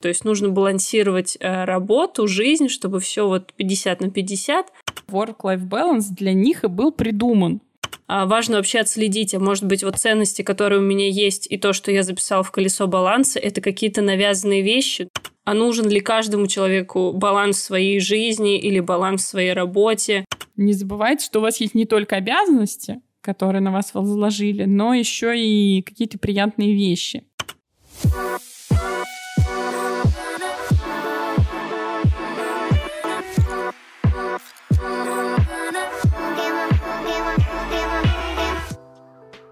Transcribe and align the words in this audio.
То 0.00 0.08
есть 0.08 0.24
нужно 0.24 0.50
балансировать 0.50 1.36
э, 1.40 1.64
работу, 1.64 2.28
жизнь, 2.28 2.68
чтобы 2.68 3.00
все 3.00 3.26
вот 3.26 3.52
50 3.54 4.00
на 4.00 4.10
50. 4.10 4.66
Work-life 5.08 5.68
balance 5.68 6.06
для 6.10 6.32
них 6.32 6.64
и 6.64 6.68
был 6.68 6.92
придуман. 6.92 7.60
А 8.06 8.26
важно 8.26 8.56
вообще 8.56 8.78
отследить, 8.78 9.34
а 9.34 9.38
может 9.38 9.64
быть, 9.64 9.82
вот 9.82 9.96
ценности, 9.96 10.42
которые 10.42 10.80
у 10.80 10.82
меня 10.82 11.08
есть, 11.08 11.46
и 11.50 11.58
то, 11.58 11.72
что 11.72 11.90
я 11.90 12.02
записал 12.02 12.42
в 12.42 12.50
колесо 12.50 12.86
баланса, 12.86 13.38
это 13.38 13.60
какие-то 13.60 14.00
навязанные 14.00 14.62
вещи. 14.62 15.08
А 15.44 15.54
нужен 15.54 15.88
ли 15.88 16.00
каждому 16.00 16.46
человеку 16.46 17.12
баланс 17.12 17.56
в 17.56 17.64
своей 17.64 18.00
жизни 18.00 18.58
или 18.58 18.80
баланс 18.80 19.24
в 19.24 19.28
своей 19.28 19.52
работе? 19.52 20.24
Не 20.56 20.72
забывайте, 20.72 21.24
что 21.24 21.38
у 21.38 21.42
вас 21.42 21.60
есть 21.60 21.74
не 21.74 21.86
только 21.86 22.16
обязанности, 22.16 23.00
которые 23.20 23.60
на 23.60 23.72
вас 23.72 23.94
возложили, 23.94 24.64
но 24.64 24.94
еще 24.94 25.38
и 25.38 25.82
какие-то 25.82 26.18
приятные 26.18 26.74
вещи. 26.74 27.24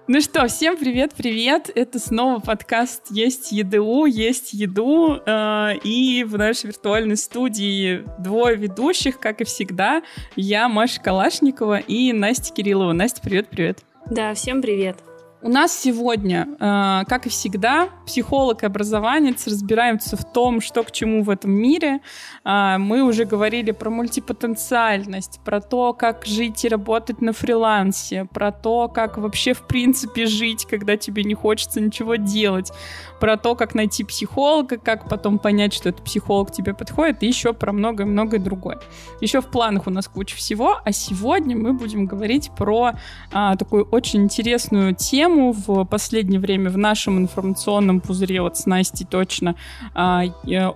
Ну 0.09 0.20
что, 0.20 0.46
всем 0.46 0.77
привет-привет! 0.77 1.69
Это 1.74 1.98
снова 1.98 2.38
подкаст 2.38 3.06
«Есть 3.10 3.51
еду, 3.51 4.05
есть 4.05 4.52
еду». 4.52 5.20
Э, 5.27 5.73
и 5.83 6.23
в 6.23 6.38
нашей 6.38 6.66
виртуальной 6.66 7.16
студии 7.16 8.05
двое 8.16 8.55
ведущих, 8.55 9.19
как 9.19 9.41
и 9.41 9.45
всегда. 9.45 10.05
Я 10.37 10.69
Маша 10.69 11.00
Калашникова 11.00 11.78
и 11.78 12.12
Настя 12.12 12.55
Кириллова. 12.55 12.92
Настя, 12.92 13.20
привет-привет! 13.20 13.80
Да, 14.09 14.33
всем 14.34 14.62
привет! 14.62 14.97
У 15.42 15.50
нас 15.50 15.78
сегодня, 15.78 16.48
э, 16.58 17.04
как 17.06 17.26
и 17.26 17.28
всегда, 17.28 17.90
психолог 18.06 18.62
и 18.62 18.66
образованец 18.66 19.46
разбираются 19.46 20.16
в 20.16 20.24
том, 20.24 20.62
что 20.62 20.82
к 20.82 20.90
чему 20.90 21.22
в 21.22 21.28
этом 21.28 21.50
мире. 21.50 22.00
Э, 22.42 22.78
мы 22.78 23.02
уже 23.02 23.27
говорили 23.27 23.72
про 23.72 23.91
мультипотенциальность, 23.91 25.41
про 25.44 25.61
то, 25.61 25.92
как 25.92 26.24
жить 26.24 26.64
и 26.64 26.69
работать 26.69 27.20
на 27.20 27.34
фрилансе, 27.34 28.24
про 28.33 28.50
то, 28.50 28.88
как 28.88 29.19
вообще 29.19 29.52
в 29.52 29.66
принципе 29.66 30.24
жить, 30.24 30.64
когда 30.64 30.96
тебе 30.96 31.22
не 31.22 31.34
хочется 31.34 31.83
ничего 31.83 32.16
делать, 32.16 32.72
про 33.20 33.36
то, 33.36 33.55
как 33.55 33.74
найти 33.74 34.05
психолога, 34.05 34.78
как 34.78 35.06
потом 35.06 35.39
понять, 35.39 35.74
что 35.74 35.91
этот 35.91 36.02
психолог 36.02 36.50
тебе 36.50 36.72
подходит, 36.72 37.22
и 37.22 37.27
еще 37.27 37.52
про 37.52 37.72
многое-многое 37.72 38.41
другое. 38.41 38.80
Еще 39.20 39.42
в 39.42 39.46
планах 39.46 39.86
у 39.86 39.91
нас 39.91 40.08
куча 40.08 40.34
всего, 40.34 40.78
а 40.83 40.92
сегодня 40.92 41.56
мы 41.56 41.74
будем 41.74 42.06
говорить 42.06 42.50
про 42.56 42.92
а, 43.33 43.56
такую 43.56 43.84
очень 43.84 44.22
интересную 44.22 44.94
тему, 44.94 45.25
тему 45.27 45.52
в 45.52 45.84
последнее 45.84 46.38
время 46.38 46.70
в 46.70 46.78
нашем 46.78 47.19
информационном 47.19 48.00
пузыре, 48.00 48.42
вот 48.42 48.56
с 48.56 48.66
Настей 48.66 49.06
точно, 49.06 49.56
а, 49.92 50.24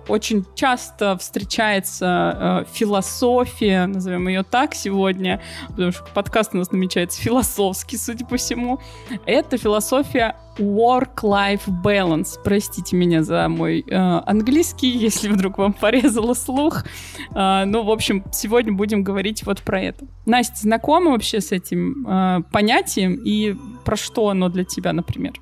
очень 0.09 0.45
часто 0.55 1.17
встречается 1.17 2.05
а, 2.07 2.65
философия, 2.73 3.85
назовем 3.85 4.27
ее 4.27 4.43
так 4.43 4.75
сегодня, 4.75 5.41
потому 5.69 5.91
что 5.91 6.03
подкаст 6.13 6.53
у 6.53 6.57
нас 6.57 6.71
намечается 6.71 7.21
философский, 7.21 7.97
судя 7.97 8.25
по 8.25 8.35
всему. 8.35 8.79
Это 9.25 9.57
философия 9.57 10.35
work-life 10.57 11.67
balance. 11.83 12.39
Простите 12.43 12.95
меня 12.95 13.23
за 13.23 13.47
мой 13.49 13.83
э, 13.87 13.95
английский, 13.95 14.89
если 14.97 15.29
вдруг 15.29 15.57
вам 15.57 15.73
порезало 15.73 16.33
слух. 16.33 16.83
Э, 17.33 17.63
ну, 17.65 17.83
в 17.83 17.91
общем, 17.91 18.23
сегодня 18.31 18.73
будем 18.73 19.03
говорить 19.03 19.45
вот 19.45 19.61
про 19.61 19.81
это. 19.81 20.05
Настя, 20.25 20.57
знакома 20.57 21.11
вообще 21.11 21.41
с 21.41 21.51
этим 21.51 22.05
э, 22.07 22.41
понятием 22.51 23.15
и 23.15 23.55
про 23.83 23.95
что 23.95 24.29
оно 24.29 24.40
для 24.49 24.63
тебя, 24.63 24.93
например? 24.93 25.33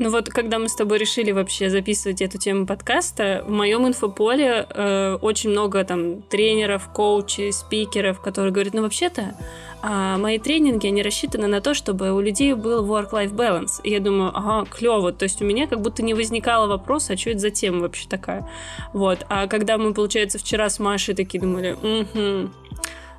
Ну 0.00 0.08
вот, 0.08 0.30
когда 0.30 0.58
мы 0.58 0.70
с 0.70 0.74
тобой 0.74 0.96
решили 0.96 1.30
вообще 1.30 1.68
записывать 1.68 2.22
эту 2.22 2.38
тему 2.38 2.64
подкаста, 2.64 3.44
в 3.46 3.50
моем 3.50 3.86
инфополе 3.86 4.66
э, 4.70 5.18
очень 5.20 5.50
много 5.50 5.84
там 5.84 6.22
тренеров, 6.22 6.88
коучей, 6.88 7.52
спикеров, 7.52 8.18
которые 8.22 8.50
говорят, 8.50 8.72
ну 8.72 8.80
вообще-то 8.80 9.34
э, 9.82 10.16
мои 10.16 10.38
тренинги, 10.38 10.86
они 10.86 11.02
рассчитаны 11.02 11.48
на 11.48 11.60
то, 11.60 11.74
чтобы 11.74 12.12
у 12.12 12.20
людей 12.20 12.54
был 12.54 12.86
work-life 12.86 13.34
balance. 13.34 13.82
И 13.82 13.90
я 13.90 14.00
думаю, 14.00 14.30
ага, 14.34 14.66
клево. 14.70 15.12
То 15.12 15.24
есть 15.24 15.42
у 15.42 15.44
меня 15.44 15.66
как 15.66 15.82
будто 15.82 16.02
не 16.02 16.14
возникало 16.14 16.66
вопроса, 16.66 17.12
а 17.12 17.16
что 17.18 17.28
это 17.28 17.40
за 17.40 17.50
тема 17.50 17.80
вообще 17.80 18.08
такая? 18.08 18.48
Вот. 18.94 19.26
А 19.28 19.48
когда 19.48 19.76
мы, 19.76 19.92
получается, 19.92 20.38
вчера 20.38 20.70
с 20.70 20.78
Машей 20.78 21.14
такие 21.14 21.42
думали, 21.42 21.72
угу, 21.72 22.48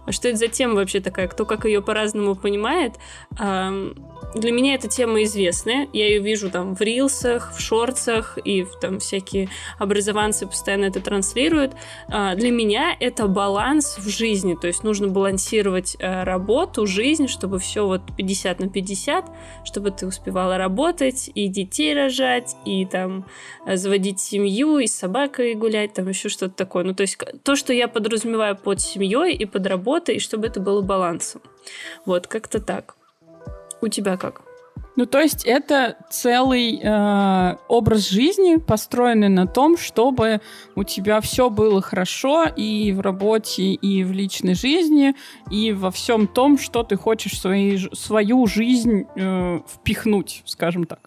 а 0.06 0.12
что 0.12 0.28
это 0.28 0.38
за 0.38 0.48
тема 0.48 0.76
вообще 0.76 1.00
такая? 1.00 1.28
Кто 1.28 1.46
как 1.46 1.66
ее 1.66 1.82
по-разному 1.82 2.36
понимает? 2.36 2.96
Для 4.34 4.52
меня 4.52 4.76
эта 4.76 4.88
тема 4.88 5.24
известная. 5.24 5.90
Я 5.92 6.08
ее 6.08 6.20
вижу 6.20 6.50
там 6.50 6.74
в 6.74 6.82
рилсах, 6.82 7.54
в 7.54 7.60
шорцах, 7.60 8.38
и 8.44 8.66
там 8.80 9.00
всякие 9.00 9.50
образованцы 9.78 10.48
постоянно 10.48 10.86
это 10.86 11.02
транслируют. 11.02 11.74
А, 12.08 12.36
для 12.36 12.50
меня 12.50 12.96
это 12.98 13.28
баланс 13.28 13.98
в 13.98 14.08
жизни. 14.08 14.56
То 14.56 14.68
есть 14.68 14.84
нужно 14.84 15.10
балансировать 15.10 15.98
э, 16.00 16.24
работу, 16.24 16.88
жизнь, 16.88 17.28
чтобы 17.28 17.60
все 17.60 17.86
вот 17.86 18.02
50 18.16 18.60
на 18.62 18.70
50, 18.70 19.26
чтобы 19.66 19.92
ты 19.92 20.08
успевала 20.08 20.58
работать, 20.58 21.30
и 21.36 21.48
детей 21.48 21.94
рожать, 21.94 22.56
и 22.66 22.86
там 22.86 23.26
э, 23.66 23.76
заводить 23.76 24.22
семью, 24.22 24.78
и 24.78 24.88
с 24.88 24.96
собакой 24.96 25.56
гулять, 25.56 25.94
там 25.94 26.08
еще 26.08 26.30
что-то 26.30 26.56
такое. 26.56 26.86
Ну, 26.86 26.94
то 26.94 27.02
есть 27.02 27.18
то, 27.44 27.58
что 27.58 27.74
я 27.74 27.90
подразумеваю 27.90 28.56
под 28.56 28.80
семьей 28.80 29.36
и 29.36 29.46
под 29.46 29.68
работой, 29.68 29.91
работы, 29.92 30.14
и 30.14 30.20
чтобы 30.20 30.48
это 30.48 30.60
было 30.60 30.82
балансом. 30.82 31.42
Вот, 32.06 32.28
как-то 32.28 32.60
так. 32.60 32.96
У 33.82 33.88
тебя 33.88 34.18
как? 34.18 34.42
Ну, 34.98 35.06
то 35.06 35.20
есть 35.20 35.46
это 35.46 35.96
целый 36.10 36.80
э, 36.84 37.56
образ 37.68 38.10
жизни, 38.10 38.58
построенный 38.58 39.30
на 39.30 39.48
том, 39.48 39.78
чтобы 39.78 40.42
у 40.76 40.84
тебя 40.84 41.22
все 41.22 41.50
было 41.50 41.82
хорошо 41.82 42.46
и 42.58 42.92
в 42.92 43.00
работе, 43.00 43.74
и 43.74 44.04
в 44.04 44.12
личной 44.12 44.54
жизни, 44.54 45.16
и 45.50 45.72
во 45.72 45.92
всем 45.92 46.28
том, 46.28 46.58
что 46.58 46.84
ты 46.84 46.98
хочешь 46.98 47.40
свои, 47.40 47.78
свою 47.94 48.48
жизнь 48.48 49.06
э, 49.16 49.60
впихнуть, 49.68 50.44
скажем 50.46 50.86
так. 50.86 51.00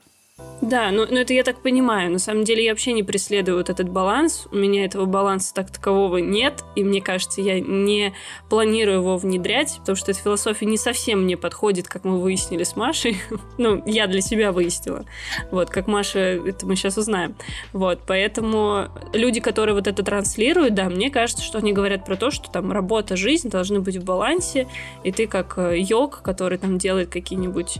Да, 0.60 0.90
но, 0.90 1.06
но 1.06 1.20
это 1.20 1.34
я 1.34 1.44
так 1.44 1.60
понимаю. 1.62 2.10
На 2.10 2.18
самом 2.18 2.42
деле 2.44 2.64
я 2.64 2.72
вообще 2.72 2.92
не 2.92 3.02
преследую 3.02 3.58
вот 3.58 3.70
этот 3.70 3.88
баланс. 3.88 4.48
У 4.50 4.56
меня 4.56 4.84
этого 4.84 5.04
баланса 5.04 5.54
так 5.54 5.70
такового 5.70 6.16
нет. 6.16 6.64
И 6.74 6.82
мне 6.82 7.00
кажется, 7.00 7.40
я 7.40 7.60
не 7.60 8.14
планирую 8.48 8.98
его 8.98 9.16
внедрять, 9.16 9.76
потому 9.78 9.94
что 9.94 10.10
эта 10.10 10.20
философия 10.20 10.66
не 10.66 10.78
совсем 10.78 11.22
мне 11.22 11.36
подходит, 11.36 11.86
как 11.86 12.04
мы 12.04 12.20
выяснили 12.20 12.64
с 12.64 12.76
Машей. 12.76 13.18
ну, 13.58 13.82
я 13.86 14.06
для 14.06 14.20
себя 14.20 14.50
выяснила. 14.52 15.04
Вот, 15.50 15.70
как 15.70 15.86
Маша, 15.86 16.18
это 16.18 16.66
мы 16.66 16.76
сейчас 16.76 16.96
узнаем. 16.96 17.36
Вот, 17.72 18.00
поэтому 18.06 18.88
люди, 19.12 19.40
которые 19.40 19.74
вот 19.74 19.86
это 19.86 20.02
транслируют, 20.02 20.74
да, 20.74 20.88
мне 20.88 21.10
кажется, 21.10 21.44
что 21.44 21.58
они 21.58 21.72
говорят 21.72 22.04
про 22.04 22.16
то, 22.16 22.30
что 22.30 22.50
там 22.50 22.72
работа, 22.72 23.16
жизнь 23.16 23.50
должны 23.50 23.80
быть 23.80 23.98
в 23.98 24.04
балансе, 24.04 24.66
и 25.04 25.12
ты 25.12 25.26
как 25.26 25.58
э, 25.58 25.78
йог, 25.78 26.22
который 26.22 26.58
там 26.58 26.78
делает 26.78 27.10
какие-нибудь 27.10 27.78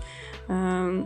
э, 0.48 1.04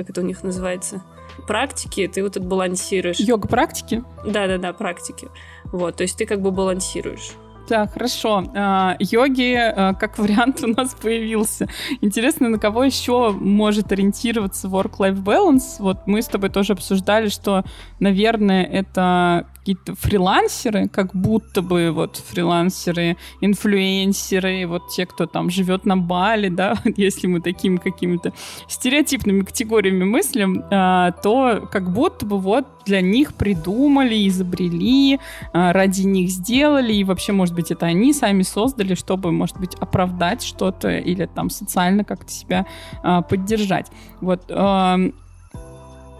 как 0.00 0.08
это 0.08 0.22
у 0.22 0.24
них 0.24 0.42
называется, 0.42 1.02
практики, 1.46 2.08
ты 2.08 2.22
вот 2.22 2.32
тут 2.32 2.44
балансируешь. 2.46 3.20
Йога-практики? 3.20 4.02
Да-да-да, 4.24 4.72
практики. 4.72 5.28
Вот, 5.64 5.96
то 5.96 6.04
есть 6.04 6.16
ты 6.16 6.24
как 6.24 6.40
бы 6.40 6.50
балансируешь. 6.50 7.32
Так, 7.68 7.92
хорошо. 7.92 8.44
А, 8.56 8.96
йоги 8.98 9.54
а, 9.54 9.92
как 9.92 10.18
вариант 10.18 10.64
у 10.64 10.68
нас 10.68 10.94
появился. 10.94 11.68
Интересно, 12.00 12.48
на 12.48 12.58
кого 12.58 12.82
еще 12.82 13.30
может 13.32 13.92
ориентироваться 13.92 14.68
work-life 14.68 15.22
balance? 15.22 15.76
Вот 15.80 16.06
мы 16.06 16.22
с 16.22 16.26
тобой 16.28 16.48
тоже 16.48 16.72
обсуждали, 16.72 17.28
что, 17.28 17.62
наверное, 17.98 18.64
это 18.64 19.46
какие-то 19.60 19.94
фрилансеры, 19.94 20.88
как 20.88 21.14
будто 21.14 21.62
бы 21.62 21.90
вот 21.92 22.16
фрилансеры, 22.16 23.16
инфлюенсеры, 23.40 24.66
вот 24.66 24.88
те, 24.88 25.06
кто 25.06 25.26
там 25.26 25.50
живет 25.50 25.84
на 25.84 25.96
Бали, 25.96 26.48
да, 26.48 26.74
если 26.96 27.26
мы 27.26 27.40
такими 27.40 27.76
какими-то 27.76 28.32
стереотипными 28.68 29.42
категориями 29.42 30.04
мыслим, 30.04 30.64
а, 30.70 31.12
то 31.12 31.68
как 31.70 31.92
будто 31.92 32.26
бы 32.26 32.38
вот 32.38 32.66
для 32.86 33.02
них 33.02 33.34
придумали, 33.34 34.26
изобрели, 34.28 35.20
а, 35.52 35.72
ради 35.72 36.02
них 36.02 36.30
сделали, 36.30 36.94
и 36.94 37.04
вообще, 37.04 37.32
может 37.32 37.54
быть, 37.54 37.70
это 37.70 37.86
они 37.86 38.12
сами 38.14 38.42
создали, 38.42 38.94
чтобы, 38.94 39.30
может 39.30 39.58
быть, 39.58 39.74
оправдать 39.74 40.42
что-то 40.42 40.88
или 40.96 41.26
там 41.26 41.50
социально 41.50 42.02
как-то 42.02 42.32
себя 42.32 42.66
а, 43.02 43.20
поддержать. 43.22 43.88
Вот 44.20 44.50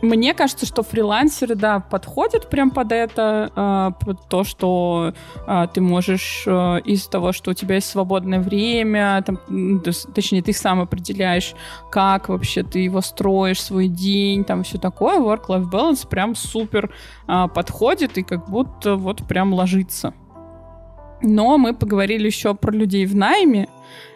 мне 0.03 0.33
кажется, 0.33 0.65
что 0.65 0.83
фрилансеры, 0.83 1.55
да, 1.55 1.81
подходят 1.81 2.49
прям 2.49 2.71
под 2.71 2.93
это, 2.93 3.51
э, 3.55 4.05
под 4.05 4.29
то, 4.29 4.45
что 4.45 5.13
э, 5.47 5.67
ты 5.75 5.81
можешь 5.81 6.45
э, 6.47 6.81
из 6.85 7.07
того, 7.07 7.33
что 7.33 7.51
у 7.51 7.55
тебя 7.55 7.75
есть 7.75 7.89
свободное 7.89 8.41
время, 8.41 9.23
там, 9.27 9.39
точнее, 10.15 10.43
ты 10.43 10.53
сам 10.53 10.81
определяешь, 10.81 11.55
как 11.91 12.29
вообще 12.31 12.63
ты 12.63 12.79
его 12.79 13.03
строишь, 13.03 13.63
свой 13.63 13.89
день, 13.89 14.45
там 14.45 14.63
все 14.63 14.79
такое, 14.79 15.19
work-life 15.19 15.71
balance 15.71 16.09
прям 16.09 16.35
супер 16.35 16.91
подходит 17.27 18.17
и 18.19 18.23
как 18.23 18.49
будто 18.49 18.97
вот 18.97 19.27
прям 19.29 19.53
ложится. 19.53 20.15
Но 21.23 21.59
мы 21.59 21.75
поговорили 21.75 22.27
еще 22.27 22.55
про 22.55 22.73
людей 22.73 23.05
в 23.05 23.15
найме, 23.15 23.69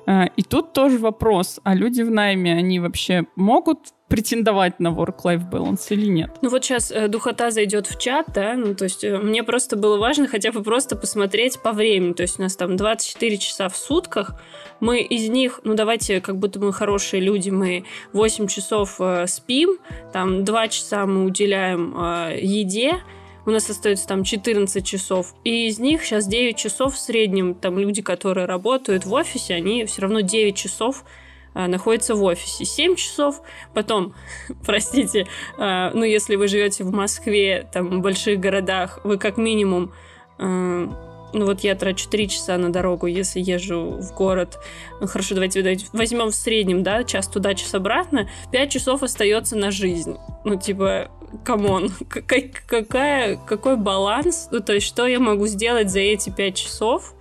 и 0.09 0.43
тут 0.43 0.73
тоже 0.73 0.99
вопрос, 0.99 1.61
а 1.63 1.75
люди 1.75 2.03
в 2.03 2.11
найме, 2.11 2.55
они 2.55 2.81
вообще 2.81 3.27
могут 3.37 3.93
претендовать 4.15 4.79
на 4.79 4.93
work-life 4.93 5.51
balance 5.51 5.87
или 5.91 6.07
нет? 6.07 6.31
Ну 6.41 6.49
вот 6.49 6.65
сейчас 6.65 6.93
э, 6.93 7.09
духота 7.09 7.51
зайдет 7.51 7.89
в 7.89 7.99
чат, 7.99 8.27
да, 8.33 8.55
ну 8.55 8.77
то 8.77 8.85
есть 8.85 9.03
э, 9.03 9.19
мне 9.19 9.43
просто 9.43 9.75
было 9.75 9.99
важно 9.99 10.29
хотя 10.29 10.53
бы 10.53 10.63
просто 10.63 10.95
посмотреть 10.95 11.59
по 11.61 11.73
времени, 11.73 12.13
то 12.13 12.23
есть 12.23 12.39
у 12.39 12.43
нас 12.43 12.55
там 12.55 12.77
24 12.77 13.39
часа 13.39 13.69
в 13.69 13.77
сутках, 13.77 14.41
мы 14.79 15.03
из 15.03 15.29
них, 15.31 15.63
ну 15.65 15.75
давайте, 15.75 16.21
как 16.21 16.39
будто 16.39 16.61
мы 16.61 16.73
хорошие 16.73 17.21
люди, 17.21 17.51
мы 17.51 17.87
8 18.13 18.47
часов 18.47 19.01
э, 19.01 19.27
спим, 19.27 19.79
там 20.13 20.45
2 20.45 20.69
часа 20.69 21.07
мы 21.07 21.25
уделяем 21.25 21.97
э, 21.99 22.39
еде, 22.41 23.01
у 23.47 23.51
нас 23.51 23.69
остается 23.69 24.07
там 24.07 24.23
14 24.23 24.87
часов, 24.87 25.35
и 25.43 25.67
из 25.67 25.81
них 25.81 26.05
сейчас 26.05 26.29
9 26.29 26.57
часов 26.57 26.95
в 26.95 26.99
среднем, 26.99 27.57
там 27.57 27.81
люди, 27.81 28.01
которые 28.01 28.47
работают 28.47 29.07
в 29.07 29.13
офисе, 29.13 29.55
они 29.55 29.85
все 29.87 30.03
равно 30.03 30.21
9 30.21 30.55
часов 30.55 31.05
находится 31.55 32.15
в 32.15 32.23
офисе 32.23 32.65
7 32.65 32.97
часов, 32.97 33.41
потом, 33.73 34.15
простите, 34.67 35.27
а, 35.59 35.91
ну, 35.95 36.05
если 36.05 36.37
вы 36.37 36.49
живете 36.49 36.85
в 36.85 36.93
Москве, 36.93 37.69
там, 37.73 37.89
в 37.89 38.01
больших 38.01 38.41
городах, 38.41 39.01
вы 39.05 39.19
как 39.19 39.37
минимум 39.37 39.93
а, 40.39 40.89
ну 41.35 41.47
вот 41.47 41.61
я 41.61 41.75
трачу 41.75 42.09
3 42.09 42.29
часа 42.29 42.57
на 42.57 42.73
дорогу, 42.73 43.07
если 43.07 43.41
езжу 43.41 43.99
в 44.01 44.15
город. 44.15 44.61
Ну, 45.01 45.07
хорошо, 45.07 45.35
давайте, 45.35 45.63
давайте 45.63 45.87
возьмем 45.93 46.29
в 46.29 46.35
среднем, 46.35 46.83
да, 46.83 47.05
час 47.05 47.29
туда, 47.29 47.55
час 47.55 47.75
обратно. 47.75 48.31
5 48.53 48.71
часов 48.71 49.03
остается 49.03 49.57
на 49.57 49.71
жизнь. 49.71 50.17
Ну, 50.45 50.57
типа, 50.57 51.11
come 51.45 51.71
on, 51.71 51.91
какая, 52.09 53.37
какой 53.37 53.77
баланс? 53.77 54.49
Ну, 54.53 54.61
то 54.61 54.73
есть, 54.73 54.87
что 54.87 55.07
я 55.07 55.19
могу 55.19 55.47
сделать 55.47 55.91
за 55.91 56.01
эти 56.01 56.31
5 56.31 56.57
часов? 56.57 57.15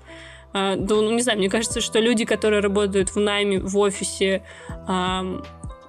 А, 0.53 0.75
ну, 0.75 1.11
не 1.11 1.21
знаю, 1.21 1.39
мне 1.39 1.49
кажется, 1.49 1.81
что 1.81 1.99
люди, 1.99 2.25
которые 2.25 2.61
работают 2.61 3.09
в 3.09 3.19
найме, 3.19 3.59
в 3.59 3.77
офисе, 3.77 4.43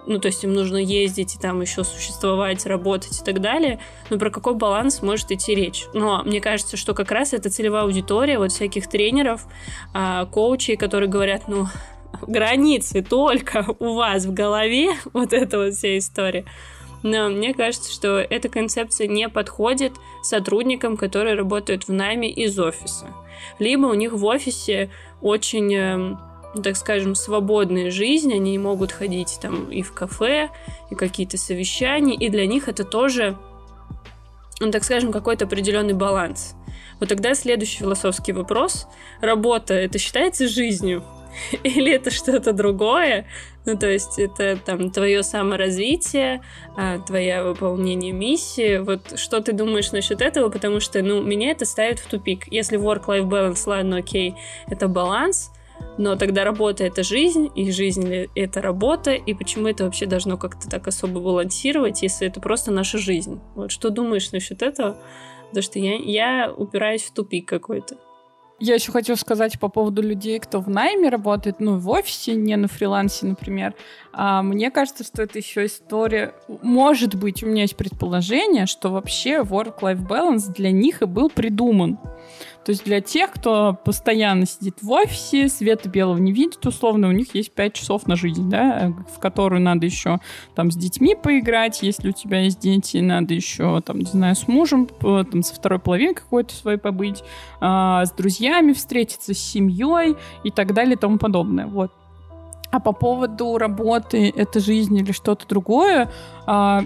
ну, 0.06 0.18
то 0.18 0.26
есть 0.26 0.44
им 0.44 0.52
нужно 0.52 0.76
ездить 0.76 1.34
и 1.34 1.38
там 1.38 1.60
еще 1.60 1.84
существовать, 1.84 2.66
работать 2.66 3.20
и 3.20 3.24
так 3.24 3.40
далее, 3.40 3.80
но 4.10 4.18
про 4.18 4.30
какой 4.30 4.54
баланс 4.54 5.02
может 5.02 5.30
идти 5.30 5.54
речь? 5.54 5.86
Но 5.94 6.22
мне 6.24 6.40
кажется, 6.40 6.76
что 6.76 6.94
как 6.94 7.10
раз 7.10 7.32
это 7.32 7.50
целевая 7.50 7.84
аудитория 7.84 8.38
вот 8.38 8.52
всяких 8.52 8.88
тренеров, 8.88 9.46
а, 9.92 10.26
коучей, 10.26 10.76
которые 10.76 11.08
говорят, 11.08 11.48
ну, 11.48 11.66
границы 12.26 13.02
только 13.02 13.64
у 13.78 13.94
вас 13.94 14.24
в 14.24 14.32
голове, 14.32 14.90
вот 15.12 15.32
эта 15.32 15.58
вот 15.58 15.74
вся 15.74 15.96
история. 15.98 16.44
Но 17.04 17.28
мне 17.28 17.52
кажется, 17.52 17.92
что 17.92 18.18
эта 18.18 18.48
концепция 18.48 19.06
не 19.06 19.28
подходит 19.28 19.92
сотрудникам, 20.22 20.96
которые 20.96 21.36
работают 21.36 21.86
в 21.86 21.92
найме 21.92 22.30
из 22.30 22.58
офиса. 22.58 23.08
Либо 23.58 23.86
у 23.86 23.94
них 23.94 24.12
в 24.14 24.24
офисе 24.24 24.90
очень 25.20 25.72
эм, 25.74 26.18
так 26.62 26.76
скажем, 26.76 27.14
свободная 27.14 27.90
жизнь, 27.90 28.32
они 28.32 28.56
могут 28.58 28.90
ходить 28.90 29.38
там 29.42 29.70
и 29.70 29.82
в 29.82 29.92
кафе, 29.92 30.48
и 30.90 30.94
какие-то 30.94 31.36
совещания, 31.36 32.14
и 32.14 32.30
для 32.30 32.46
них 32.46 32.68
это 32.68 32.84
тоже, 32.84 33.36
ну, 34.60 34.70
так 34.70 34.82
скажем, 34.82 35.12
какой-то 35.12 35.44
определенный 35.44 35.92
баланс. 35.92 36.54
Вот 37.00 37.10
тогда 37.10 37.34
следующий 37.34 37.80
философский 37.80 38.32
вопрос. 38.32 38.86
Работа 39.20 39.74
это 39.74 39.98
считается 39.98 40.48
жизнью? 40.48 41.04
Или 41.62 41.92
это 41.92 42.10
что-то 42.10 42.52
другое? 42.52 43.26
Ну, 43.66 43.78
то 43.78 43.90
есть 43.90 44.18
это 44.18 44.56
там 44.56 44.90
твое 44.90 45.22
саморазвитие, 45.22 46.42
а, 46.76 46.98
твое 46.98 47.42
выполнение 47.42 48.12
миссии. 48.12 48.78
Вот 48.78 49.18
что 49.18 49.40
ты 49.40 49.52
думаешь 49.52 49.92
насчет 49.92 50.20
этого? 50.20 50.50
Потому 50.50 50.80
что, 50.80 51.02
ну, 51.02 51.22
меня 51.22 51.50
это 51.50 51.64
ставит 51.64 51.98
в 51.98 52.06
тупик. 52.06 52.46
Если 52.50 52.78
work-life 52.78 53.28
balance, 53.28 53.62
ладно, 53.66 53.98
окей, 53.98 54.34
это 54.68 54.86
баланс, 54.88 55.50
но 55.96 56.16
тогда 56.16 56.44
работа— 56.44 56.84
это 56.84 57.02
жизнь, 57.02 57.50
и 57.54 57.70
жизнь— 57.70 58.28
это 58.34 58.60
работа, 58.60 59.12
и 59.12 59.32
почему 59.32 59.68
это 59.68 59.84
вообще 59.84 60.06
должно 60.06 60.36
как-то 60.36 60.68
так 60.68 60.88
особо 60.88 61.20
балансировать, 61.20 62.02
если 62.02 62.26
это 62.26 62.40
просто 62.40 62.70
наша 62.70 62.98
жизнь? 62.98 63.40
Вот 63.54 63.70
что 63.70 63.90
думаешь 63.90 64.32
насчет 64.32 64.62
этого? 64.62 64.96
Потому 65.48 65.62
что 65.62 65.78
я, 65.78 65.94
я 65.96 66.52
упираюсь 66.52 67.04
в 67.04 67.12
тупик 67.12 67.48
какой-то. 67.48 67.96
Я 68.60 68.74
еще 68.74 68.92
хочу 68.92 69.16
сказать 69.16 69.58
по 69.58 69.68
поводу 69.68 70.00
людей, 70.00 70.38
кто 70.38 70.60
в 70.60 70.68
найме 70.68 71.08
работает, 71.08 71.56
ну, 71.58 71.76
в 71.78 71.90
офисе, 71.90 72.34
не 72.34 72.54
на 72.56 72.68
фрилансе, 72.68 73.26
например. 73.26 73.74
А, 74.12 74.42
мне 74.42 74.70
кажется, 74.70 75.02
что 75.02 75.22
это 75.22 75.38
еще 75.38 75.66
история... 75.66 76.34
Может 76.62 77.16
быть, 77.16 77.42
у 77.42 77.46
меня 77.46 77.62
есть 77.62 77.76
предположение, 77.76 78.66
что 78.66 78.90
вообще 78.90 79.40
work-life 79.40 80.06
balance 80.06 80.52
для 80.52 80.70
них 80.70 81.02
и 81.02 81.06
был 81.06 81.30
придуман. 81.30 81.98
То 82.64 82.70
есть 82.70 82.84
для 82.84 83.00
тех, 83.00 83.30
кто 83.30 83.78
постоянно 83.84 84.46
сидит 84.46 84.76
в 84.80 84.90
офисе, 84.90 85.48
света 85.48 85.88
белого 85.88 86.16
не 86.16 86.32
видит, 86.32 86.64
условно, 86.64 87.08
у 87.08 87.12
них 87.12 87.34
есть 87.34 87.52
5 87.52 87.74
часов 87.74 88.06
на 88.06 88.16
жизнь, 88.16 88.48
да, 88.48 88.92
в 89.14 89.18
которую 89.18 89.60
надо 89.60 89.84
еще 89.84 90.18
там 90.54 90.70
с 90.70 90.76
детьми 90.76 91.14
поиграть, 91.14 91.82
если 91.82 92.08
у 92.08 92.12
тебя 92.12 92.40
есть 92.40 92.60
дети, 92.60 92.96
надо 92.98 93.34
еще 93.34 93.82
там, 93.82 93.98
не 93.98 94.06
знаю, 94.06 94.34
с 94.34 94.48
мужем, 94.48 94.86
там, 94.86 95.42
со 95.42 95.54
второй 95.54 95.78
половиной 95.78 96.14
какой-то 96.14 96.54
своей 96.54 96.78
побыть, 96.78 97.22
а, 97.60 98.06
с 98.06 98.12
друзьями 98.12 98.72
встретиться, 98.72 99.34
с 99.34 99.38
семьей 99.38 100.16
и 100.42 100.50
так 100.50 100.72
далее 100.72 100.94
и 100.94 100.98
тому 100.98 101.18
подобное. 101.18 101.66
Вот. 101.66 101.92
А 102.70 102.80
по 102.80 102.92
поводу 102.92 103.58
работы, 103.58 104.32
это 104.34 104.58
жизнь 104.58 104.96
или 104.96 105.12
что-то 105.12 105.46
другое, 105.46 106.10
а, 106.46 106.84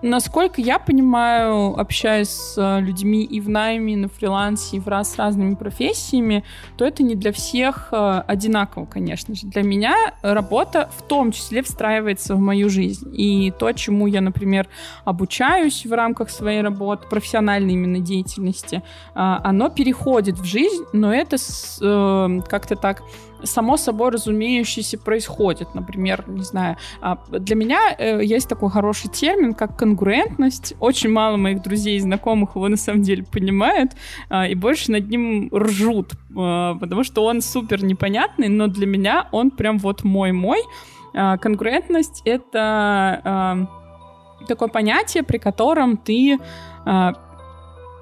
Насколько 0.00 0.60
я 0.60 0.78
понимаю, 0.78 1.78
общаясь 1.78 2.28
с 2.28 2.54
э, 2.56 2.80
людьми 2.80 3.24
и 3.24 3.40
в 3.40 3.48
найме, 3.48 3.94
и 3.94 3.96
на 3.96 4.08
фрилансе, 4.08 4.76
и 4.76 4.80
в 4.80 4.86
раз 4.86 5.12
с 5.12 5.16
разными 5.16 5.56
профессиями, 5.56 6.44
то 6.76 6.84
это 6.84 7.02
не 7.02 7.16
для 7.16 7.32
всех 7.32 7.88
э, 7.90 8.22
одинаково, 8.28 8.86
конечно 8.86 9.34
же. 9.34 9.48
Для 9.48 9.62
меня 9.62 9.96
работа 10.22 10.88
в 10.96 11.02
том 11.02 11.32
числе 11.32 11.62
встраивается 11.62 12.36
в 12.36 12.38
мою 12.38 12.70
жизнь. 12.70 13.10
И 13.12 13.50
то, 13.50 13.72
чему 13.72 14.06
я, 14.06 14.20
например, 14.20 14.68
обучаюсь 15.04 15.84
в 15.84 15.92
рамках 15.92 16.30
своей 16.30 16.60
работы, 16.60 17.08
профессиональной 17.08 17.72
именно 17.72 17.98
деятельности, 17.98 18.76
э, 18.76 18.80
оно 19.14 19.68
переходит 19.68 20.38
в 20.38 20.44
жизнь, 20.44 20.84
но 20.92 21.12
это 21.12 21.38
как-то 22.48 22.76
так 22.76 23.02
само 23.42 23.76
собой 23.76 24.10
разумеющееся 24.10 24.98
происходит. 24.98 25.74
Например, 25.74 26.24
не 26.26 26.42
знаю, 26.42 26.76
а, 27.00 27.18
для 27.30 27.56
меня 27.56 27.78
э, 27.96 28.24
есть 28.24 28.48
такой 28.48 28.70
хороший 28.70 29.10
термин, 29.10 29.54
как 29.54 29.76
конгруентность. 29.76 30.74
Очень 30.80 31.10
мало 31.10 31.36
моих 31.36 31.62
друзей 31.62 31.96
и 31.96 32.00
знакомых 32.00 32.56
его 32.56 32.68
на 32.68 32.76
самом 32.76 33.02
деле 33.02 33.24
понимают 33.24 33.92
а, 34.28 34.46
и 34.46 34.54
больше 34.54 34.92
над 34.92 35.08
ним 35.08 35.50
ржут, 35.54 36.12
а, 36.36 36.74
потому 36.74 37.04
что 37.04 37.24
он 37.24 37.40
супер 37.40 37.84
непонятный, 37.84 38.48
но 38.48 38.66
для 38.66 38.86
меня 38.86 39.28
он 39.32 39.50
прям 39.50 39.78
вот 39.78 40.04
мой-мой. 40.04 40.60
Конгруентность— 41.12 42.22
это 42.26 43.66
такое 44.46 44.68
понятие, 44.68 45.22
при 45.22 45.38
котором 45.38 45.96
ты 45.96 46.38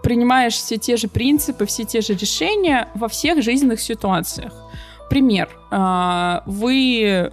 принимаешь 0.02 0.54
все 0.54 0.76
те 0.76 0.96
же 0.96 1.08
принципы, 1.08 1.66
все 1.66 1.84
те 1.84 2.00
же 2.00 2.14
решения 2.14 2.88
во 2.94 3.08
всех 3.08 3.42
жизненных 3.42 3.80
ситуациях. 3.80 4.52
Пример. 5.08 5.48
А, 5.70 6.42
вы 6.46 7.02
э, 7.04 7.28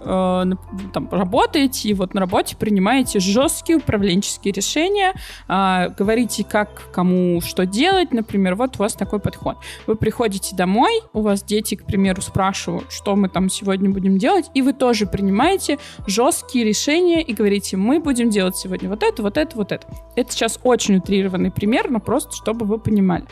там, 0.92 1.08
работаете, 1.10 1.88
и 1.88 1.94
вот 1.94 2.14
на 2.14 2.20
работе 2.20 2.56
принимаете 2.56 3.18
жесткие 3.18 3.78
управленческие 3.78 4.52
решения, 4.52 5.14
а, 5.48 5.88
говорите, 5.88 6.44
как 6.44 6.90
кому 6.92 7.40
что 7.40 7.66
делать, 7.66 8.12
например, 8.12 8.54
вот 8.54 8.76
у 8.76 8.78
вас 8.78 8.94
такой 8.94 9.18
подход. 9.18 9.56
Вы 9.86 9.96
приходите 9.96 10.54
домой, 10.54 11.00
у 11.12 11.20
вас 11.20 11.42
дети, 11.42 11.74
к 11.74 11.84
примеру, 11.84 12.22
спрашивают, 12.22 12.92
что 12.92 13.16
мы 13.16 13.28
там 13.28 13.48
сегодня 13.48 13.90
будем 13.90 14.18
делать, 14.18 14.46
и 14.54 14.62
вы 14.62 14.72
тоже 14.72 15.06
принимаете 15.06 15.78
жесткие 16.06 16.64
решения 16.64 17.22
и 17.22 17.32
говорите, 17.32 17.76
мы 17.76 18.00
будем 18.00 18.30
делать 18.30 18.56
сегодня 18.56 18.88
вот 18.88 19.02
это, 19.02 19.22
вот 19.22 19.36
это, 19.36 19.56
вот 19.56 19.72
это. 19.72 19.86
Это 20.16 20.32
сейчас 20.32 20.58
очень 20.62 20.96
утрированный 20.96 21.50
пример, 21.50 21.90
но 21.90 21.98
просто 21.98 22.32
чтобы 22.32 22.66
вы 22.66 22.78
понимали. 22.78 23.24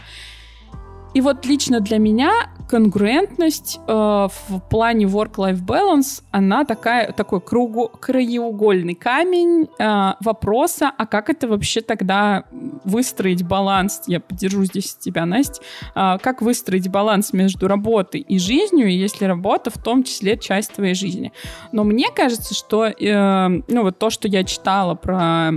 И 1.14 1.20
вот 1.20 1.44
лично 1.44 1.80
для 1.80 1.99
меня 1.99 2.50
конгруентность 2.72 3.80
э, 3.86 3.92
в 3.92 4.60
плане 4.70 5.04
work-life 5.04 5.62
balance, 5.62 6.22
она 6.30 6.64
такая, 6.64 7.12
такой 7.12 7.42
кругу, 7.42 7.88
краеугольный 7.88 8.94
камень 8.94 9.68
э, 9.78 10.14
вопроса, 10.20 10.90
а 10.96 11.04
как 11.04 11.28
это 11.28 11.48
вообще 11.48 11.82
тогда 11.82 12.44
выстроить 12.84 13.46
баланс? 13.46 14.04
Я 14.06 14.20
поддержу 14.20 14.64
здесь 14.64 14.94
тебя, 14.94 15.26
Настя. 15.26 15.60
Э, 15.94 16.16
как 16.22 16.40
выстроить 16.40 16.88
баланс 16.88 17.34
между 17.34 17.68
работой 17.68 18.22
и 18.22 18.38
жизнью, 18.38 18.90
если 18.90 19.26
работа 19.26 19.70
в 19.70 19.76
том 19.76 20.02
числе 20.02 20.38
часть 20.38 20.72
твоей 20.72 20.94
жизни? 20.94 21.30
Но 21.72 21.84
мне 21.84 22.06
кажется, 22.08 22.54
что 22.54 22.86
э, 22.86 23.48
ну 23.68 23.82
вот 23.82 23.98
то, 23.98 24.08
что 24.08 24.28
я 24.28 24.44
читала 24.44 24.94
про 24.94 25.52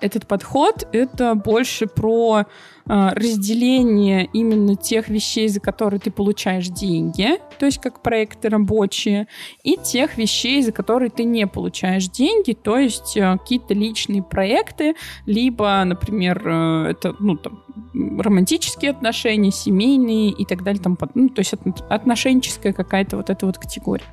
этот 0.00 0.26
подход, 0.26 0.86
это 0.92 1.34
больше 1.34 1.86
про 1.86 2.46
а, 2.86 3.14
разделение 3.14 4.28
именно 4.34 4.76
тех 4.76 5.08
вещей, 5.08 5.48
за 5.48 5.58
которые 5.58 6.00
ты 6.00 6.10
получаешь 6.10 6.68
деньги, 6.68 7.38
то 7.58 7.64
есть 7.64 7.80
как 7.80 8.02
проекты 8.02 8.50
рабочие, 8.50 9.26
и 9.62 9.78
тех 9.78 10.18
вещей, 10.18 10.60
за 10.60 10.70
которые 10.70 11.08
ты 11.08 11.24
не 11.24 11.46
получаешь 11.46 12.08
деньги, 12.08 12.52
то 12.52 12.76
есть 12.78 13.16
а, 13.16 13.38
какие-то 13.38 13.72
личные 13.72 14.22
проекты, 14.22 14.96
либо, 15.24 15.82
например, 15.82 16.42
э, 16.44 16.90
это 16.90 17.16
ну, 17.18 17.36
там, 17.38 17.62
романтические 17.94 18.90
отношения, 18.90 19.50
семейные 19.50 20.30
и 20.30 20.44
так 20.44 20.62
далее, 20.62 20.82
там, 20.82 20.98
ну, 21.14 21.30
то 21.30 21.40
есть 21.40 21.54
отношенческая 21.88 22.74
какая-то 22.74 23.16
вот 23.16 23.30
эта 23.30 23.46
вот 23.46 23.56
категория. 23.56 24.04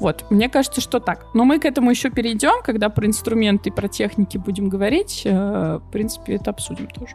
Вот, 0.00 0.24
мне 0.30 0.48
кажется, 0.48 0.80
что 0.80 0.98
так. 0.98 1.26
Но 1.34 1.44
мы 1.44 1.60
к 1.60 1.66
этому 1.66 1.90
еще 1.90 2.10
перейдем, 2.10 2.62
когда 2.64 2.88
про 2.88 3.06
инструменты 3.06 3.68
и 3.68 3.72
про 3.72 3.86
техники 3.86 4.38
будем 4.38 4.70
говорить. 4.70 5.22
Э, 5.24 5.78
в 5.78 5.90
принципе, 5.92 6.36
это 6.36 6.50
обсудим 6.50 6.86
тоже. 6.86 7.14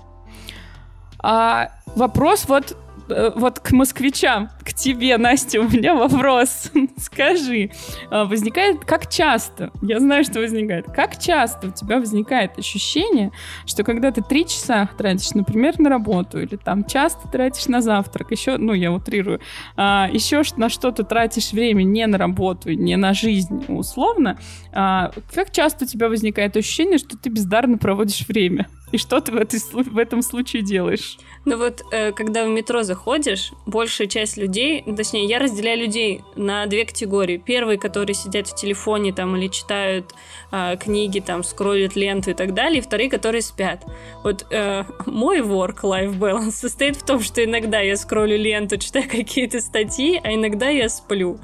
А 1.19 1.71
вопрос 1.95 2.45
вот 2.47 2.77
вот 3.07 3.59
к 3.59 3.71
москвичам, 3.71 4.49
к 4.63 4.73
тебе, 4.73 5.17
Настя, 5.17 5.61
у 5.61 5.69
меня 5.69 5.93
вопрос. 5.95 6.71
Скажи, 6.97 7.71
а, 8.09 8.25
возникает 8.25 8.83
как 8.85 9.09
часто, 9.09 9.71
я 9.81 9.99
знаю, 9.99 10.23
что 10.23 10.39
возникает, 10.39 10.85
как 10.87 11.19
часто 11.19 11.67
у 11.67 11.71
тебя 11.71 11.99
возникает 11.99 12.57
ощущение, 12.57 13.31
что 13.65 13.83
когда 13.83 14.11
ты 14.11 14.21
три 14.21 14.45
часа 14.45 14.89
тратишь, 14.97 15.31
например, 15.31 15.79
на 15.79 15.89
работу, 15.89 16.41
или 16.41 16.55
там 16.55 16.85
часто 16.85 17.27
тратишь 17.27 17.67
на 17.67 17.81
завтрак, 17.81 18.31
еще, 18.31 18.57
ну, 18.57 18.73
я 18.73 18.91
утрирую, 18.91 19.39
а, 19.75 20.09
еще 20.11 20.41
на 20.57 20.69
что-то 20.69 21.03
тратишь 21.03 21.51
время 21.51 21.83
не 21.83 22.05
на 22.07 22.17
работу, 22.17 22.71
не 22.71 22.95
на 22.95 23.13
жизнь, 23.13 23.65
условно, 23.67 24.39
а, 24.73 25.11
как 25.33 25.51
часто 25.51 25.85
у 25.85 25.87
тебя 25.87 26.09
возникает 26.09 26.57
ощущение, 26.57 26.97
что 26.97 27.17
ты 27.17 27.29
бездарно 27.29 27.77
проводишь 27.77 28.27
время? 28.27 28.67
И 28.95 28.97
что 28.97 29.19
ты 29.19 29.33
в, 29.33 29.35
этой, 29.35 29.59
в 29.59 29.97
этом 29.97 30.21
случае 30.21 30.61
делаешь? 30.61 31.17
Ну 31.43 31.57
вот, 31.57 31.83
э, 31.91 32.13
когда 32.13 32.45
в 32.45 32.47
метро 32.47 32.81
заходишь, 32.83 33.51
большая 33.65 34.07
часть 34.07 34.37
людей, 34.37 34.85
точнее, 34.95 35.25
я 35.25 35.37
разделяю 35.37 35.81
людей 35.81 36.21
на 36.37 36.65
две 36.65 36.85
категории. 36.85 37.35
Первые, 37.35 37.77
которые 37.77 38.13
сидят 38.13 38.47
в 38.47 38.55
телефоне 38.55 39.11
там 39.11 39.35
или 39.35 39.49
читают 39.49 40.13
э, 40.53 40.77
книги, 40.77 41.19
там, 41.19 41.43
скроллят 41.43 41.97
ленту 41.97 42.31
и 42.31 42.33
так 42.33 42.53
далее, 42.53 42.79
и 42.79 42.81
вторые, 42.81 43.09
которые 43.09 43.41
спят. 43.41 43.83
Вот 44.23 44.45
э, 44.49 44.85
мой 45.05 45.41
work-life 45.41 46.17
balance 46.17 46.51
состоит 46.51 46.95
в 46.95 47.05
том, 47.05 47.19
что 47.19 47.43
иногда 47.43 47.81
я 47.81 47.97
скроллю 47.97 48.37
ленту, 48.37 48.77
читаю 48.79 49.09
какие-то 49.09 49.59
статьи, 49.59 50.21
а 50.23 50.33
иногда 50.33 50.69
я 50.69 50.87
сплю 50.87 51.37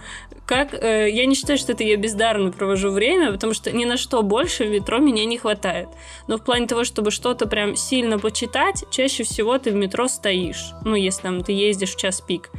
как 0.51 0.73
э, 0.73 1.09
я 1.09 1.25
не 1.27 1.33
считаю, 1.33 1.57
что 1.57 1.71
это 1.71 1.85
я 1.85 1.95
бездарно 1.95 2.51
провожу 2.51 2.91
время, 2.91 3.31
потому 3.31 3.53
что 3.53 3.71
ни 3.71 3.85
на 3.85 3.95
что 3.95 4.21
больше 4.21 4.65
в 4.65 4.69
метро 4.69 4.97
меня 4.97 5.23
не 5.23 5.37
хватает. 5.37 5.87
Но 6.27 6.37
в 6.37 6.43
плане 6.43 6.67
того, 6.67 6.83
чтобы 6.83 7.09
что-то 7.09 7.47
прям 7.47 7.77
сильно 7.77 8.19
почитать, 8.19 8.83
чаще 8.91 9.23
всего 9.23 9.57
ты 9.59 9.71
в 9.71 9.75
метро 9.75 10.09
стоишь. 10.09 10.73
Ну, 10.83 10.95
если 10.95 11.21
там 11.21 11.41
ты 11.41 11.53
ездишь 11.53 11.95
в 11.95 11.97
час 11.97 12.19
пик. 12.19 12.49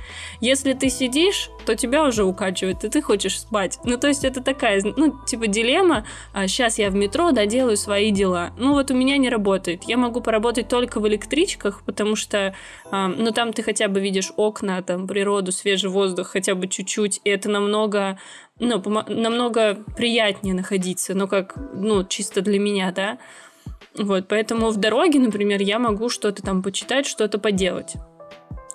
Если 0.40 0.72
ты 0.72 0.88
сидишь, 0.88 1.50
то 1.66 1.76
тебя 1.76 2.04
уже 2.04 2.24
укачивает, 2.24 2.82
и 2.82 2.88
ты 2.88 3.02
хочешь 3.02 3.38
спать. 3.38 3.78
Ну, 3.84 3.98
то 3.98 4.08
есть 4.08 4.24
это 4.24 4.42
такая, 4.42 4.82
ну, 4.96 5.14
типа 5.26 5.46
дилемма. 5.46 6.06
А, 6.32 6.48
сейчас 6.48 6.78
я 6.78 6.88
в 6.88 6.94
метро 6.94 7.30
доделаю 7.32 7.76
свои 7.76 8.10
дела. 8.10 8.52
Ну, 8.56 8.72
вот 8.72 8.90
у 8.90 8.94
меня 8.94 9.18
не 9.18 9.28
работает. 9.28 9.84
Я 9.84 9.98
могу 9.98 10.22
поработать 10.22 10.66
только 10.66 10.98
в 10.98 11.06
электричках, 11.06 11.82
потому 11.84 12.16
что, 12.16 12.54
а, 12.90 13.08
ну, 13.08 13.32
там 13.32 13.52
ты 13.52 13.62
хотя 13.62 13.88
бы 13.88 14.00
видишь 14.00 14.32
окна, 14.38 14.80
там, 14.80 15.06
природу, 15.06 15.52
свежий 15.52 15.90
воздух, 15.90 16.28
хотя 16.28 16.54
бы 16.54 16.68
чуть-чуть, 16.68 17.20
и 17.22 17.28
это 17.28 17.50
намного 17.50 17.81
намного, 17.82 18.18
ну, 18.58 18.82
намного 19.08 19.74
приятнее 19.96 20.54
находиться, 20.54 21.14
ну, 21.14 21.28
как, 21.28 21.54
ну, 21.74 22.04
чисто 22.04 22.42
для 22.42 22.58
меня, 22.58 22.92
да. 22.92 23.18
Вот, 23.94 24.28
поэтому 24.28 24.70
в 24.70 24.76
дороге, 24.76 25.18
например, 25.18 25.60
я 25.60 25.78
могу 25.78 26.08
что-то 26.08 26.42
там 26.42 26.62
почитать, 26.62 27.06
что-то 27.06 27.38
поделать. 27.38 27.94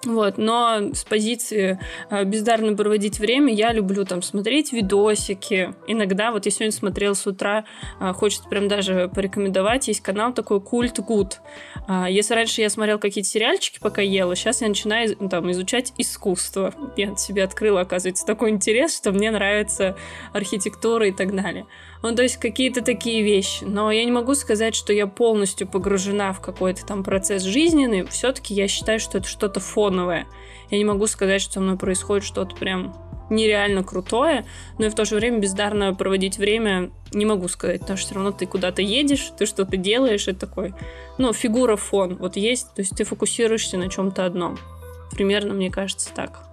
Вот, 0.06 0.38
но 0.38 0.94
с 0.94 1.04
позиции 1.04 1.80
э, 2.10 2.24
бездарно 2.24 2.76
проводить 2.76 3.20
время 3.20 3.52
я 3.54 3.74
люблю 3.74 4.06
там 4.06 4.22
смотреть 4.22 4.72
видосики. 4.72 5.74
Иногда, 5.88 6.32
вот 6.32 6.46
я 6.46 6.52
сегодня 6.52 6.72
смотрел 6.72 7.16
с 7.16 7.26
утра, 7.26 7.66
э, 8.00 8.14
хочется 8.14 8.48
прям 8.48 8.68
даже 8.68 9.10
порекомендовать, 9.14 9.88
есть 9.88 10.02
канал 10.02 10.34
такой 10.34 10.62
Культ 10.62 11.00
Гуд. 11.00 11.40
Э, 11.88 12.06
если 12.10 12.36
раньше 12.36 12.62
я 12.62 12.70
смотрел 12.70 13.00
какие-то 13.00 13.30
сериальчики, 13.30 13.80
пока 13.82 14.02
ела, 14.02 14.36
сейчас 14.36 14.62
я 14.62 14.68
начинаю 14.68 15.16
там 15.16 15.50
изучать 15.52 15.94
искусство. 15.98 16.74
Я 16.96 17.16
себе 17.16 17.44
открыла, 17.44 17.82
оказывается, 17.82 18.26
такой 18.26 18.52
интерес, 18.52 18.96
что 18.96 19.12
мне 19.12 19.32
нравится 19.32 19.98
архитектура 20.32 21.08
и 21.08 21.12
так 21.12 21.36
далее. 21.36 21.66
Ну, 22.04 22.16
то 22.16 22.24
есть 22.24 22.38
какие-то 22.38 22.82
такие 22.82 23.24
вещи. 23.24 23.64
Но 23.64 23.92
я 23.92 24.06
не 24.06 24.12
могу 24.12 24.36
сказать, 24.36 24.76
что 24.76 24.94
я 24.94 25.08
полностью 25.08 25.68
погружена 25.68 26.34
в 26.34 26.42
какой-то 26.42 26.86
там 26.86 27.04
процесс 27.04 27.44
жизненный. 27.44 28.06
Все-таки 28.08 28.54
я 28.54 28.68
считаю, 28.68 29.00
что 29.00 29.18
это 29.18 29.28
что-то 29.28 29.60
фоновое. 29.60 30.28
Я 30.70 30.78
не 30.78 30.86
могу 30.86 31.08
сказать, 31.08 31.42
что 31.42 31.54
со 31.54 31.60
мной 31.60 31.78
происходит 31.78 32.24
что-то 32.24 32.56
прям 32.56 32.96
нереально 33.30 33.84
крутое, 33.84 34.46
но 34.78 34.86
и 34.86 34.90
в 34.90 34.96
то 34.96 35.06
же 35.06 35.16
время 35.16 35.40
бездарно 35.40 35.94
проводить 35.94 36.38
время 36.38 36.92
не 37.12 37.26
могу 37.26 37.48
сказать, 37.48 37.82
потому 37.82 37.98
что 37.98 38.08
все 38.08 38.16
равно 38.16 38.32
ты 38.32 38.46
куда-то 38.46 38.82
едешь, 38.82 39.32
ты 39.38 39.46
что-то 39.46 39.78
делаешь, 39.78 40.28
это 40.28 40.42
такой, 40.42 40.74
ну, 41.18 41.34
фигура 41.34 41.76
фон 41.76 42.16
вот 42.16 42.38
есть, 42.38 42.74
то 42.74 42.82
есть 42.82 42.96
ты 42.96 43.04
фокусируешься 43.04 43.78
на 43.78 43.90
чем-то 43.90 44.26
одном. 44.26 44.58
Примерно, 45.12 45.54
мне 45.54 45.70
кажется, 45.70 46.10
так. 46.14 46.48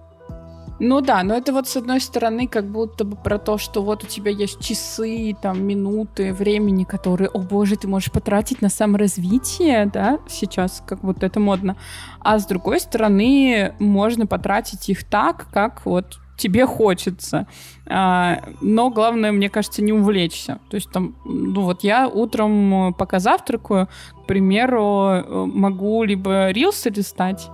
Ну 0.79 0.99
да, 0.99 1.23
но 1.23 1.35
это 1.35 1.53
вот 1.53 1.69
с 1.69 1.77
одной 1.77 2.01
стороны 2.01 2.47
как 2.47 2.65
будто 2.65 3.05
бы 3.05 3.15
про 3.15 3.37
то, 3.37 3.57
что 3.57 3.81
вот 3.81 4.03
у 4.03 4.07
тебя 4.07 4.31
есть 4.31 4.59
часы, 4.59 5.35
там, 5.41 5.63
минуты 5.63 6.33
времени, 6.33 6.83
которые, 6.83 7.29
о 7.29 7.39
боже, 7.39 7.77
ты 7.77 7.87
можешь 7.87 8.11
потратить 8.11 8.61
на 8.61 8.69
саморазвитие, 8.69 9.85
да, 9.85 10.19
сейчас 10.27 10.83
как 10.85 11.01
вот 11.01 11.23
это 11.23 11.39
модно. 11.39 11.77
А 12.19 12.39
с 12.39 12.45
другой 12.45 12.81
стороны, 12.81 13.73
можно 13.79 14.27
потратить 14.27 14.89
их 14.89 15.05
так, 15.05 15.47
как 15.53 15.85
вот 15.85 16.19
тебе 16.37 16.65
хочется. 16.65 17.47
А, 17.87 18.43
но 18.59 18.89
главное, 18.89 19.31
мне 19.31 19.49
кажется, 19.49 19.81
не 19.81 19.93
увлечься. 19.93 20.59
То 20.69 20.75
есть 20.75 20.91
там, 20.91 21.15
ну 21.23 21.61
вот 21.61 21.85
я 21.85 22.09
утром, 22.09 22.93
пока 22.97 23.19
завтракаю, 23.19 23.87
к 24.23 24.25
примеру, 24.25 25.23
могу 25.47 26.03
либо 26.03 26.49
рилсы 26.49 26.89
листать, 26.89 27.49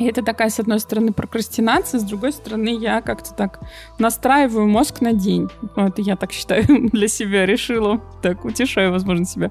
и 0.00 0.06
это 0.06 0.22
такая, 0.22 0.48
с 0.48 0.58
одной 0.58 0.80
стороны, 0.80 1.12
прокрастинация, 1.12 2.00
с 2.00 2.04
другой 2.04 2.32
стороны, 2.32 2.70
я 2.74 3.02
как-то 3.02 3.34
так 3.34 3.60
настраиваю 3.98 4.66
мозг 4.66 5.02
на 5.02 5.12
день. 5.12 5.50
Ну, 5.76 5.88
это 5.88 6.00
я 6.00 6.16
так 6.16 6.32
считаю 6.32 6.64
для 6.90 7.06
себя, 7.06 7.44
решила. 7.44 8.00
Так, 8.22 8.46
утешаю, 8.46 8.92
возможно, 8.92 9.26
себя. 9.26 9.50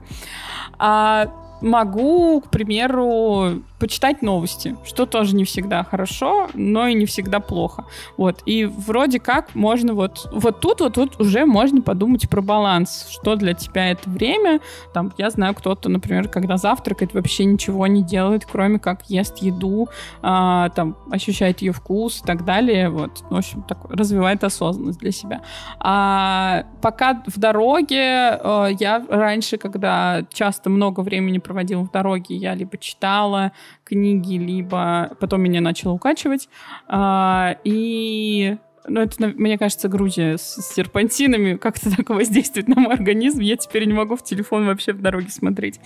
А 0.79 1.31
могу, 1.61 2.41
к 2.41 2.49
примеру, 2.49 3.61
почитать 3.79 4.21
новости, 4.21 4.75
что 4.85 5.05
тоже 5.05 5.35
не 5.35 5.45
всегда 5.45 5.83
хорошо, 5.83 6.49
но 6.53 6.87
и 6.87 6.93
не 6.93 7.05
всегда 7.05 7.39
плохо. 7.39 7.85
Вот. 8.17 8.41
И 8.45 8.65
вроде 8.65 9.19
как 9.19 9.55
можно 9.55 9.93
вот, 9.93 10.29
вот 10.31 10.59
тут, 10.59 10.81
вот 10.81 10.93
тут 10.93 11.19
уже 11.19 11.45
можно 11.45 11.81
подумать 11.81 12.29
про 12.29 12.41
баланс, 12.41 13.07
что 13.09 13.35
для 13.35 13.53
тебя 13.53 13.91
это 13.91 14.09
время. 14.09 14.59
Там, 14.93 15.13
я 15.17 15.29
знаю, 15.29 15.55
кто-то, 15.55 15.89
например, 15.89 16.27
когда 16.27 16.57
завтракает, 16.57 17.13
вообще 17.13 17.45
ничего 17.45 17.87
не 17.87 18.03
делает, 18.03 18.45
кроме 18.45 18.79
как 18.79 19.09
ест 19.09 19.37
еду, 19.37 19.89
а, 20.21 20.69
там, 20.69 20.97
ощущает 21.11 21.61
ее 21.61 21.71
вкус 21.71 22.21
и 22.21 22.25
так 22.25 22.45
далее. 22.45 22.89
Вот. 22.89 23.23
В 23.29 23.35
общем, 23.35 23.63
так, 23.63 23.85
развивает 23.89 24.43
осознанность 24.43 24.99
для 24.99 25.11
себя. 25.11 25.41
А 25.79 26.65
пока 26.81 27.23
в 27.25 27.39
дороге, 27.39 28.39
а, 28.43 28.67
я 28.67 29.03
раньше, 29.07 29.57
когда 29.57 30.23
часто 30.31 30.69
много 30.69 30.99
времени 31.01 31.37
проводила 31.37 31.81
в 31.81 31.91
дороге, 31.91 32.35
я 32.35 32.53
либо 32.53 32.77
читала, 32.77 33.53
книги, 33.83 34.37
либо 34.37 35.15
потом 35.19 35.41
меня 35.41 35.61
начало 35.61 35.93
укачивать. 35.93 36.49
А, 36.87 37.55
и 37.63 38.57
ну, 38.89 39.01
это, 39.01 39.27
мне 39.27 39.57
кажется, 39.57 39.87
Грузия 39.87 40.37
с 40.37 40.73
серпантинами 40.73 41.55
как-то 41.55 41.95
так 41.95 42.09
воздействует 42.09 42.67
на 42.67 42.79
мой 42.79 42.93
организм. 42.93 43.39
Я 43.39 43.57
теперь 43.57 43.85
не 43.85 43.93
могу 43.93 44.15
в 44.15 44.23
телефон 44.23 44.65
вообще 44.65 44.93
в 44.93 45.01
дороге 45.01 45.29
смотреть. 45.29 45.79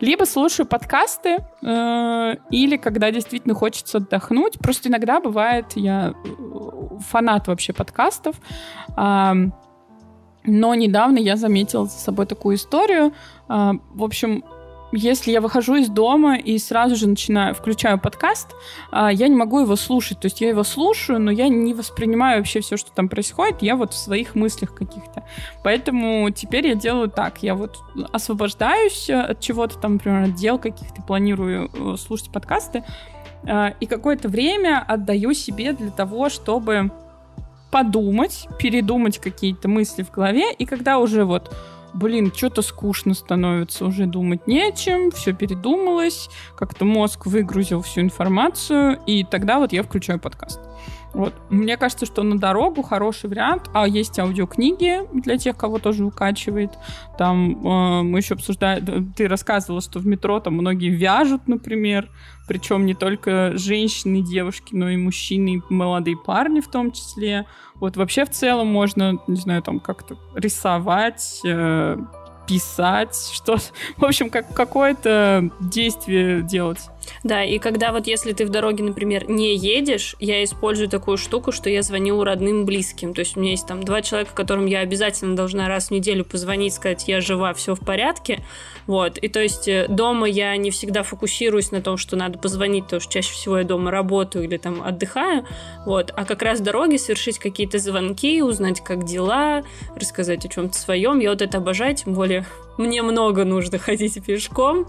Либо 0.00 0.24
слушаю 0.24 0.66
подкасты, 0.66 1.38
э, 1.62 2.34
или 2.50 2.76
когда 2.76 3.10
действительно 3.10 3.54
хочется 3.54 3.98
отдохнуть. 3.98 4.58
Просто 4.58 4.88
иногда 4.88 5.20
бывает, 5.20 5.66
я 5.74 6.12
э, 6.12 6.98
фанат 7.08 7.48
вообще 7.48 7.72
подкастов. 7.72 8.36
Э, 8.96 9.32
но 10.46 10.74
недавно 10.74 11.18
я 11.18 11.36
заметила 11.36 11.86
за 11.86 11.98
собой 11.98 12.26
такую 12.26 12.56
историю. 12.56 13.12
Э, 13.48 13.72
в 13.90 14.04
общем, 14.04 14.44
если 14.94 15.30
я 15.30 15.40
выхожу 15.40 15.76
из 15.76 15.88
дома 15.88 16.36
и 16.36 16.58
сразу 16.58 16.96
же 16.96 17.08
начинаю, 17.08 17.54
включаю 17.54 17.98
подкаст, 17.98 18.54
а, 18.90 19.12
я 19.12 19.28
не 19.28 19.36
могу 19.36 19.60
его 19.60 19.76
слушать. 19.76 20.20
То 20.20 20.26
есть 20.26 20.40
я 20.40 20.48
его 20.48 20.62
слушаю, 20.62 21.20
но 21.20 21.30
я 21.30 21.48
не 21.48 21.74
воспринимаю 21.74 22.38
вообще 22.38 22.60
все, 22.60 22.76
что 22.76 22.90
там 22.92 23.08
происходит. 23.08 23.62
Я 23.62 23.76
вот 23.76 23.92
в 23.92 23.96
своих 23.96 24.34
мыслях 24.34 24.74
каких-то. 24.74 25.24
Поэтому 25.62 26.30
теперь 26.30 26.66
я 26.68 26.74
делаю 26.74 27.08
так. 27.10 27.42
Я 27.42 27.54
вот 27.54 27.78
освобождаюсь 28.12 29.10
от 29.10 29.40
чего-то 29.40 29.78
там, 29.78 29.94
например, 29.94 30.24
от 30.24 30.34
дел 30.34 30.58
каких-то, 30.58 31.02
планирую 31.02 31.70
э, 31.72 31.96
слушать 31.96 32.30
подкасты. 32.30 32.84
А, 33.46 33.74
и 33.80 33.86
какое-то 33.86 34.28
время 34.28 34.84
отдаю 34.86 35.34
себе 35.34 35.72
для 35.72 35.90
того, 35.90 36.28
чтобы 36.28 36.90
подумать, 37.70 38.46
передумать 38.58 39.18
какие-то 39.18 39.68
мысли 39.68 40.04
в 40.04 40.10
голове. 40.12 40.52
И 40.52 40.64
когда 40.64 40.98
уже 40.98 41.24
вот 41.24 41.52
блин, 41.94 42.32
что-то 42.34 42.62
скучно 42.62 43.14
становится, 43.14 43.86
уже 43.86 44.06
думать 44.06 44.46
нечем, 44.46 45.10
все 45.10 45.32
передумалось, 45.32 46.28
как-то 46.56 46.84
мозг 46.84 47.26
выгрузил 47.26 47.82
всю 47.82 48.00
информацию, 48.00 48.98
и 49.06 49.24
тогда 49.24 49.58
вот 49.58 49.72
я 49.72 49.82
включаю 49.82 50.18
подкаст. 50.18 50.60
Вот. 51.14 51.32
Мне 51.48 51.76
кажется, 51.76 52.06
что 52.06 52.22
на 52.22 52.38
дорогу 52.38 52.82
хороший 52.82 53.30
вариант. 53.30 53.70
А 53.72 53.86
есть 53.86 54.18
аудиокниги 54.18 55.00
для 55.12 55.38
тех, 55.38 55.56
кого 55.56 55.78
тоже 55.78 56.04
укачивает. 56.04 56.72
Там 57.16 57.64
э, 57.64 58.02
мы 58.02 58.18
еще 58.18 58.34
обсуждали... 58.34 59.04
Ты 59.16 59.28
рассказывала, 59.28 59.80
что 59.80 60.00
в 60.00 60.06
метро 60.06 60.40
там 60.40 60.54
многие 60.54 60.90
вяжут, 60.90 61.46
например. 61.46 62.10
Причем 62.48 62.84
не 62.84 62.94
только 62.94 63.56
женщины, 63.56 64.22
девушки, 64.22 64.74
но 64.74 64.90
и 64.90 64.96
мужчины, 64.96 65.56
и 65.56 65.62
молодые 65.70 66.16
парни 66.16 66.60
в 66.60 66.68
том 66.68 66.90
числе. 66.90 67.46
Вот 67.76 67.96
вообще 67.96 68.24
в 68.24 68.30
целом 68.30 68.66
можно, 68.66 69.18
не 69.28 69.36
знаю, 69.36 69.62
там 69.62 69.80
как-то 69.80 70.16
рисовать, 70.34 71.40
э, 71.44 71.96
писать, 72.46 73.30
что, 73.32 73.56
в 73.96 74.04
общем, 74.04 74.30
как 74.30 74.52
какое-то 74.52 75.50
действие 75.60 76.42
делать. 76.42 76.90
Да, 77.22 77.44
и 77.44 77.58
когда 77.58 77.92
вот 77.92 78.06
если 78.06 78.32
ты 78.32 78.44
в 78.46 78.50
дороге, 78.50 78.84
например, 78.84 79.28
не 79.28 79.56
едешь, 79.56 80.16
я 80.20 80.42
использую 80.44 80.88
такую 80.88 81.16
штуку, 81.16 81.52
что 81.52 81.70
я 81.70 81.82
звоню 81.82 82.22
родным, 82.22 82.64
близким. 82.64 83.14
То 83.14 83.20
есть 83.20 83.36
у 83.36 83.40
меня 83.40 83.52
есть 83.52 83.66
там 83.66 83.82
два 83.82 84.02
человека, 84.02 84.32
которым 84.34 84.66
я 84.66 84.80
обязательно 84.80 85.36
должна 85.36 85.68
раз 85.68 85.88
в 85.88 85.90
неделю 85.90 86.24
позвонить, 86.24 86.74
сказать, 86.74 87.08
я 87.08 87.20
жива, 87.20 87.52
все 87.54 87.74
в 87.74 87.80
порядке. 87.80 88.44
Вот. 88.86 89.18
И 89.18 89.28
то 89.28 89.40
есть 89.40 89.68
э, 89.68 89.86
дома 89.88 90.28
я 90.28 90.56
не 90.56 90.70
всегда 90.70 91.02
фокусируюсь 91.02 91.70
на 91.70 91.80
том, 91.80 91.96
что 91.96 92.16
надо 92.16 92.38
позвонить, 92.38 92.84
потому 92.84 93.00
что 93.00 93.12
чаще 93.12 93.32
всего 93.32 93.58
я 93.58 93.64
дома 93.64 93.90
работаю 93.90 94.44
или 94.44 94.56
там 94.56 94.82
отдыхаю. 94.82 95.46
Вот. 95.86 96.12
А 96.14 96.24
как 96.24 96.42
раз 96.42 96.60
в 96.60 96.62
дороге 96.62 96.98
совершить 96.98 97.38
какие-то 97.38 97.78
звонки, 97.78 98.42
узнать, 98.42 98.82
как 98.82 99.04
дела, 99.04 99.62
рассказать 99.96 100.44
о 100.44 100.48
чем-то 100.48 100.76
своем. 100.76 101.18
Я 101.20 101.30
вот 101.30 101.42
это 101.42 101.58
обожаю, 101.58 101.94
тем 101.94 102.14
более 102.14 102.44
мне 102.76 103.02
много 103.02 103.44
нужно 103.44 103.78
ходить 103.78 104.22
пешком. 104.24 104.86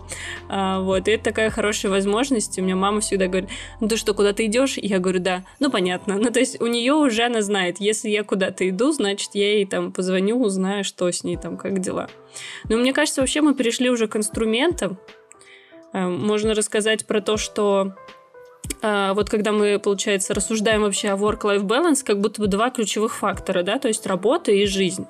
А, 0.49 0.79
вот, 0.81 1.07
и 1.07 1.11
это 1.11 1.25
такая 1.25 1.49
хорошая 1.49 1.91
возможность. 1.91 2.57
У 2.57 2.61
меня 2.61 2.75
мама 2.75 3.01
всегда 3.01 3.27
говорит, 3.27 3.49
ну 3.79 3.87
ты 3.87 3.97
что, 3.97 4.13
куда 4.13 4.33
ты 4.33 4.45
идешь? 4.45 4.77
Я 4.77 4.99
говорю, 4.99 5.19
да. 5.19 5.43
Ну, 5.59 5.69
понятно. 5.69 6.17
Ну, 6.17 6.31
то 6.31 6.39
есть 6.39 6.61
у 6.61 6.67
нее 6.67 6.93
уже 6.93 7.23
она 7.23 7.41
знает, 7.41 7.77
если 7.79 8.09
я 8.09 8.23
куда-то 8.23 8.67
иду, 8.69 8.91
значит, 8.91 9.31
я 9.33 9.53
ей 9.53 9.65
там 9.65 9.91
позвоню, 9.91 10.41
узнаю, 10.41 10.83
что 10.83 11.09
с 11.11 11.23
ней 11.23 11.37
там, 11.37 11.57
как 11.57 11.79
дела. 11.79 12.09
Но 12.69 12.77
мне 12.77 12.93
кажется, 12.93 13.21
вообще 13.21 13.41
мы 13.41 13.53
перешли 13.53 13.89
уже 13.89 14.07
к 14.07 14.15
инструментам. 14.15 14.97
А, 15.93 16.09
можно 16.09 16.53
рассказать 16.53 17.05
про 17.05 17.21
то, 17.21 17.37
что 17.37 17.93
а, 18.81 19.13
вот 19.13 19.29
когда 19.29 19.51
мы, 19.51 19.79
получается, 19.79 20.33
рассуждаем 20.33 20.81
вообще 20.81 21.09
о 21.09 21.15
work-life 21.15 21.63
balance, 21.63 22.03
как 22.03 22.19
будто 22.19 22.41
бы 22.41 22.47
два 22.47 22.69
ключевых 22.69 23.15
фактора, 23.15 23.63
да, 23.63 23.79
то 23.79 23.87
есть 23.87 24.05
работа 24.05 24.51
и 24.51 24.65
жизнь. 24.65 25.07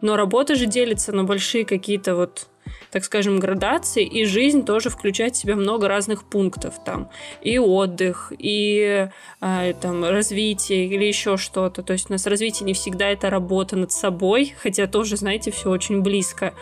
Но 0.00 0.16
работа 0.16 0.54
же 0.54 0.66
делится 0.66 1.12
на 1.12 1.24
большие 1.24 1.64
какие-то 1.64 2.14
вот 2.14 2.48
так 2.90 3.04
скажем, 3.04 3.38
градации, 3.38 4.04
и 4.04 4.24
жизнь 4.24 4.64
тоже 4.64 4.90
включает 4.90 5.34
в 5.34 5.38
себя 5.38 5.56
много 5.56 5.88
разных 5.88 6.24
пунктов 6.24 6.82
там. 6.84 7.10
И 7.42 7.58
отдых, 7.58 8.32
и 8.38 9.08
э, 9.40 9.72
там 9.80 10.04
развитие, 10.04 10.86
или 10.86 11.04
еще 11.04 11.36
что-то. 11.36 11.82
То 11.82 11.92
есть 11.92 12.08
у 12.08 12.12
нас 12.12 12.26
развитие 12.26 12.66
не 12.66 12.72
всегда 12.72 13.08
это 13.08 13.30
работа 13.30 13.76
над 13.76 13.92
собой, 13.92 14.54
хотя 14.60 14.86
тоже, 14.86 15.16
знаете, 15.16 15.50
все 15.50 15.70
очень 15.70 16.00
близко. 16.00 16.54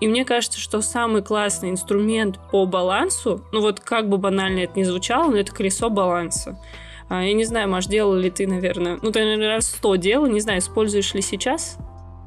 И 0.00 0.08
мне 0.08 0.24
кажется, 0.24 0.58
что 0.58 0.80
самый 0.80 1.22
классный 1.22 1.70
инструмент 1.70 2.38
по 2.50 2.64
балансу, 2.64 3.44
ну 3.52 3.60
вот 3.60 3.80
как 3.80 4.08
бы 4.08 4.16
банально 4.16 4.60
это 4.60 4.78
ни 4.78 4.82
звучало, 4.82 5.30
но 5.30 5.36
это 5.36 5.52
колесо 5.52 5.90
баланса. 5.90 6.58
А, 7.08 7.22
я 7.22 7.34
не 7.34 7.44
знаю, 7.44 7.68
Маш, 7.68 7.86
делала 7.86 8.16
ли 8.16 8.30
ты, 8.30 8.46
наверное, 8.46 8.98
ну, 9.02 9.10
ты, 9.10 9.20
наверное, 9.20 9.48
раз 9.48 9.66
сто 9.66 9.96
делал, 9.96 10.26
не 10.26 10.40
знаю, 10.40 10.60
используешь 10.60 11.12
ли 11.12 11.20
сейчас? 11.20 11.76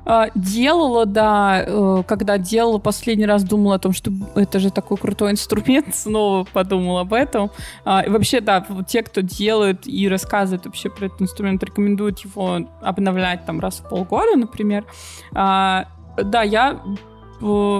А, 0.05 0.29
делала, 0.35 1.05
да, 1.05 1.63
э, 1.65 2.03
когда 2.07 2.37
делала 2.37 2.77
последний 2.77 3.25
раз, 3.25 3.43
думала 3.43 3.75
о 3.75 3.79
том, 3.79 3.93
что 3.93 4.11
это 4.35 4.59
же 4.59 4.69
такой 4.69 4.97
крутой 4.97 5.31
инструмент, 5.31 5.95
снова 5.95 6.45
подумала 6.45 7.01
об 7.01 7.13
этом. 7.13 7.51
А, 7.85 8.01
и 8.01 8.09
вообще, 8.09 8.41
да, 8.41 8.65
те, 8.87 9.03
кто 9.03 9.21
делает 9.21 9.87
и 9.87 10.07
рассказывает 10.09 10.65
вообще 10.65 10.89
про 10.89 11.05
этот 11.05 11.21
инструмент, 11.21 11.63
рекомендуют 11.63 12.19
его 12.19 12.59
обновлять 12.81 13.45
там 13.45 13.59
раз 13.59 13.79
в 13.79 13.89
полгода, 13.89 14.35
например. 14.35 14.85
А, 15.33 15.85
да, 16.17 16.43
я 16.43 16.81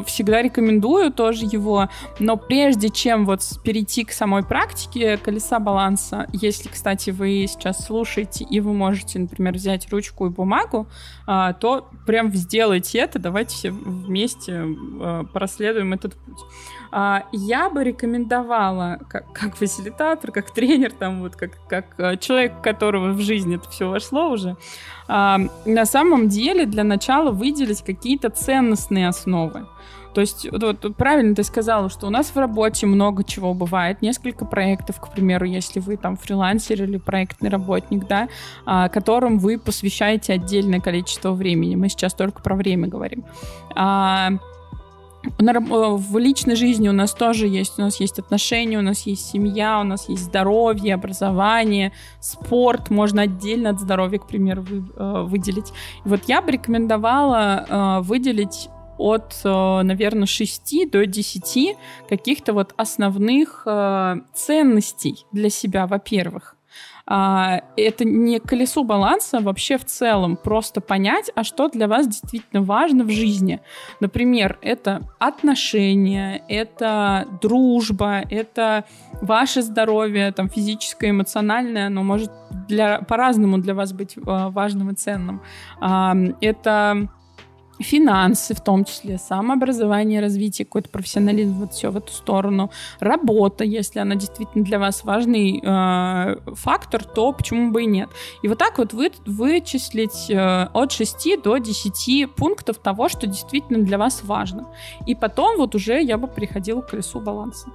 всегда 0.06 0.42
рекомендую 0.42 1.12
тоже 1.12 1.46
его, 1.46 1.90
но 2.20 2.38
прежде 2.38 2.90
чем 2.90 3.26
вот 3.26 3.42
перейти 3.64 4.04
к 4.04 4.12
самой 4.12 4.44
практике 4.44 5.18
колеса 5.18 5.60
баланса, 5.60 6.28
если, 6.34 6.70
кстати, 6.70 7.12
вы 7.12 7.46
сейчас 7.48 7.86
слушаете 7.86 8.44
и 8.44 8.60
вы 8.60 8.74
можете, 8.74 9.20
например, 9.20 9.54
взять 9.54 9.90
ручку 9.92 10.28
и 10.28 10.30
бумагу, 10.30 10.88
а, 11.26 11.54
то 11.54 11.90
прям 12.06 12.32
сделайте 12.34 13.00
это, 13.00 13.20
давайте 13.20 13.56
все 13.56 13.72
вместе 13.72 14.64
а, 14.66 15.24
проследуем 15.24 15.94
этот 15.94 16.16
путь. 16.16 16.40
А, 16.92 17.26
я 17.32 17.70
бы 17.70 17.84
рекомендовала, 17.84 19.00
как, 19.10 19.32
как 19.34 19.56
фасилитатор, 19.56 20.32
как 20.32 20.52
тренер, 20.52 20.92
там 20.92 21.22
вот 21.22 21.36
как, 21.36 21.52
как 21.68 22.20
человек, 22.20 22.62
которого 22.62 23.14
в 23.14 23.22
жизни 23.22 23.56
это 23.56 23.70
все 23.70 23.90
вошло 23.90 24.30
уже, 24.30 24.58
на 25.08 25.86
самом 25.86 26.30
деле 26.30 26.66
для 26.66 26.84
начала 26.84 27.32
выделить 27.32 27.84
какие-то 27.84 28.30
ценностные 28.30 29.08
основы. 29.08 29.66
То 30.14 30.22
есть, 30.22 30.48
вот, 30.52 30.96
правильно 30.96 31.36
ты 31.36 31.44
сказала, 31.44 31.90
что 31.90 32.08
у 32.08 32.10
нас 32.10 32.28
в 32.28 32.38
работе 32.38 32.86
много 32.86 33.24
чего 33.24 33.54
бывает, 33.54 34.02
несколько 34.02 34.46
проектов, 34.46 35.00
к 35.00 35.12
примеру, 35.12 35.46
если 35.46 35.80
вы 35.80 35.98
там 35.98 36.18
фрилансер 36.18 36.84
или 36.84 36.98
проектный 36.98 37.50
работник, 37.50 38.08
да, 38.08 38.30
а, 38.66 38.90
которым 38.90 39.40
вы 39.40 39.58
посвящаете 39.58 40.34
отдельное 40.34 40.80
количество 40.80 41.32
времени. 41.32 41.76
Мы 41.76 41.90
сейчас 41.90 42.14
только 42.14 42.42
про 42.42 42.56
время 42.56 42.88
говорим. 42.88 43.24
А, 43.76 44.34
в 45.24 46.18
личной 46.18 46.56
жизни 46.56 46.90
у 46.90 46.94
нас 46.94 47.14
тоже 47.14 47.48
есть, 47.48 47.80
у 47.80 47.82
нас 47.82 48.00
есть 48.00 48.20
отношения, 48.20 48.78
у 48.78 48.82
нас 48.82 49.06
есть 49.08 49.30
семья, 49.30 49.80
у 49.80 49.84
нас 49.84 50.10
есть 50.10 50.24
здоровье, 50.24 50.96
образование, 50.96 51.92
спорт, 52.20 52.90
можно 52.90 53.24
отдельно 53.24 53.70
от 53.70 53.80
здоровья, 53.80 54.20
к 54.20 54.28
примеру, 54.28 54.64
вы, 54.64 54.84
э, 54.96 55.24
выделить. 55.24 55.72
И 56.06 56.10
вот 56.10 56.22
я 56.28 56.42
бы 56.42 56.52
рекомендовала 56.52 57.66
э, 57.68 58.04
выделить 58.04 58.70
от, 58.98 59.34
э, 59.44 59.82
наверное, 59.84 60.28
6 60.28 60.90
до 60.92 61.06
10 61.06 61.78
каких-то 62.10 62.54
вот 62.54 62.74
основных 62.78 63.64
э, 63.66 64.16
ценностей 64.34 65.26
для 65.32 65.50
себя, 65.50 65.88
во-первых. 65.88 66.53
А, 67.06 67.62
это 67.76 68.06
не 68.06 68.40
колесо 68.40 68.84
баланса 68.84 69.42
вообще 69.42 69.78
в 69.78 69.84
целом, 69.84 70.38
просто 70.38 70.80
понять, 70.80 71.32
а 71.36 71.44
что 71.44 71.68
для 71.68 71.88
вас 71.88 72.08
действительно 72.08 72.62
важно 72.64 73.04
в 73.04 73.10
жизни. 73.10 73.60
Например, 74.00 74.58
это 74.62 75.02
отношения, 75.20 76.44
это 76.48 77.28
дружба, 77.42 78.24
это 78.30 78.86
ваше 79.22 79.62
здоровье, 79.62 80.32
там, 80.32 80.50
физическое, 80.50 81.10
эмоциональное, 81.10 81.88
оно 81.88 82.04
может 82.04 82.32
для, 82.70 83.00
по-разному 83.00 83.58
для 83.58 83.74
вас 83.74 83.92
быть 83.92 84.16
э, 84.16 84.22
важным 84.26 84.92
и 84.92 84.94
ценным. 84.94 85.42
Это 85.82 87.10
финансы 87.80 88.54
в 88.54 88.62
том 88.62 88.86
числе, 88.86 89.18
самообразование, 89.18 90.22
развитие, 90.22 90.66
какой-то 90.66 90.90
профессионализм, 90.90 91.54
вот 91.54 91.74
все 91.74 91.90
в 91.90 91.98
эту 91.98 92.12
сторону. 92.12 92.72
Работа, 93.00 93.64
если 93.64 94.00
она 94.00 94.16
действительно 94.16 94.64
для 94.64 94.80
вас 94.80 95.04
важный 95.04 95.62
э, 95.64 96.38
фактор, 96.56 97.04
то 97.04 97.32
почему 97.34 97.72
бы 97.72 97.84
и 97.84 97.86
нет. 97.86 98.10
И 98.42 98.48
вот 98.48 98.58
так 98.58 98.78
вот 98.78 98.94
вы, 98.94 99.12
вычислить 99.26 100.30
э, 100.30 100.68
от 100.74 100.92
6 100.92 101.42
до 101.44 101.58
10 101.58 102.36
пунктов 102.36 102.78
того, 102.78 103.10
что 103.10 103.28
действительно 103.28 103.80
для 103.80 103.98
вас 103.98 104.24
важно. 104.24 104.68
И 105.08 105.16
потом 105.16 105.58
вот 105.58 105.76
уже 105.76 106.02
я 106.02 106.18
бы 106.18 106.28
приходила 106.28 106.82
к 106.82 106.90
колесу 106.90 107.20
баланса. 107.20 107.70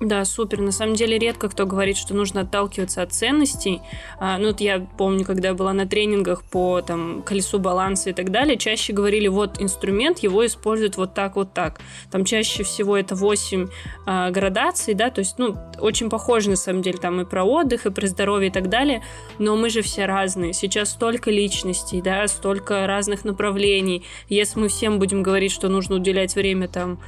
Да, 0.00 0.24
супер. 0.24 0.60
На 0.60 0.72
самом 0.72 0.94
деле 0.94 1.18
редко 1.18 1.48
кто 1.48 1.66
говорит, 1.66 1.96
что 1.96 2.14
нужно 2.14 2.40
отталкиваться 2.40 3.02
от 3.02 3.12
ценностей. 3.12 3.80
А, 4.18 4.38
ну, 4.38 4.48
вот 4.48 4.60
я 4.60 4.80
помню, 4.80 5.24
когда 5.24 5.48
я 5.48 5.54
была 5.54 5.72
на 5.72 5.86
тренингах 5.86 6.42
по 6.42 6.82
там, 6.82 7.22
колесу 7.22 7.60
баланса 7.60 8.10
и 8.10 8.12
так 8.12 8.30
далее, 8.30 8.58
чаще 8.58 8.92
говорили, 8.92 9.28
вот 9.28 9.62
инструмент, 9.62 10.18
его 10.18 10.44
используют 10.44 10.96
вот 10.96 11.14
так, 11.14 11.36
вот 11.36 11.52
так. 11.54 11.80
Там 12.10 12.24
чаще 12.24 12.64
всего 12.64 12.96
это 12.96 13.14
8 13.14 13.68
а, 14.04 14.30
градаций, 14.30 14.94
да, 14.94 15.10
то 15.10 15.20
есть, 15.20 15.38
ну, 15.38 15.56
очень 15.78 16.10
похоже 16.10 16.50
на 16.50 16.56
самом 16.56 16.82
деле 16.82 16.98
там 16.98 17.20
и 17.20 17.24
про 17.24 17.44
отдых, 17.44 17.86
и 17.86 17.90
про 17.90 18.06
здоровье 18.08 18.50
и 18.50 18.52
так 18.52 18.68
далее, 18.68 19.02
но 19.38 19.56
мы 19.56 19.70
же 19.70 19.82
все 19.82 20.06
разные. 20.06 20.52
Сейчас 20.54 20.90
столько 20.90 21.30
личностей, 21.30 22.02
да, 22.02 22.26
столько 22.26 22.86
разных 22.88 23.24
направлений. 23.24 24.04
Если 24.28 24.58
мы 24.58 24.68
всем 24.68 24.98
будем 24.98 25.22
говорить, 25.22 25.52
что 25.52 25.68
нужно 25.68 25.96
уделять 25.96 26.34
время 26.34 26.66
там 26.66 26.98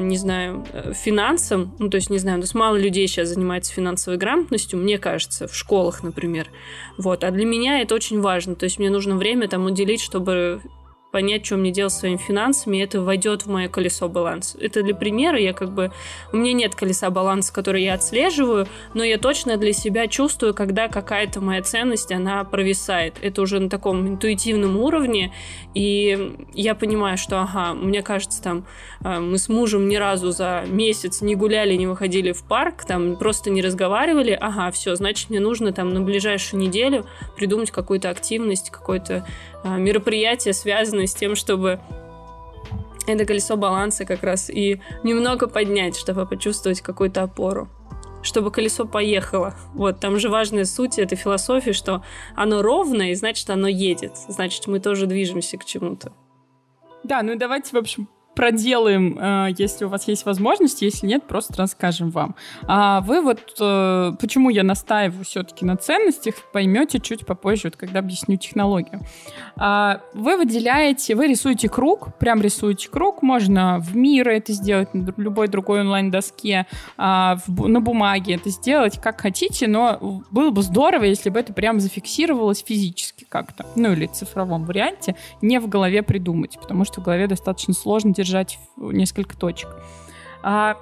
не 0.00 0.16
знаю, 0.16 0.66
э, 0.72 0.92
финансам, 0.94 1.74
ну, 1.78 1.88
то 1.88 1.96
есть, 1.96 2.10
не 2.10 2.18
знаю, 2.18 2.38
у 2.38 2.40
нас 2.40 2.54
мало 2.54 2.76
людей 2.76 3.06
сейчас 3.08 3.28
занимается 3.28 3.72
финансовой 3.72 4.18
грамотностью, 4.18 4.78
мне 4.78 4.98
кажется, 4.98 5.46
в 5.46 5.54
школах, 5.54 6.02
например, 6.02 6.48
вот, 6.98 7.24
а 7.24 7.30
для 7.30 7.44
меня 7.44 7.80
это 7.80 7.94
очень 7.94 8.20
важно, 8.20 8.54
то 8.54 8.64
есть 8.64 8.78
мне 8.78 8.90
нужно 8.90 9.16
время 9.16 9.48
там 9.48 9.64
уделить, 9.66 10.00
чтобы 10.00 10.60
понять, 11.10 11.44
что 11.44 11.56
мне 11.56 11.70
делать 11.70 11.92
своими 11.92 12.16
финансами, 12.16 12.76
и 12.76 12.80
это 12.80 13.00
войдет 13.00 13.42
в 13.42 13.50
мое 13.50 13.68
колесо 13.68 14.08
баланса. 14.08 14.58
Это 14.60 14.82
для 14.82 14.94
примера, 14.94 15.38
я 15.38 15.52
как 15.52 15.72
бы... 15.72 15.90
У 16.32 16.36
меня 16.36 16.52
нет 16.52 16.74
колеса 16.74 17.10
баланса, 17.10 17.52
который 17.52 17.82
я 17.82 17.94
отслеживаю, 17.94 18.66
но 18.94 19.02
я 19.02 19.18
точно 19.18 19.56
для 19.56 19.72
себя 19.72 20.06
чувствую, 20.06 20.54
когда 20.54 20.88
какая-то 20.88 21.40
моя 21.40 21.62
ценность, 21.62 22.12
она 22.12 22.44
провисает. 22.44 23.16
Это 23.20 23.42
уже 23.42 23.58
на 23.58 23.68
таком 23.68 24.06
интуитивном 24.06 24.76
уровне, 24.76 25.32
и 25.74 26.36
я 26.54 26.74
понимаю, 26.74 27.18
что, 27.18 27.40
ага, 27.40 27.74
мне 27.74 28.02
кажется, 28.02 28.42
там, 28.42 28.64
э, 29.04 29.18
мы 29.18 29.38
с 29.38 29.48
мужем 29.48 29.88
ни 29.88 29.96
разу 29.96 30.30
за 30.30 30.64
месяц 30.66 31.20
не 31.22 31.34
гуляли, 31.34 31.74
не 31.74 31.86
выходили 31.86 32.32
в 32.32 32.44
парк, 32.44 32.84
там, 32.84 33.16
просто 33.16 33.50
не 33.50 33.62
разговаривали, 33.62 34.36
ага, 34.40 34.70
все, 34.70 34.94
значит, 34.94 35.30
мне 35.30 35.40
нужно 35.40 35.72
там 35.72 35.92
на 35.92 36.00
ближайшую 36.00 36.62
неделю 36.62 37.06
придумать 37.36 37.70
какую-то 37.70 38.10
активность, 38.10 38.70
какое-то 38.70 39.26
а, 39.62 39.76
мероприятие, 39.76 40.54
связанное 40.54 41.06
с 41.06 41.14
тем, 41.14 41.34
чтобы 41.34 41.80
это 43.06 43.24
колесо 43.24 43.56
баланса 43.56 44.04
как 44.04 44.22
раз 44.22 44.50
и 44.50 44.80
немного 45.02 45.48
поднять, 45.48 45.96
чтобы 45.96 46.26
почувствовать 46.26 46.80
какую-то 46.80 47.22
опору 47.22 47.68
чтобы 48.22 48.50
колесо 48.50 48.84
поехало. 48.84 49.54
Вот, 49.72 50.00
там 50.00 50.18
же 50.18 50.28
важная 50.28 50.64
суть 50.64 50.98
этой 50.98 51.16
философии, 51.16 51.70
что 51.70 52.04
оно 52.36 52.62
ровное, 52.62 53.12
и 53.12 53.14
значит, 53.14 53.48
оно 53.50 53.68
едет. 53.68 54.16
Значит, 54.28 54.66
мы 54.66 54.80
тоже 54.80 55.06
движемся 55.06 55.56
к 55.56 55.64
чему-то. 55.64 56.12
Да, 57.02 57.22
ну 57.22 57.36
давайте, 57.36 57.70
в 57.72 57.78
общем, 57.78 58.08
проделаем, 58.34 59.18
э, 59.18 59.48
если 59.58 59.84
у 59.84 59.88
вас 59.88 60.08
есть 60.08 60.24
возможность, 60.24 60.82
если 60.82 61.06
нет, 61.06 61.24
просто 61.24 61.54
расскажем 61.56 62.10
вам. 62.10 62.36
А 62.66 63.00
вы 63.02 63.20
вот, 63.20 63.40
э, 63.60 64.12
почему 64.18 64.50
я 64.50 64.62
настаиваю 64.62 65.24
все-таки 65.24 65.64
на 65.64 65.76
ценностях, 65.76 66.34
поймете 66.52 67.00
чуть 67.00 67.26
попозже, 67.26 67.62
вот 67.64 67.76
когда 67.76 67.98
объясню 67.98 68.36
технологию. 68.36 69.00
А, 69.56 70.00
вы 70.14 70.36
выделяете, 70.36 71.14
вы 71.14 71.26
рисуете 71.26 71.68
круг, 71.68 72.16
прям 72.18 72.40
рисуете 72.40 72.88
круг, 72.88 73.22
можно 73.22 73.78
в 73.78 73.96
мире 73.96 74.38
это 74.38 74.52
сделать, 74.52 74.94
на 74.94 75.12
любой 75.16 75.48
другой 75.48 75.80
онлайн-доске, 75.80 76.66
а, 76.96 77.36
на 77.46 77.80
бумаге 77.80 78.34
это 78.34 78.48
сделать, 78.50 79.00
как 79.00 79.20
хотите, 79.20 79.66
но 79.66 80.22
было 80.30 80.50
бы 80.50 80.62
здорово, 80.62 81.04
если 81.04 81.30
бы 81.30 81.38
это 81.38 81.52
прям 81.52 81.78
зафиксировалось 81.78 82.64
физически 82.66 83.26
как-то, 83.28 83.66
ну 83.76 83.92
или 83.92 84.06
в 84.06 84.12
цифровом 84.12 84.64
варианте, 84.64 85.16
не 85.42 85.60
в 85.60 85.68
голове 85.68 86.02
придумать, 86.02 86.58
потому 86.58 86.84
что 86.84 87.00
в 87.00 87.04
голове 87.04 87.26
достаточно 87.26 87.74
сложно 87.74 88.14
держать 88.14 88.29
несколько 88.76 89.36
точек. 89.36 89.68
А, 90.42 90.76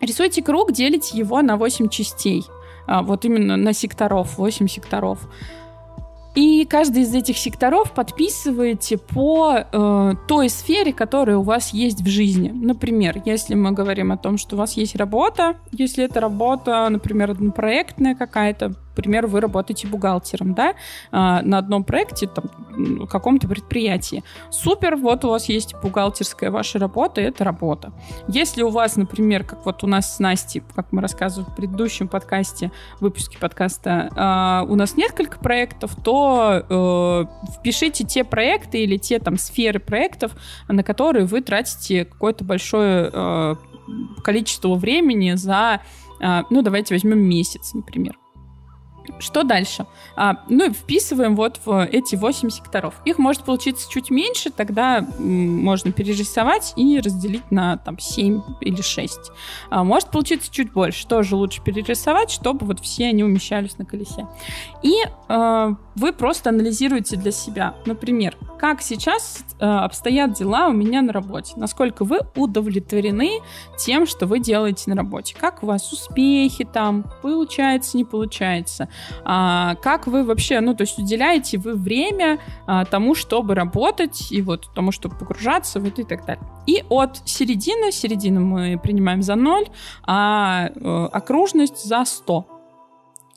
рисуйте 0.00 0.42
круг, 0.42 0.72
делите 0.72 1.16
его 1.16 1.42
на 1.42 1.56
8 1.56 1.88
частей. 1.88 2.44
А, 2.86 3.02
вот 3.02 3.24
именно 3.24 3.56
на 3.56 3.72
секторов, 3.72 4.38
8 4.38 4.66
секторов. 4.68 5.28
И 6.34 6.64
каждый 6.66 7.02
из 7.02 7.12
этих 7.14 7.36
секторов 7.36 7.90
подписываете 7.90 8.96
по 8.96 9.64
э, 9.72 10.12
той 10.28 10.48
сфере, 10.48 10.92
которая 10.92 11.38
у 11.38 11.42
вас 11.42 11.72
есть 11.72 12.00
в 12.02 12.06
жизни. 12.06 12.50
Например, 12.54 13.20
если 13.24 13.56
мы 13.56 13.72
говорим 13.72 14.12
о 14.12 14.16
том, 14.16 14.38
что 14.38 14.54
у 14.54 14.58
вас 14.60 14.76
есть 14.76 14.94
работа, 14.94 15.56
если 15.72 16.04
эта 16.04 16.20
работа, 16.20 16.88
например, 16.88 17.32
однопроектная 17.32 18.14
какая-то, 18.14 18.74
например, 18.98 19.28
вы 19.28 19.40
работаете 19.40 19.86
бухгалтером, 19.86 20.54
да, 20.54 20.74
а, 21.12 21.40
на 21.42 21.58
одном 21.58 21.84
проекте, 21.84 22.26
там, 22.26 23.06
каком-то 23.06 23.46
предприятии. 23.46 24.24
Супер, 24.50 24.96
вот 24.96 25.24
у 25.24 25.30
вас 25.30 25.48
есть 25.48 25.74
бухгалтерская 25.82 26.50
ваша 26.50 26.78
работа, 26.78 27.20
это 27.20 27.44
работа. 27.44 27.92
Если 28.26 28.62
у 28.62 28.70
вас, 28.70 28.96
например, 28.96 29.44
как 29.44 29.64
вот 29.64 29.84
у 29.84 29.86
нас 29.86 30.16
с 30.16 30.18
Настей, 30.18 30.62
как 30.74 30.90
мы 30.90 31.00
рассказывали 31.00 31.48
в 31.48 31.54
предыдущем 31.54 32.08
подкасте, 32.08 32.72
выпуске 33.00 33.38
подкаста, 33.38 34.10
а, 34.16 34.66
у 34.68 34.74
нас 34.74 34.96
несколько 34.96 35.38
проектов, 35.38 35.94
то 36.02 36.64
э, 36.68 37.50
впишите 37.58 38.04
те 38.04 38.24
проекты 38.24 38.82
или 38.82 38.96
те 38.96 39.20
там 39.20 39.38
сферы 39.38 39.78
проектов, 39.78 40.32
на 40.66 40.82
которые 40.82 41.24
вы 41.26 41.40
тратите 41.40 42.04
какое-то 42.04 42.44
большое 42.44 43.10
э, 43.12 43.54
количество 44.24 44.74
времени 44.74 45.34
за, 45.34 45.82
э, 46.20 46.42
ну, 46.50 46.62
давайте 46.62 46.94
возьмем 46.94 47.20
месяц, 47.20 47.74
например. 47.74 48.18
Что 49.18 49.42
дальше? 49.42 49.86
А, 50.16 50.42
ну, 50.48 50.72
вписываем 50.72 51.36
вот 51.36 51.60
в 51.64 51.84
эти 51.86 52.16
8 52.16 52.50
секторов. 52.50 52.94
Их 53.04 53.18
может 53.18 53.42
получиться 53.44 53.90
чуть 53.90 54.10
меньше, 54.10 54.50
тогда 54.50 55.06
можно 55.18 55.92
перерисовать 55.92 56.72
и 56.76 57.00
разделить 57.00 57.50
на 57.50 57.76
там 57.78 57.98
7 57.98 58.40
или 58.60 58.82
6. 58.82 59.18
А, 59.70 59.84
может 59.84 60.10
получиться 60.10 60.52
чуть 60.52 60.72
больше, 60.72 61.06
тоже 61.06 61.36
лучше 61.36 61.62
перерисовать, 61.62 62.30
чтобы 62.30 62.66
вот 62.66 62.80
все 62.80 63.06
они 63.08 63.24
умещались 63.24 63.78
на 63.78 63.84
колесе. 63.84 64.26
И 64.82 64.94
а, 65.28 65.74
вы 65.94 66.12
просто 66.12 66.50
анализируете 66.50 67.16
для 67.16 67.32
себя, 67.32 67.74
например, 67.86 68.36
как 68.58 68.82
сейчас 68.82 69.44
а, 69.60 69.84
обстоят 69.84 70.34
дела 70.34 70.68
у 70.68 70.72
меня 70.72 71.02
на 71.02 71.12
работе, 71.12 71.54
насколько 71.56 72.04
вы 72.04 72.20
удовлетворены 72.34 73.40
тем, 73.78 74.06
что 74.06 74.26
вы 74.26 74.40
делаете 74.40 74.84
на 74.90 74.96
работе, 74.96 75.36
как 75.38 75.62
у 75.62 75.66
вас 75.66 75.92
успехи 75.92 76.64
там, 76.64 77.04
получается, 77.22 77.96
не 77.96 78.04
получается, 78.04 78.88
а, 79.24 79.76
как 79.76 80.06
вы 80.06 80.24
вообще, 80.24 80.60
ну, 80.60 80.74
то 80.74 80.82
есть 80.82 80.98
уделяете 80.98 81.58
вы 81.58 81.74
время 81.74 82.38
а, 82.66 82.84
тому, 82.84 83.14
чтобы 83.14 83.54
работать, 83.54 84.32
и 84.32 84.42
вот 84.42 84.68
тому, 84.74 84.92
чтобы 84.92 85.16
погружаться 85.16 85.80
в 85.80 85.86
это 85.86 86.02
и 86.02 86.04
так 86.04 86.26
далее. 86.26 86.44
И 86.66 86.84
от 86.88 87.22
середины, 87.24 87.92
середину 87.92 88.40
мы 88.40 88.78
принимаем 88.78 89.22
за 89.22 89.36
0, 89.36 89.64
а 90.06 90.68
э, 90.74 91.08
окружность 91.12 91.84
за 91.84 92.04
100. 92.04 92.46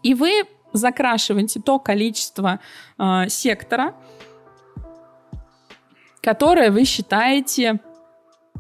И 0.04 0.14
вы 0.14 0.44
закрашиваете 0.74 1.60
то 1.60 1.80
количество 1.80 2.60
э, 2.98 3.30
сектора, 3.30 3.96
которое 6.22 6.72
вы 6.72 6.86
считаете 6.86 7.80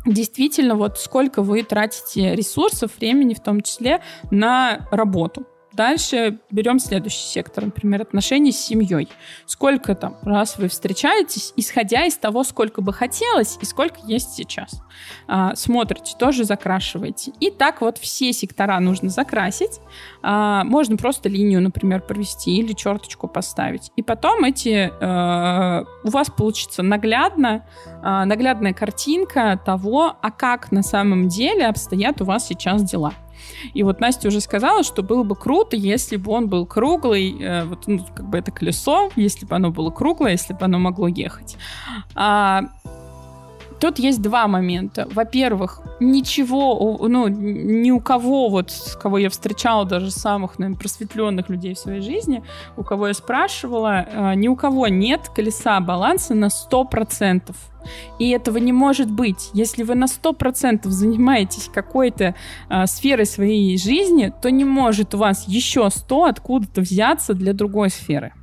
действительно 0.05 0.75
вот 0.75 0.99
сколько 0.99 1.41
вы 1.41 1.63
тратите 1.63 2.35
ресурсов, 2.35 2.91
времени 2.99 3.33
в 3.33 3.39
том 3.39 3.61
числе 3.61 4.01
на 4.31 4.87
работу. 4.91 5.45
Дальше 5.73 6.39
берем 6.51 6.79
следующий 6.79 7.23
сектор, 7.23 7.65
например, 7.65 8.01
отношения 8.01 8.51
с 8.51 8.59
семьей. 8.59 9.07
Сколько 9.45 9.95
там 9.95 10.17
раз 10.23 10.57
вы 10.57 10.67
встречаетесь, 10.67 11.53
исходя 11.55 12.05
из 12.05 12.17
того, 12.17 12.43
сколько 12.43 12.81
бы 12.81 12.91
хотелось 12.91 13.57
и 13.61 13.65
сколько 13.65 13.99
есть 14.05 14.33
сейчас. 14.33 14.81
А, 15.27 15.55
смотрите, 15.55 16.15
тоже 16.19 16.43
закрашиваете. 16.43 17.31
И 17.39 17.51
так 17.51 17.81
вот 17.81 17.97
все 17.97 18.33
сектора 18.33 18.79
нужно 18.79 19.09
закрасить. 19.09 19.79
А, 20.21 20.65
можно 20.65 20.97
просто 20.97 21.29
линию, 21.29 21.61
например, 21.61 22.01
провести 22.01 22.57
или 22.57 22.73
черточку 22.73 23.27
поставить. 23.27 23.91
И 23.95 24.03
потом 24.03 24.43
эти 24.43 24.91
а, 25.01 25.85
у 26.03 26.09
вас 26.09 26.29
получится 26.29 26.83
наглядно, 26.83 27.65
а, 28.03 28.25
наглядная 28.25 28.73
картинка 28.73 29.59
того, 29.65 30.17
а 30.21 30.31
как 30.31 30.71
на 30.71 30.83
самом 30.83 31.29
деле 31.29 31.67
обстоят 31.67 32.21
у 32.21 32.25
вас 32.25 32.45
сейчас 32.45 32.83
дела. 32.83 33.13
И 33.73 33.83
вот 33.83 33.99
Настя 33.99 34.27
уже 34.27 34.41
сказала, 34.41 34.83
что 34.83 35.03
было 35.03 35.23
бы 35.23 35.35
круто, 35.35 35.75
если 35.75 36.17
бы 36.17 36.31
он 36.31 36.47
был 36.47 36.65
круглый, 36.65 37.35
э, 37.39 37.65
вот 37.65 37.87
ну, 37.87 38.05
как 38.15 38.29
бы 38.29 38.37
это 38.37 38.51
колесо, 38.51 39.11
если 39.15 39.45
бы 39.45 39.55
оно 39.55 39.71
было 39.71 39.89
круглое, 39.89 40.31
если 40.31 40.53
бы 40.53 40.65
оно 40.65 40.79
могло 40.79 41.07
ехать. 41.07 41.57
А, 42.15 42.63
Тут 43.81 43.97
есть 43.97 44.21
два 44.21 44.47
момента. 44.47 45.07
Во-первых, 45.11 45.81
ничего, 45.99 46.99
ну, 47.01 47.27
ни 47.27 47.89
у 47.89 47.99
кого, 47.99 48.47
вот, 48.47 48.71
кого 49.01 49.17
я 49.17 49.31
встречала, 49.31 49.85
даже 49.85 50.11
самых, 50.11 50.59
наверное, 50.59 50.79
просветленных 50.79 51.49
людей 51.49 51.73
в 51.73 51.79
своей 51.79 52.01
жизни, 52.01 52.43
у 52.77 52.83
кого 52.83 53.07
я 53.07 53.15
спрашивала, 53.15 54.05
э, 54.07 54.35
ни 54.35 54.47
у 54.47 54.55
кого 54.55 54.87
нет 54.87 55.29
колеса 55.35 55.79
баланса 55.79 56.35
на 56.35 56.49
100%. 56.49 57.55
И 58.19 58.29
этого 58.29 58.59
не 58.59 58.71
может 58.71 59.09
быть. 59.09 59.49
Если 59.53 59.81
вы 59.81 59.95
на 59.95 60.05
100% 60.05 60.87
занимаетесь 60.87 61.67
какой-то 61.73 62.35
э, 62.69 62.85
сферой 62.85 63.25
своей 63.25 63.79
жизни, 63.79 64.31
то 64.43 64.51
не 64.51 64.63
может 64.63 65.15
у 65.15 65.17
вас 65.17 65.47
еще 65.47 65.89
100 65.89 66.25
откуда-то 66.25 66.81
взяться 66.81 67.33
для 67.33 67.53
другой 67.53 67.89
сферы. 67.89 68.33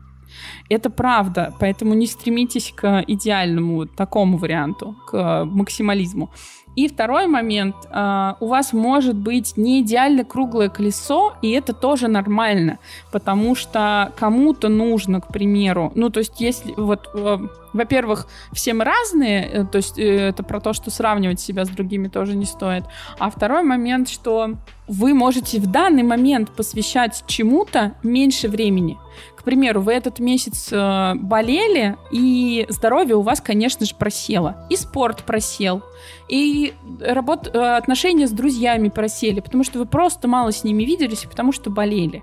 Это 0.68 0.90
правда, 0.90 1.54
поэтому 1.58 1.94
не 1.94 2.06
стремитесь 2.06 2.72
к 2.74 3.04
идеальному 3.06 3.86
такому 3.86 4.36
варианту, 4.38 4.96
к 5.06 5.44
максимализму. 5.44 6.30
И 6.78 6.86
второй 6.86 7.26
момент, 7.26 7.74
э, 7.90 8.34
у 8.38 8.46
вас 8.46 8.72
может 8.72 9.16
быть 9.16 9.56
не 9.56 9.80
идеально 9.80 10.24
круглое 10.24 10.68
колесо, 10.68 11.34
и 11.42 11.50
это 11.50 11.72
тоже 11.72 12.06
нормально, 12.06 12.78
потому 13.10 13.56
что 13.56 14.12
кому-то 14.16 14.68
нужно, 14.68 15.20
к 15.20 15.26
примеру, 15.32 15.90
ну 15.96 16.08
то 16.08 16.20
есть 16.20 16.40
если 16.40 16.74
вот, 16.76 17.10
э, 17.14 17.38
во-первых, 17.72 18.28
все 18.52 18.74
мы 18.74 18.84
разные, 18.84 19.44
э, 19.44 19.64
то 19.64 19.78
есть 19.78 19.98
э, 19.98 20.28
это 20.28 20.44
про 20.44 20.60
то, 20.60 20.72
что 20.72 20.92
сравнивать 20.92 21.40
себя 21.40 21.64
с 21.64 21.68
другими 21.68 22.06
тоже 22.06 22.36
не 22.36 22.46
стоит, 22.46 22.84
а 23.18 23.28
второй 23.28 23.64
момент, 23.64 24.08
что 24.08 24.54
вы 24.88 25.14
можете 25.14 25.60
в 25.60 25.66
данный 25.66 26.02
момент 26.02 26.50
посвящать 26.50 27.22
чему-то 27.26 27.94
меньше 28.02 28.48
времени. 28.48 28.98
К 29.36 29.44
примеру, 29.44 29.80
вы 29.82 29.92
этот 29.92 30.18
месяц 30.18 30.68
э, 30.72 31.14
болели, 31.14 31.96
и 32.10 32.66
здоровье 32.68 33.16
у 33.16 33.22
вас, 33.22 33.40
конечно 33.40 33.86
же, 33.86 33.94
просело. 33.94 34.66
И 34.70 34.76
спорт 34.76 35.24
просел. 35.24 35.82
И 36.28 36.74
работ... 37.00 37.48
Э, 37.52 37.76
отношения 37.76 38.26
с 38.26 38.30
друзьями 38.30 38.88
просели, 38.88 39.40
потому 39.40 39.64
что 39.64 39.78
вы 39.78 39.86
просто 39.86 40.26
мало 40.26 40.52
с 40.52 40.64
ними 40.64 40.84
виделись, 40.84 41.24
потому 41.24 41.52
что 41.52 41.70
болели. 41.70 42.22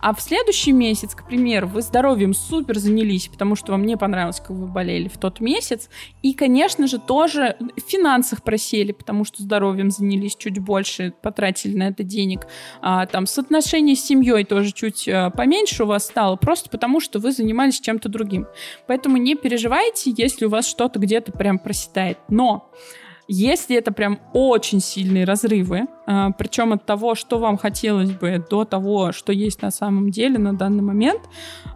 А 0.00 0.14
в 0.14 0.20
следующий 0.20 0.72
месяц, 0.72 1.14
к 1.14 1.26
примеру, 1.26 1.68
вы 1.68 1.82
здоровьем 1.82 2.34
супер 2.34 2.78
занялись, 2.78 3.28
потому 3.28 3.56
что 3.56 3.72
вам 3.72 3.84
не 3.84 3.96
понравилось, 3.96 4.40
как 4.40 4.50
вы 4.50 4.66
болели 4.66 5.08
в 5.08 5.18
тот 5.18 5.40
месяц. 5.40 5.88
И, 6.22 6.34
конечно 6.34 6.86
же, 6.86 6.98
тоже 6.98 7.56
в 7.60 7.90
финансах 7.90 8.42
просели, 8.42 8.92
потому 8.92 9.24
что 9.24 9.42
здоровьем 9.42 9.90
занялись 9.90 10.36
чуть 10.36 10.58
больше, 10.58 11.12
потратили 11.22 11.76
на 11.76 11.88
это 11.88 12.02
денег. 12.02 12.46
А, 12.80 13.06
там 13.06 13.26
соотношение 13.26 13.96
с 13.96 14.04
семьей 14.04 14.44
тоже 14.44 14.72
чуть 14.72 15.08
а, 15.08 15.30
поменьше 15.30 15.84
у 15.84 15.86
вас 15.86 16.06
стало, 16.06 16.36
просто 16.36 16.70
потому 16.70 17.00
что 17.00 17.18
вы 17.18 17.32
занимались 17.32 17.80
чем-то 17.80 18.08
другим. 18.08 18.46
Поэтому 18.86 19.16
не 19.16 19.34
переживайте, 19.34 20.12
если 20.16 20.46
у 20.46 20.48
вас 20.48 20.66
что-то 20.66 20.98
где-то 20.98 21.32
прям 21.32 21.58
проседает. 21.58 22.18
Но 22.28 22.70
если 23.28 23.76
это 23.76 23.92
прям 23.92 24.18
очень 24.32 24.80
сильные 24.80 25.24
разрывы, 25.24 25.86
а, 26.06 26.30
причем 26.30 26.72
от 26.72 26.86
того, 26.86 27.14
что 27.14 27.38
вам 27.38 27.58
хотелось 27.58 28.10
бы, 28.10 28.42
до 28.50 28.64
того, 28.64 29.12
что 29.12 29.32
есть 29.32 29.60
на 29.60 29.70
самом 29.70 30.10
деле 30.10 30.38
на 30.38 30.56
данный 30.56 30.82
момент, 30.82 31.20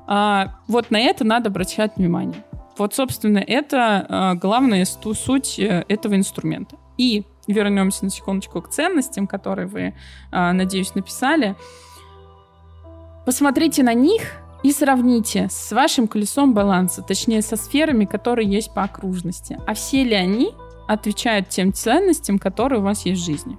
а, 0.07 0.59
вот 0.67 0.91
на 0.91 0.99
это 0.99 1.25
надо 1.25 1.51
обращать 1.51 1.97
внимание. 1.97 2.43
Вот, 2.79 2.95
собственно, 2.95 3.38
это 3.38 4.07
а, 4.09 4.35
главная 4.35 4.87
суть 4.87 5.59
э, 5.59 5.85
этого 5.88 6.17
инструмента. 6.17 6.77
И 6.97 7.25
вернемся 7.47 8.05
на 8.05 8.11
секундочку 8.11 8.62
к 8.62 8.71
ценностям, 8.71 9.27
которые 9.27 9.67
вы, 9.67 9.95
надеюсь, 10.31 10.95
написали. 10.95 11.57
Посмотрите 13.27 13.83
на 13.83 13.95
них 13.95 14.23
и 14.62 14.71
сравните 14.73 15.49
с 15.51 15.73
вашим 15.73 16.07
колесом 16.07 16.55
баланса, 16.55 17.03
точнее 17.03 17.43
со 17.43 17.57
сферами, 17.57 18.05
которые 18.05 18.49
есть 18.49 18.73
по 18.73 18.85
окружности. 18.85 19.59
А 19.67 19.75
все 19.75 20.05
ли 20.05 20.15
они 20.15 20.53
отвечают 20.93 21.49
тем 21.49 21.73
ценностям, 21.73 22.39
которые 22.39 22.81
у 22.81 22.83
вас 22.83 23.07
есть 23.07 23.23
в 23.23 23.25
жизни. 23.25 23.57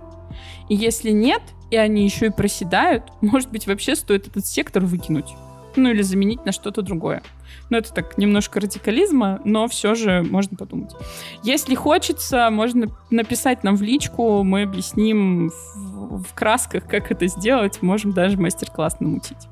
И 0.69 0.75
если 0.75 1.11
нет, 1.11 1.41
и 1.71 1.75
они 1.75 2.03
еще 2.05 2.27
и 2.27 2.31
проседают, 2.31 3.03
может 3.21 3.49
быть, 3.51 3.67
вообще 3.67 3.95
стоит 3.95 4.27
этот 4.27 4.45
сектор 4.45 4.83
выкинуть. 4.83 5.33
Ну 5.75 5.89
или 5.89 6.03
заменить 6.03 6.45
на 6.45 6.51
что-то 6.51 6.83
другое. 6.83 7.23
Ну, 7.69 7.77
это 7.77 7.91
так, 7.91 8.17
немножко 8.19 8.59
радикализма, 8.59 9.41
но 9.43 9.67
все 9.67 9.95
же 9.95 10.21
можно 10.21 10.55
подумать. 10.55 10.91
Если 11.43 11.73
хочется, 11.73 12.49
можно 12.51 12.87
написать 13.09 13.63
нам 13.63 13.75
в 13.75 13.81
личку, 13.81 14.43
мы 14.43 14.63
объясним 14.63 15.49
в, 15.49 16.23
в 16.23 16.33
красках, 16.35 16.85
как 16.87 17.11
это 17.11 17.25
сделать, 17.27 17.81
можем 17.81 18.11
даже 18.11 18.39
мастер-класс 18.39 18.99
намутить. 18.99 19.47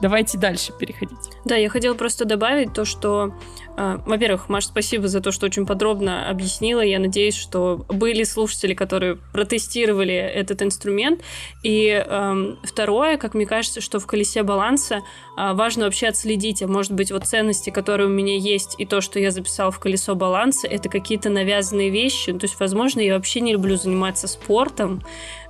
Давайте 0.00 0.38
дальше 0.38 0.72
переходить. 0.78 1.18
Да, 1.44 1.56
я 1.56 1.68
хотела 1.68 1.94
просто 1.94 2.24
добавить 2.24 2.72
то, 2.72 2.84
что 2.84 3.34
во-первых, 3.76 4.48
Маш, 4.48 4.66
спасибо 4.66 5.08
за 5.08 5.20
то, 5.20 5.32
что 5.32 5.46
очень 5.46 5.64
подробно 5.64 6.28
объяснила. 6.28 6.80
Я 6.80 6.98
надеюсь, 6.98 7.36
что 7.36 7.84
были 7.88 8.24
слушатели, 8.24 8.74
которые 8.74 9.16
протестировали 9.32 10.14
этот 10.14 10.62
инструмент. 10.62 11.20
И 11.62 11.88
э, 12.04 12.54
второе, 12.62 13.16
как 13.16 13.34
мне 13.34 13.46
кажется, 13.46 13.80
что 13.80 14.00
в 14.00 14.06
колесе 14.06 14.42
баланса 14.42 14.96
э, 14.96 15.52
важно 15.52 15.84
вообще 15.84 16.08
отследить, 16.08 16.62
а 16.62 16.66
может 16.68 16.92
быть, 16.92 17.12
вот 17.12 17.26
ценности, 17.26 17.70
которые 17.70 18.08
у 18.08 18.10
меня 18.10 18.36
есть, 18.36 18.74
и 18.78 18.86
то, 18.86 19.00
что 19.00 19.18
я 19.18 19.30
записала 19.30 19.70
в 19.70 19.78
колесо 19.78 20.14
баланса, 20.14 20.66
это 20.66 20.88
какие-то 20.88 21.30
навязанные 21.30 21.90
вещи. 21.90 22.32
То 22.32 22.44
есть, 22.44 22.58
возможно, 22.58 23.00
я 23.00 23.14
вообще 23.14 23.40
не 23.40 23.52
люблю 23.52 23.76
заниматься 23.76 24.26
спортом. 24.26 25.02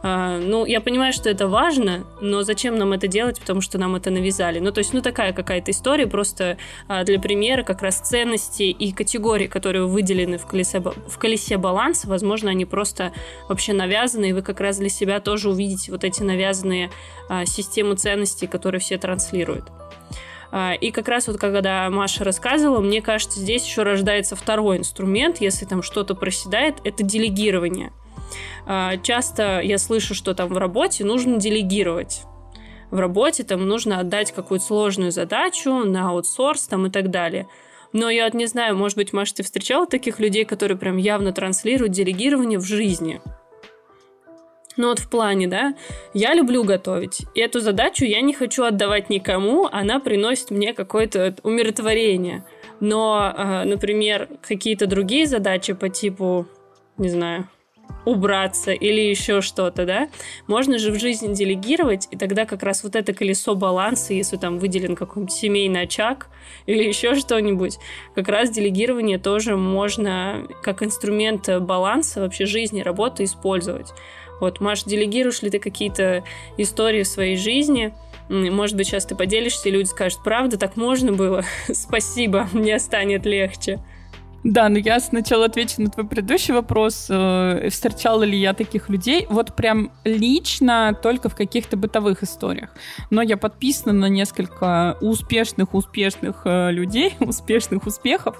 Э, 0.02 0.38
ну, 0.38 0.66
я 0.66 0.80
понимаю, 0.80 1.12
что 1.12 1.30
это 1.30 1.48
важно, 1.48 2.04
но 2.20 2.42
зачем 2.42 2.76
нам 2.76 2.92
это 2.92 3.08
делать, 3.08 3.40
потому 3.40 3.60
что 3.60 3.78
нам 3.78 3.96
это 3.96 4.10
навязали. 4.10 4.58
Ну, 4.58 4.72
то 4.72 4.78
есть, 4.78 4.92
ну, 4.92 5.00
такая 5.00 5.32
какая-то 5.32 5.70
история, 5.70 6.06
просто 6.06 6.58
для 7.04 7.18
примера 7.18 7.62
как 7.62 7.82
раз 7.82 8.00
ценности 8.10 8.64
и 8.64 8.92
категории, 8.92 9.46
которые 9.46 9.86
выделены 9.86 10.36
в 10.36 10.46
колесе, 10.46 10.80
в 10.80 11.18
колесе 11.18 11.56
баланса, 11.58 12.08
возможно, 12.08 12.50
они 12.50 12.64
просто 12.64 13.12
вообще 13.48 13.72
навязаны, 13.72 14.30
и 14.30 14.32
вы 14.32 14.42
как 14.42 14.60
раз 14.60 14.78
для 14.78 14.88
себя 14.88 15.20
тоже 15.20 15.48
увидите 15.48 15.92
вот 15.92 16.02
эти 16.02 16.22
навязанные 16.24 16.90
а, 17.28 17.46
системы 17.46 17.94
ценностей, 17.94 18.48
которые 18.48 18.80
все 18.80 18.98
транслируют. 18.98 19.70
А, 20.50 20.72
и 20.72 20.90
как 20.90 21.06
раз 21.06 21.28
вот 21.28 21.36
когда 21.36 21.88
Маша 21.88 22.24
рассказывала, 22.24 22.80
мне 22.80 23.00
кажется, 23.00 23.38
здесь 23.38 23.64
еще 23.64 23.84
рождается 23.84 24.34
второй 24.34 24.78
инструмент, 24.78 25.40
если 25.40 25.64
там 25.64 25.80
что-то 25.80 26.16
проседает, 26.16 26.78
это 26.82 27.04
делегирование. 27.04 27.92
А, 28.66 28.96
часто 28.96 29.60
я 29.60 29.78
слышу, 29.78 30.16
что 30.16 30.34
там 30.34 30.48
в 30.48 30.58
работе 30.58 31.04
нужно 31.04 31.36
делегировать 31.36 32.24
в 32.90 32.98
работе 32.98 33.44
там 33.44 33.66
нужно 33.66 34.00
отдать 34.00 34.32
какую-то 34.32 34.64
сложную 34.64 35.12
задачу 35.12 35.84
на 35.84 36.10
аутсорс 36.10 36.66
там 36.66 36.86
и 36.86 36.90
так 36.90 37.10
далее. 37.10 37.46
Но 37.92 38.08
я 38.08 38.30
не 38.30 38.46
знаю, 38.46 38.76
может 38.76 38.96
быть, 38.96 39.12
Маша, 39.12 39.36
ты 39.36 39.42
встречала 39.42 39.86
таких 39.86 40.20
людей, 40.20 40.44
которые 40.44 40.78
прям 40.78 40.96
явно 40.96 41.32
транслируют 41.32 41.92
делегирование 41.92 42.58
в 42.58 42.64
жизни? 42.64 43.20
Ну 44.76 44.88
вот 44.88 45.00
в 45.00 45.10
плане, 45.10 45.46
да, 45.46 45.74
я 46.14 46.32
люблю 46.34 46.64
готовить. 46.64 47.22
И 47.34 47.40
эту 47.40 47.60
задачу 47.60 48.04
я 48.04 48.20
не 48.20 48.32
хочу 48.32 48.62
отдавать 48.62 49.10
никому, 49.10 49.68
она 49.70 49.98
приносит 50.00 50.50
мне 50.50 50.72
какое-то 50.72 51.34
умиротворение. 51.42 52.44
Но, 52.78 53.34
э, 53.36 53.64
например, 53.64 54.28
какие-то 54.40 54.86
другие 54.86 55.26
задачи 55.26 55.74
по 55.74 55.88
типу, 55.88 56.46
не 56.96 57.10
знаю, 57.10 57.48
убраться 58.04 58.72
или 58.72 59.00
еще 59.00 59.40
что-то, 59.40 59.84
да, 59.84 60.08
можно 60.46 60.78
же 60.78 60.90
в 60.92 60.98
жизни 60.98 61.34
делегировать, 61.34 62.08
и 62.10 62.16
тогда 62.16 62.46
как 62.46 62.62
раз 62.62 62.82
вот 62.82 62.96
это 62.96 63.12
колесо 63.12 63.54
баланса, 63.54 64.14
если 64.14 64.36
там 64.36 64.58
выделен 64.58 64.96
какой-нибудь 64.96 65.34
семейный 65.34 65.82
очаг 65.82 66.28
или 66.66 66.82
еще 66.82 67.14
что-нибудь, 67.14 67.78
как 68.14 68.28
раз 68.28 68.50
делегирование 68.50 69.18
тоже 69.18 69.56
можно 69.56 70.46
как 70.62 70.82
инструмент 70.82 71.48
баланса 71.60 72.20
вообще 72.20 72.46
жизни, 72.46 72.80
работы 72.80 73.24
использовать. 73.24 73.92
Вот, 74.40 74.60
Маш, 74.60 74.84
делегируешь 74.84 75.42
ли 75.42 75.50
ты 75.50 75.58
какие-то 75.58 76.24
истории 76.56 77.02
в 77.02 77.08
своей 77.08 77.36
жизни? 77.36 77.92
Может 78.28 78.76
быть, 78.76 78.86
сейчас 78.86 79.04
ты 79.04 79.14
поделишься, 79.14 79.68
и 79.68 79.72
люди 79.72 79.88
скажут, 79.88 80.22
правда, 80.24 80.56
так 80.56 80.76
можно 80.76 81.12
было? 81.12 81.44
Спасибо, 81.72 82.48
мне 82.52 82.78
станет 82.78 83.26
легче. 83.26 83.80
Да, 84.42 84.68
но 84.68 84.78
я 84.78 85.00
сначала 85.00 85.46
отвечу 85.46 85.82
на 85.82 85.90
твой 85.90 86.06
предыдущий 86.06 86.54
вопрос. 86.54 87.06
Э, 87.10 87.68
встречала 87.68 88.22
ли 88.22 88.38
я 88.38 88.54
таких 88.54 88.88
людей? 88.88 89.26
Вот 89.28 89.54
прям 89.54 89.90
лично 90.04 90.96
только 91.02 91.28
в 91.28 91.34
каких-то 91.36 91.76
бытовых 91.76 92.22
историях. 92.22 92.70
Но 93.10 93.20
я 93.20 93.36
подписана 93.36 93.92
на 93.92 94.06
несколько 94.06 94.96
успешных-успешных 95.02 96.42
э, 96.44 96.70
людей, 96.72 97.14
успешных 97.20 97.86
успехов, 97.86 98.36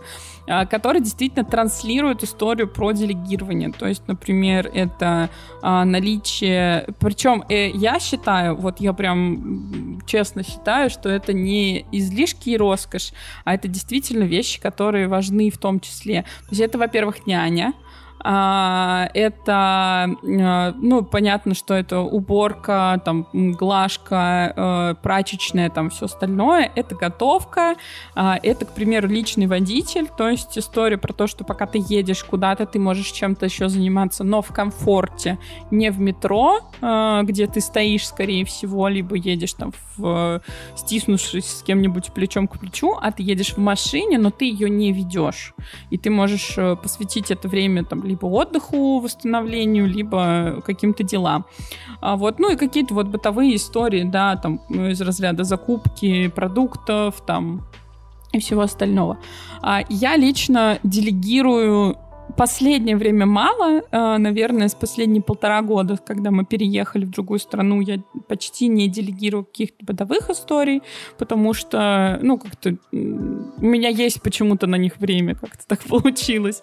которые 0.47 1.03
действительно 1.03 1.45
транслируют 1.45 2.23
историю 2.25 2.69
про 2.69 2.93
делегирование. 2.93 3.73
То 3.73 3.87
есть, 3.87 4.03
например, 4.07 4.71
это 4.73 5.31
наличие... 5.63 6.87
Причем 6.99 7.45
я 7.49 7.99
считаю, 8.01 8.57
вот 8.57 8.81
я 8.81 8.93
прям 8.93 10.01
честно 10.07 10.43
считаю, 10.43 10.91
что 10.91 11.09
это 11.09 11.33
не 11.33 11.87
излишки 11.93 12.51
и 12.51 12.57
роскошь, 12.57 13.13
а 13.45 13.55
это 13.55 13.69
действительно 13.69 14.25
вещи, 14.25 14.61
которые 14.61 15.09
важны 15.09 15.51
в 15.51 15.59
том 15.59 15.81
числе. 15.81 16.23
То 16.23 16.51
есть 16.51 16.61
это, 16.61 16.79
во-первых, 16.79 17.27
няня, 17.27 17.73
а, 17.73 17.90
это, 18.23 19.47
а, 19.47 20.75
ну, 20.77 21.03
понятно, 21.03 21.55
что 21.55 21.75
это 21.75 22.01
уборка, 22.01 23.01
там, 23.05 23.27
глажка, 23.33 24.53
э, 24.57 24.95
прачечная, 25.03 25.71
там, 25.71 25.91
все 25.91 26.07
остальное. 26.07 26.71
Это 26.75 26.95
готовка, 26.95 27.77
а, 28.15 28.39
это, 28.43 28.67
к 28.67 28.75
примеру, 28.75 29.09
личный 29.09 29.47
водитель, 29.47 30.09
то 30.09 30.29
есть 30.29 30.59
история 30.59 30.99
про 30.99 31.13
то, 31.13 31.27
что 31.27 31.45
пока 31.45 31.67
ты 31.67 31.83
едешь 31.87 32.23
куда-то, 32.25 32.67
ты 32.67 32.79
можешь 32.79 33.11
чем-то 33.11 33.47
еще 33.47 33.69
заниматься, 33.69 34.25
но 34.25 34.43
в 34.43 34.49
комфорте, 34.49 35.39
не 35.71 35.91
в 35.91 36.01
метро, 36.01 36.61
где 36.81 37.47
ты 37.47 37.61
стоишь, 37.61 38.07
скорее 38.07 38.45
всего, 38.45 38.89
либо 38.89 39.17
едешь 39.17 39.55
там, 39.55 39.73
в, 39.97 40.41
стиснувшись 40.77 41.59
с 41.59 41.63
кем-нибудь 41.63 42.13
плечом 42.13 42.49
к 42.49 42.59
плечу, 42.59 42.97
а 43.01 43.13
ты 43.13 43.23
едешь 43.23 43.55
в 43.55 43.59
машине, 43.59 44.19
но 44.19 44.31
ты 44.31 44.45
ее 44.45 44.69
не 44.69 44.93
ведешь. 44.93 45.55
И 45.91 45.99
ты 45.99 46.11
можешь 46.11 46.55
э, 46.57 46.77
посвятить 46.77 47.31
это 47.31 47.49
время, 47.49 47.85
там, 47.85 48.03
либо 48.11 48.27
отдыху, 48.27 49.01
восстановлению, 49.01 49.87
либо 49.87 50.63
каким-то 50.67 51.03
делам. 51.03 51.45
А 52.01 52.17
вот, 52.17 52.39
ну 52.39 52.51
и 52.53 52.57
какие-то 52.57 52.95
вот 52.95 53.07
бытовые 53.07 53.57
истории, 53.57 54.05
да, 54.05 54.37
там 54.37 54.61
ну, 54.69 54.89
из 54.89 55.01
разряда 55.01 55.45
закупки 55.45 56.29
продуктов, 56.29 57.23
там 57.27 57.63
и 58.33 58.39
всего 58.39 58.63
остального. 58.63 59.19
А 59.63 59.83
я 59.89 60.17
лично 60.17 60.79
делегирую 60.83 61.97
последнее 62.37 62.97
время 62.97 63.27
мало, 63.27 63.83
э, 63.91 64.17
наверное, 64.19 64.69
с 64.69 64.75
последние 64.75 65.23
полтора 65.23 65.63
года, 65.63 65.97
когда 65.97 66.31
мы 66.31 66.45
переехали 66.45 67.05
в 67.05 67.11
другую 67.11 67.39
страну, 67.39 67.81
я 67.81 68.03
почти 68.29 68.69
не 68.69 68.89
делегирую 68.89 69.45
каких-то 69.45 69.85
бытовых 69.85 70.31
историй, 70.31 70.83
потому 71.19 71.55
что, 71.55 72.19
ну, 72.23 72.39
как-то 72.39 72.77
у 72.93 72.97
меня 73.65 73.89
есть 73.89 74.23
почему-то 74.23 74.67
на 74.67 74.77
них 74.77 74.99
время, 74.99 75.35
как-то 75.35 75.67
так 75.67 75.81
получилось. 75.89 76.63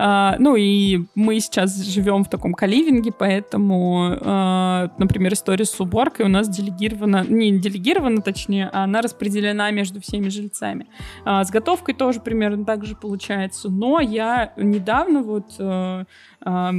А, 0.00 0.36
ну 0.38 0.54
и 0.54 1.06
мы 1.16 1.40
сейчас 1.40 1.76
живем 1.82 2.22
в 2.22 2.30
таком 2.30 2.54
каливинге, 2.54 3.10
поэтому, 3.10 4.16
а, 4.20 4.92
например, 4.96 5.32
история 5.32 5.64
с 5.64 5.80
уборкой 5.80 6.26
у 6.26 6.28
нас 6.28 6.48
делегирована, 6.48 7.24
не 7.28 7.58
делегирована, 7.58 8.22
точнее, 8.22 8.70
а 8.72 8.84
она 8.84 9.02
распределена 9.02 9.72
между 9.72 10.00
всеми 10.00 10.28
жильцами. 10.28 10.86
А, 11.24 11.42
с 11.42 11.50
готовкой 11.50 11.94
тоже 11.94 12.20
примерно 12.20 12.64
так 12.64 12.84
же 12.84 12.94
получается. 12.94 13.70
Но 13.70 13.98
я 13.98 14.52
недавно 14.56 15.22
вот 15.22 15.58
э, 16.44 16.70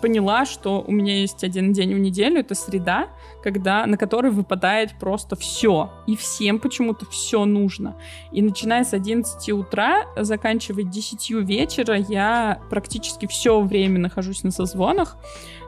поняла, 0.00 0.44
что 0.44 0.84
у 0.86 0.92
меня 0.92 1.20
есть 1.20 1.44
один 1.44 1.72
день 1.72 1.94
в 1.94 1.98
неделю, 1.98 2.40
это 2.40 2.54
среда, 2.54 3.08
когда, 3.42 3.86
на 3.86 3.96
который 3.96 4.30
выпадает 4.30 4.98
просто 4.98 5.36
все. 5.36 5.90
И 6.06 6.16
всем 6.16 6.58
почему-то 6.58 7.06
все 7.06 7.44
нужно. 7.44 7.96
И 8.32 8.42
начиная 8.42 8.84
с 8.84 8.92
11 8.94 9.50
утра, 9.50 10.04
заканчивая 10.16 10.84
10 10.84 11.30
вечера, 11.46 11.96
я 11.96 12.60
практически 12.70 13.26
все 13.26 13.60
время 13.60 13.98
нахожусь 13.98 14.42
на 14.42 14.50
созвонах. 14.50 15.16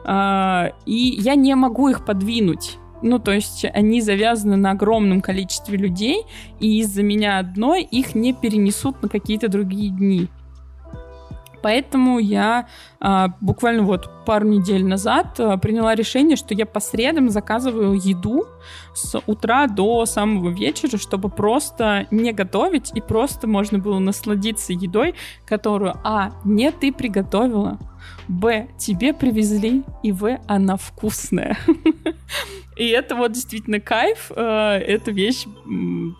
Э, 0.05 0.71
и 0.85 1.15
я 1.19 1.35
не 1.35 1.55
могу 1.55 1.89
их 1.89 2.05
подвинуть. 2.05 2.77
Ну, 3.03 3.19
то 3.19 3.33
есть 3.33 3.65
они 3.65 3.99
завязаны 3.99 4.55
на 4.55 4.71
огромном 4.71 5.19
количестве 5.19 5.77
людей, 5.77 6.23
и 6.61 6.79
из-за 6.79 7.03
меня 7.03 7.37
одной 7.37 7.83
их 7.83 8.15
не 8.15 8.31
перенесут 8.31 9.01
на 9.01 9.09
какие-то 9.09 9.49
другие 9.49 9.89
дни. 9.89 10.29
Поэтому 11.63 12.19
я 12.19 12.67
а, 12.99 13.29
буквально 13.39 13.83
вот 13.83 14.25
пару 14.25 14.45
недель 14.45 14.85
назад 14.85 15.39
а, 15.39 15.57
приняла 15.57 15.95
решение, 15.95 16.35
что 16.35 16.53
я 16.53 16.65
по 16.65 16.81
средам 16.81 17.29
заказываю 17.29 17.93
еду 17.93 18.45
с 18.93 19.17
утра 19.25 19.67
до 19.67 20.05
самого 20.05 20.49
вечера, 20.49 20.97
чтобы 20.97 21.29
просто 21.29 22.05
не 22.11 22.33
готовить 22.33 22.91
и 22.93 22.99
просто 22.99 23.47
можно 23.47 23.79
было 23.79 23.99
насладиться 23.99 24.73
едой, 24.73 25.15
которую, 25.45 25.95
а, 26.03 26.33
не 26.43 26.69
ты 26.71 26.91
приготовила, 26.91 27.79
б, 28.27 28.67
тебе 28.77 29.13
привезли, 29.13 29.83
и 30.03 30.11
в, 30.11 30.37
она 30.47 30.75
вкусная. 30.75 31.57
И 32.75 32.87
это 32.87 33.15
вот 33.15 33.31
действительно 33.33 33.79
кайф. 33.79 34.31
Э, 34.35 34.77
это 34.77 35.11
вещь, 35.11 35.45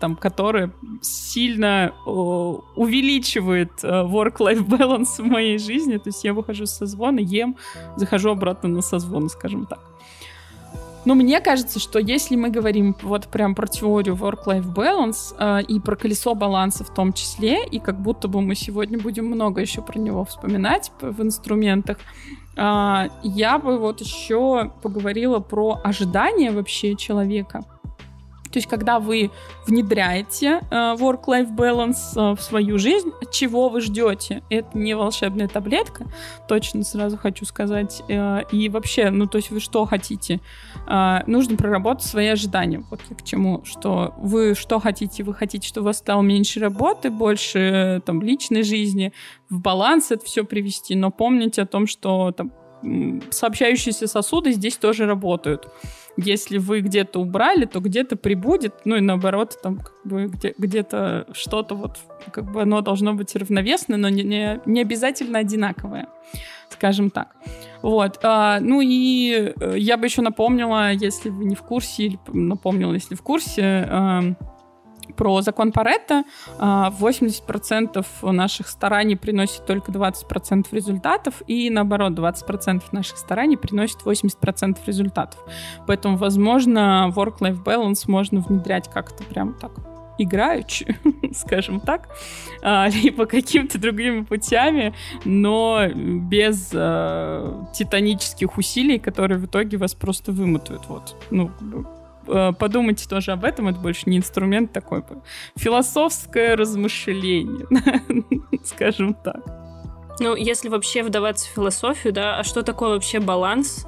там, 0.00 0.16
которая 0.16 0.70
сильно 1.02 1.92
увеличивает 2.06 3.72
э, 3.82 3.88
work-life 3.88 4.66
balance 4.68 5.18
в 5.18 5.24
моей 5.24 5.58
жизни. 5.58 5.96
То 5.96 6.08
есть 6.08 6.24
я 6.24 6.32
выхожу 6.32 6.66
с 6.66 6.72
созвона, 6.72 7.20
ем, 7.20 7.56
захожу 7.96 8.30
обратно 8.30 8.68
на 8.68 8.82
созвон, 8.82 9.28
скажем 9.28 9.66
так. 9.66 9.93
Но 11.04 11.14
мне 11.14 11.40
кажется, 11.40 11.78
что 11.78 11.98
если 11.98 12.36
мы 12.36 12.48
говорим 12.48 12.96
вот 13.02 13.28
прям 13.28 13.54
про 13.54 13.66
теорию 13.66 14.14
work-life 14.14 14.74
balance 14.74 15.34
э, 15.38 15.62
и 15.62 15.78
про 15.80 15.96
колесо 15.96 16.34
баланса 16.34 16.84
в 16.84 16.94
том 16.94 17.12
числе, 17.12 17.66
и 17.66 17.78
как 17.78 18.00
будто 18.00 18.26
бы 18.28 18.40
мы 18.40 18.54
сегодня 18.54 18.98
будем 18.98 19.26
много 19.26 19.60
еще 19.60 19.82
про 19.82 19.98
него 19.98 20.24
вспоминать 20.24 20.90
в 21.00 21.22
инструментах, 21.22 21.98
э, 22.56 23.08
я 23.22 23.58
бы 23.58 23.78
вот 23.78 24.00
еще 24.00 24.72
поговорила 24.82 25.40
про 25.40 25.80
ожидания 25.84 26.50
вообще 26.50 26.96
человека. 26.96 27.64
То 28.54 28.58
есть, 28.58 28.68
когда 28.68 29.00
вы 29.00 29.32
внедряете 29.66 30.60
э, 30.70 30.74
work-life 30.94 31.56
balance 31.56 31.96
э, 32.14 32.36
в 32.36 32.40
свою 32.40 32.78
жизнь, 32.78 33.10
чего 33.32 33.68
вы 33.68 33.80
ждете? 33.80 34.44
Это 34.48 34.78
не 34.78 34.94
волшебная 34.94 35.48
таблетка, 35.48 36.06
точно 36.46 36.84
сразу 36.84 37.18
хочу 37.18 37.46
сказать. 37.46 38.04
Э, 38.08 38.42
и 38.52 38.68
вообще, 38.68 39.10
ну, 39.10 39.26
то 39.26 39.38
есть 39.38 39.50
вы 39.50 39.58
что 39.58 39.84
хотите? 39.86 40.38
Нужно 40.86 41.56
проработать 41.56 42.06
свои 42.06 42.28
ожидания. 42.28 42.84
Вот 42.90 43.00
я 43.10 43.16
к 43.16 43.24
чему, 43.24 43.64
что 43.64 44.14
вы 44.18 44.54
что 44.54 44.78
хотите? 44.78 45.24
Вы 45.24 45.34
хотите, 45.34 45.66
чтобы 45.66 45.86
у 45.86 45.88
вас 45.88 45.98
стало 45.98 46.22
меньше 46.22 46.60
работы, 46.60 47.10
больше 47.10 48.02
там 48.06 48.22
личной 48.22 48.62
жизни, 48.62 49.12
в 49.50 49.60
баланс 49.60 50.12
это 50.12 50.24
все 50.24 50.44
привести, 50.44 50.94
но 50.94 51.10
помните 51.10 51.62
о 51.62 51.66
том, 51.66 51.88
что 51.88 52.30
там 52.30 52.52
сообщающиеся 53.30 54.06
сосуды 54.06 54.52
здесь 54.52 54.76
тоже 54.76 55.06
работают 55.06 55.68
если 56.16 56.58
вы 56.58 56.80
где-то 56.80 57.20
убрали, 57.20 57.64
то 57.64 57.80
где-то 57.80 58.16
прибудет, 58.16 58.74
ну 58.84 58.96
и 58.96 59.00
наоборот, 59.00 59.58
там 59.62 59.78
как 59.78 59.94
бы 60.04 60.26
где- 60.26 60.54
где-то 60.56 61.26
что-то 61.32 61.74
вот, 61.74 61.98
как 62.32 62.52
бы 62.52 62.62
оно 62.62 62.80
должно 62.80 63.14
быть 63.14 63.34
равновесное, 63.34 63.98
но 63.98 64.08
не, 64.08 64.22
не, 64.22 64.60
не 64.66 64.80
обязательно 64.80 65.38
одинаковое, 65.40 66.08
скажем 66.70 67.10
так. 67.10 67.34
Вот, 67.82 68.18
а, 68.22 68.60
ну 68.60 68.80
и 68.80 69.52
э, 69.60 69.74
я 69.76 69.96
бы 69.96 70.06
еще 70.06 70.22
напомнила, 70.22 70.92
если 70.92 71.28
вы 71.28 71.44
не 71.44 71.54
в 71.54 71.62
курсе, 71.62 72.04
или 72.04 72.18
напомнила, 72.32 72.92
если 72.94 73.14
в 73.14 73.22
курсе, 73.22 73.86
а, 73.90 74.22
про 75.16 75.40
закон 75.42 75.72
Паретта. 75.72 76.24
80% 76.58 78.06
а, 78.22 78.32
наших 78.32 78.68
стараний 78.68 79.16
приносит 79.16 79.66
только 79.66 79.92
20% 79.92 80.66
результатов, 80.72 81.42
и 81.46 81.70
наоборот, 81.70 82.12
20% 82.12 82.82
наших 82.92 83.18
стараний 83.18 83.56
приносит 83.56 83.98
80% 84.04 84.78
результатов. 84.86 85.40
Поэтому, 85.86 86.16
возможно, 86.16 87.12
work-life 87.14 87.62
balance 87.62 88.04
можно 88.06 88.40
внедрять 88.40 88.90
как-то 88.90 89.22
прям 89.24 89.54
так 89.54 89.72
играючи, 90.18 90.96
скажем 91.34 91.80
так, 91.80 92.08
а, 92.62 92.88
либо 92.88 93.26
какими-то 93.26 93.78
другими 93.78 94.22
путями, 94.22 94.94
но 95.24 95.88
без 95.94 96.70
э, 96.72 97.64
титанических 97.74 98.56
усилий, 98.56 98.98
которые 98.98 99.38
в 99.38 99.46
итоге 99.46 99.76
вас 99.76 99.94
просто 99.94 100.32
вымотают. 100.32 100.82
Вот. 100.88 101.16
Ну, 101.30 101.50
подумайте 102.58 103.08
тоже 103.08 103.32
об 103.32 103.44
этом, 103.44 103.68
это 103.68 103.78
больше 103.78 104.02
не 104.06 104.18
инструмент 104.18 104.72
такой, 104.72 105.02
философское 105.56 106.56
размышление, 106.56 107.66
скажем 108.64 109.14
так. 109.14 109.42
Ну, 110.20 110.36
если 110.36 110.68
вообще 110.68 111.02
вдаваться 111.02 111.46
в 111.46 111.54
философию, 111.54 112.12
да, 112.12 112.38
а 112.38 112.44
что 112.44 112.62
такое 112.62 112.90
вообще 112.90 113.18
баланс? 113.18 113.86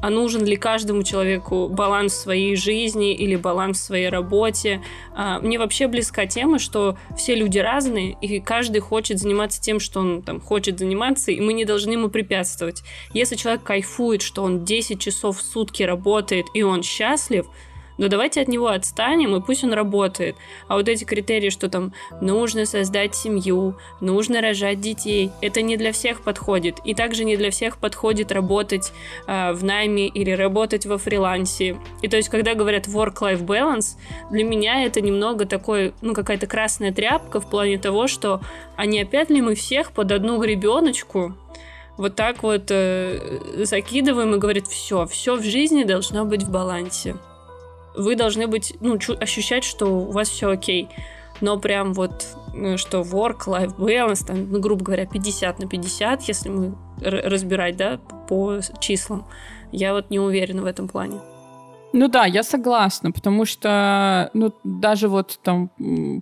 а 0.00 0.10
нужен 0.10 0.44
ли 0.44 0.56
каждому 0.56 1.02
человеку 1.02 1.68
баланс 1.68 2.12
в 2.12 2.20
своей 2.20 2.56
жизни 2.56 3.14
или 3.14 3.36
баланс 3.36 3.78
в 3.78 3.82
своей 3.82 4.08
работе. 4.08 4.80
А, 5.14 5.40
мне 5.40 5.58
вообще 5.58 5.88
близка 5.88 6.26
тема, 6.26 6.58
что 6.58 6.96
все 7.16 7.34
люди 7.34 7.58
разные, 7.58 8.16
и 8.20 8.40
каждый 8.40 8.80
хочет 8.80 9.18
заниматься 9.18 9.60
тем, 9.60 9.80
что 9.80 10.00
он 10.00 10.22
там 10.22 10.40
хочет 10.40 10.78
заниматься, 10.78 11.30
и 11.30 11.40
мы 11.40 11.52
не 11.52 11.64
должны 11.64 11.92
ему 11.92 12.08
препятствовать. 12.08 12.82
Если 13.12 13.36
человек 13.36 13.62
кайфует, 13.62 14.22
что 14.22 14.42
он 14.42 14.64
10 14.64 15.00
часов 15.00 15.38
в 15.38 15.42
сутки 15.42 15.82
работает, 15.82 16.46
и 16.54 16.62
он 16.62 16.82
счастлив, 16.82 17.46
но 17.98 18.08
давайте 18.08 18.40
от 18.40 18.48
него 18.48 18.68
отстанем, 18.68 19.36
и 19.36 19.40
пусть 19.40 19.64
он 19.64 19.72
работает. 19.72 20.36
А 20.68 20.76
вот 20.76 20.88
эти 20.88 21.04
критерии, 21.04 21.50
что 21.50 21.68
там 21.68 21.92
нужно 22.20 22.64
создать 22.64 23.14
семью, 23.14 23.76
нужно 24.00 24.40
рожать 24.40 24.80
детей, 24.80 25.30
это 25.42 25.60
не 25.62 25.76
для 25.76 25.92
всех 25.92 26.22
подходит. 26.22 26.78
И 26.84 26.94
также 26.94 27.24
не 27.24 27.36
для 27.36 27.50
всех 27.50 27.78
подходит 27.78 28.32
работать 28.32 28.92
э, 29.26 29.52
в 29.52 29.64
найме 29.64 30.06
или 30.06 30.30
работать 30.30 30.86
во 30.86 30.96
фрилансе. 30.96 31.76
И 32.02 32.08
то 32.08 32.16
есть, 32.16 32.28
когда 32.28 32.54
говорят 32.54 32.86
work-life 32.86 33.44
balance, 33.44 33.96
для 34.30 34.44
меня 34.44 34.84
это 34.84 35.00
немного 35.00 35.44
такой, 35.44 35.92
ну, 36.00 36.14
какая-то 36.14 36.46
красная 36.46 36.92
тряпка 36.92 37.40
в 37.40 37.50
плане 37.50 37.78
того, 37.78 38.06
что 38.06 38.40
а 38.76 38.84
опять 38.84 39.28
ли 39.30 39.42
мы 39.42 39.54
всех 39.54 39.92
под 39.92 40.12
одну 40.12 40.38
гребеночку 40.38 41.34
вот 41.96 42.14
так 42.14 42.44
вот 42.44 42.70
э, 42.70 43.64
закидываем 43.64 44.34
и 44.34 44.38
говорит, 44.38 44.68
все, 44.68 45.04
все 45.06 45.34
в 45.36 45.42
жизни 45.42 45.82
должно 45.82 46.24
быть 46.24 46.44
в 46.44 46.50
балансе 46.50 47.16
вы 47.98 48.14
должны 48.14 48.46
быть, 48.46 48.74
ну, 48.80 48.98
ощущать, 49.20 49.64
что 49.64 49.86
у 49.86 50.10
вас 50.10 50.28
все 50.28 50.50
окей. 50.50 50.88
Но 51.40 51.58
прям 51.58 51.92
вот, 51.92 52.26
э, 52.54 52.76
что 52.76 53.00
work-life 53.00 53.76
balance, 53.76 54.26
там, 54.26 54.50
ну, 54.50 54.60
грубо 54.60 54.84
говоря, 54.84 55.06
50 55.06 55.58
на 55.58 55.68
50, 55.68 56.22
если 56.22 56.48
мы 56.48 56.74
разбирать, 57.00 57.76
да, 57.76 57.98
по 58.28 58.60
числам, 58.80 59.26
я 59.72 59.92
вот 59.92 60.10
не 60.10 60.18
уверена 60.18 60.62
в 60.62 60.66
этом 60.66 60.88
плане. 60.88 61.20
Ну 61.94 62.08
да, 62.08 62.26
я 62.26 62.42
согласна, 62.42 63.12
потому 63.12 63.46
что, 63.46 64.30
ну, 64.34 64.52
даже 64.62 65.08
вот 65.08 65.38
там 65.42 65.70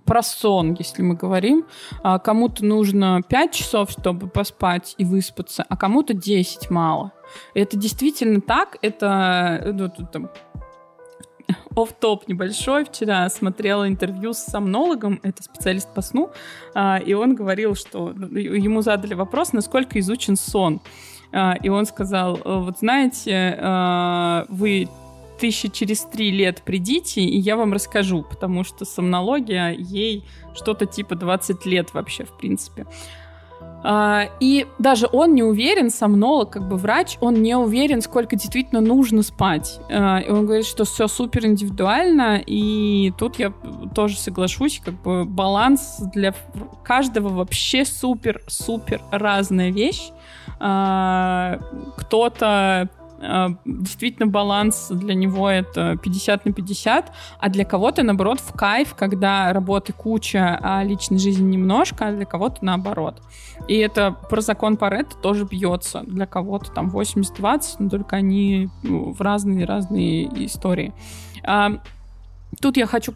про 0.04 0.22
сон, 0.22 0.76
если 0.78 1.02
мы 1.02 1.16
говорим, 1.16 1.66
а, 2.04 2.20
кому-то 2.20 2.64
нужно 2.64 3.20
5 3.28 3.52
часов, 3.52 3.90
чтобы 3.90 4.28
поспать 4.28 4.94
и 4.96 5.04
выспаться, 5.04 5.64
а 5.68 5.76
кому-то 5.76 6.14
10 6.14 6.70
мало. 6.70 7.12
Это 7.54 7.76
действительно 7.76 8.40
так, 8.40 8.76
это 8.80 9.72
ну, 9.74 9.88
там, 10.12 10.30
оф-топ 11.74 12.28
небольшой. 12.28 12.84
Вчера 12.84 13.28
смотрела 13.28 13.88
интервью 13.88 14.32
с 14.32 14.38
сомнологом, 14.38 15.20
это 15.22 15.42
специалист 15.42 15.92
по 15.92 16.02
сну, 16.02 16.30
а, 16.74 16.98
и 16.98 17.14
он 17.14 17.34
говорил, 17.34 17.74
что 17.74 18.12
ну, 18.14 18.26
ему 18.36 18.82
задали 18.82 19.14
вопрос, 19.14 19.52
насколько 19.52 19.98
изучен 20.00 20.36
сон. 20.36 20.80
А, 21.32 21.56
и 21.62 21.68
он 21.68 21.86
сказал, 21.86 22.40
вот 22.44 22.78
знаете, 22.78 23.58
а, 23.60 24.46
вы 24.48 24.88
тысячи 25.38 25.68
через 25.68 26.02
три 26.02 26.30
лет 26.30 26.62
придите, 26.62 27.20
и 27.20 27.38
я 27.38 27.56
вам 27.56 27.72
расскажу, 27.72 28.22
потому 28.22 28.64
что 28.64 28.84
сомнология, 28.84 29.70
ей 29.70 30.24
что-то 30.54 30.86
типа 30.86 31.14
20 31.14 31.66
лет 31.66 31.92
вообще, 31.94 32.24
в 32.24 32.36
принципе. 32.36 32.86
А, 33.88 34.30
и 34.40 34.66
даже 34.80 35.06
он 35.12 35.34
не 35.34 35.44
уверен, 35.44 35.90
сомнолог, 35.90 36.50
как 36.50 36.66
бы 36.68 36.76
врач, 36.76 37.18
он 37.20 37.34
не 37.34 37.56
уверен, 37.56 38.02
сколько 38.02 38.34
действительно 38.34 38.80
нужно 38.80 39.22
спать. 39.22 39.78
А, 39.88 40.18
и 40.18 40.28
он 40.28 40.44
говорит, 40.44 40.66
что 40.66 40.84
все 40.84 41.06
супер 41.06 41.46
индивидуально, 41.46 42.42
и 42.44 43.12
тут 43.16 43.38
я 43.38 43.52
тоже 43.94 44.18
соглашусь, 44.18 44.82
как 44.84 45.00
бы 45.02 45.24
баланс 45.24 46.00
для 46.12 46.34
каждого 46.82 47.28
вообще 47.28 47.84
супер-супер 47.84 49.02
разная 49.12 49.70
вещь. 49.70 50.10
А, 50.58 51.60
кто-то 51.96 52.90
действительно 53.64 54.26
баланс 54.26 54.88
для 54.90 55.14
него 55.14 55.48
это 55.48 55.96
50 56.02 56.44
на 56.44 56.52
50, 56.52 57.12
а 57.38 57.48
для 57.48 57.64
кого-то, 57.64 58.02
наоборот, 58.02 58.40
в 58.40 58.52
кайф, 58.52 58.94
когда 58.94 59.52
работы 59.52 59.92
куча, 59.92 60.58
а 60.62 60.82
личной 60.82 61.18
жизни 61.18 61.56
немножко, 61.56 62.08
а 62.08 62.12
для 62.12 62.26
кого-то 62.26 62.64
наоборот. 62.64 63.22
И 63.68 63.76
это 63.76 64.12
про 64.28 64.40
закон 64.40 64.76
Паретта 64.76 65.16
тоже 65.16 65.44
бьется. 65.44 66.02
Для 66.06 66.26
кого-то 66.26 66.70
там 66.70 66.90
80-20, 66.90 67.76
но 67.78 67.88
только 67.88 68.16
они 68.16 68.68
ну, 68.82 69.12
в 69.12 69.20
разные-разные 69.20 70.46
истории. 70.46 70.92
А, 71.42 71.80
тут 72.60 72.76
я 72.76 72.86
хочу 72.86 73.14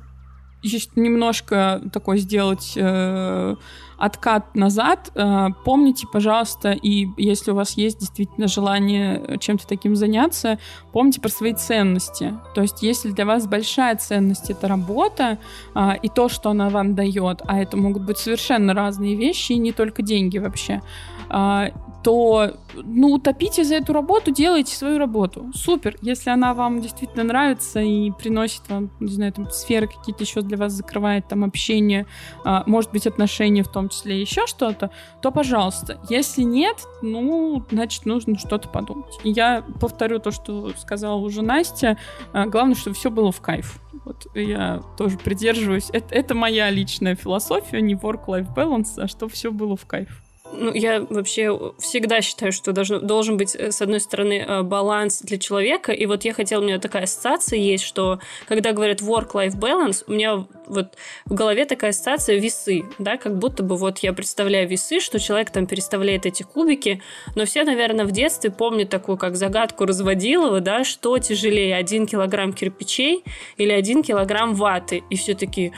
еще 0.62 0.88
немножко 0.96 1.80
такой 1.92 2.18
сделать 2.18 2.74
э, 2.76 3.56
откат 4.00 4.56
назад. 4.56 5.12
Э, 5.14 5.48
помните, 5.64 6.06
пожалуйста, 6.10 6.72
и 6.72 7.06
если 7.16 7.52
у 7.52 7.54
вас 7.54 7.76
есть 7.76 8.00
действительно 8.00 8.48
желание 8.48 9.38
чем-то 9.38 9.66
таким 9.66 9.94
заняться, 9.94 10.58
помните 10.92 11.20
про 11.20 11.28
свои 11.28 11.52
ценности. 11.52 12.34
То 12.54 12.62
есть, 12.62 12.82
если 12.82 13.10
для 13.10 13.26
вас 13.26 13.46
большая 13.46 13.96
ценность 13.96 14.50
это 14.50 14.66
работа 14.68 15.38
э, 15.74 15.90
и 16.02 16.08
то, 16.08 16.28
что 16.28 16.50
она 16.50 16.70
вам 16.70 16.94
дает, 16.94 17.42
а 17.46 17.60
это 17.60 17.76
могут 17.76 18.02
быть 18.02 18.18
совершенно 18.18 18.74
разные 18.74 19.14
вещи 19.14 19.52
и 19.52 19.58
не 19.58 19.72
только 19.72 20.02
деньги 20.02 20.38
вообще, 20.38 20.80
э, 21.28 21.70
то, 22.02 22.52
ну, 22.74 23.18
топите 23.18 23.64
за 23.64 23.76
эту 23.76 23.92
работу, 23.92 24.30
делайте 24.30 24.74
свою 24.74 24.98
работу. 24.98 25.50
Супер. 25.54 25.96
Если 26.00 26.30
она 26.30 26.54
вам 26.54 26.80
действительно 26.80 27.24
нравится 27.24 27.80
и 27.80 28.10
приносит 28.10 28.62
вам, 28.68 28.90
не 29.00 29.12
знаю, 29.12 29.32
там, 29.32 29.50
сферы 29.50 29.86
какие-то 29.86 30.24
еще 30.24 30.40
для 30.42 30.56
вас 30.56 30.72
закрывает, 30.72 31.28
там, 31.28 31.44
общение, 31.44 32.06
а, 32.44 32.64
может 32.66 32.90
быть, 32.92 33.06
отношения 33.06 33.62
в 33.62 33.68
том 33.68 33.88
числе, 33.88 34.20
еще 34.20 34.46
что-то, 34.46 34.90
то, 35.20 35.30
пожалуйста. 35.30 36.00
Если 36.08 36.42
нет, 36.42 36.76
ну, 37.02 37.64
значит, 37.70 38.06
нужно 38.06 38.38
что-то 38.38 38.68
подумать. 38.68 39.18
И 39.24 39.30
я 39.30 39.62
повторю 39.80 40.18
то, 40.20 40.30
что 40.30 40.70
сказала 40.78 41.16
уже 41.16 41.42
Настя. 41.42 41.98
А, 42.32 42.46
главное, 42.46 42.74
чтобы 42.74 42.96
все 42.96 43.10
было 43.10 43.30
в 43.30 43.40
кайф. 43.40 43.78
Вот 44.04 44.26
я 44.34 44.82
тоже 44.96 45.18
придерживаюсь. 45.18 45.90
Это, 45.92 46.14
это 46.14 46.34
моя 46.34 46.70
личная 46.70 47.14
философия, 47.14 47.80
не 47.82 47.94
work-life 47.94 48.54
balance, 48.54 48.98
а 48.98 49.06
чтобы 49.06 49.32
все 49.32 49.50
было 49.52 49.76
в 49.76 49.84
кайф. 49.86 50.22
Ну, 50.52 50.72
я 50.72 51.06
вообще 51.08 51.72
всегда 51.78 52.20
считаю, 52.20 52.52
что 52.52 52.72
должно, 52.72 52.98
должен 52.98 53.36
быть, 53.36 53.54
э, 53.54 53.70
с 53.70 53.80
одной 53.80 54.00
стороны, 54.00 54.44
э, 54.46 54.62
баланс 54.62 55.20
для 55.22 55.38
человека. 55.38 55.92
И 55.92 56.06
вот 56.06 56.24
я 56.24 56.32
хотела, 56.32 56.60
у 56.60 56.64
меня 56.64 56.78
такая 56.78 57.04
ассоциация 57.04 57.58
есть, 57.58 57.84
что 57.84 58.20
когда 58.48 58.72
говорят 58.72 59.00
work-life 59.00 59.56
balance, 59.56 60.04
у 60.06 60.12
меня 60.12 60.46
вот 60.66 60.94
в 61.24 61.34
голове 61.34 61.64
такая 61.66 61.90
ассоциация 61.90 62.38
весы, 62.38 62.84
да, 62.98 63.16
как 63.16 63.38
будто 63.38 63.62
бы 63.62 63.76
вот 63.76 63.98
я 63.98 64.12
представляю 64.12 64.68
весы, 64.68 65.00
что 65.00 65.18
человек 65.18 65.50
там 65.50 65.66
переставляет 65.66 66.26
эти 66.26 66.42
кубики, 66.42 67.00
но 67.34 67.44
все, 67.44 67.64
наверное, 67.64 68.04
в 68.04 68.12
детстве 68.12 68.50
помнят 68.50 68.88
такую, 68.88 69.18
как 69.18 69.36
загадку 69.36 69.86
разводилова, 69.86 70.60
да, 70.60 70.84
что 70.84 71.18
тяжелее, 71.18 71.76
один 71.76 72.06
килограмм 72.06 72.52
кирпичей 72.52 73.24
или 73.56 73.70
один 73.70 74.02
килограмм 74.02 74.54
ваты. 74.54 75.02
И 75.10 75.16
все 75.16 75.34
таки 75.34 75.72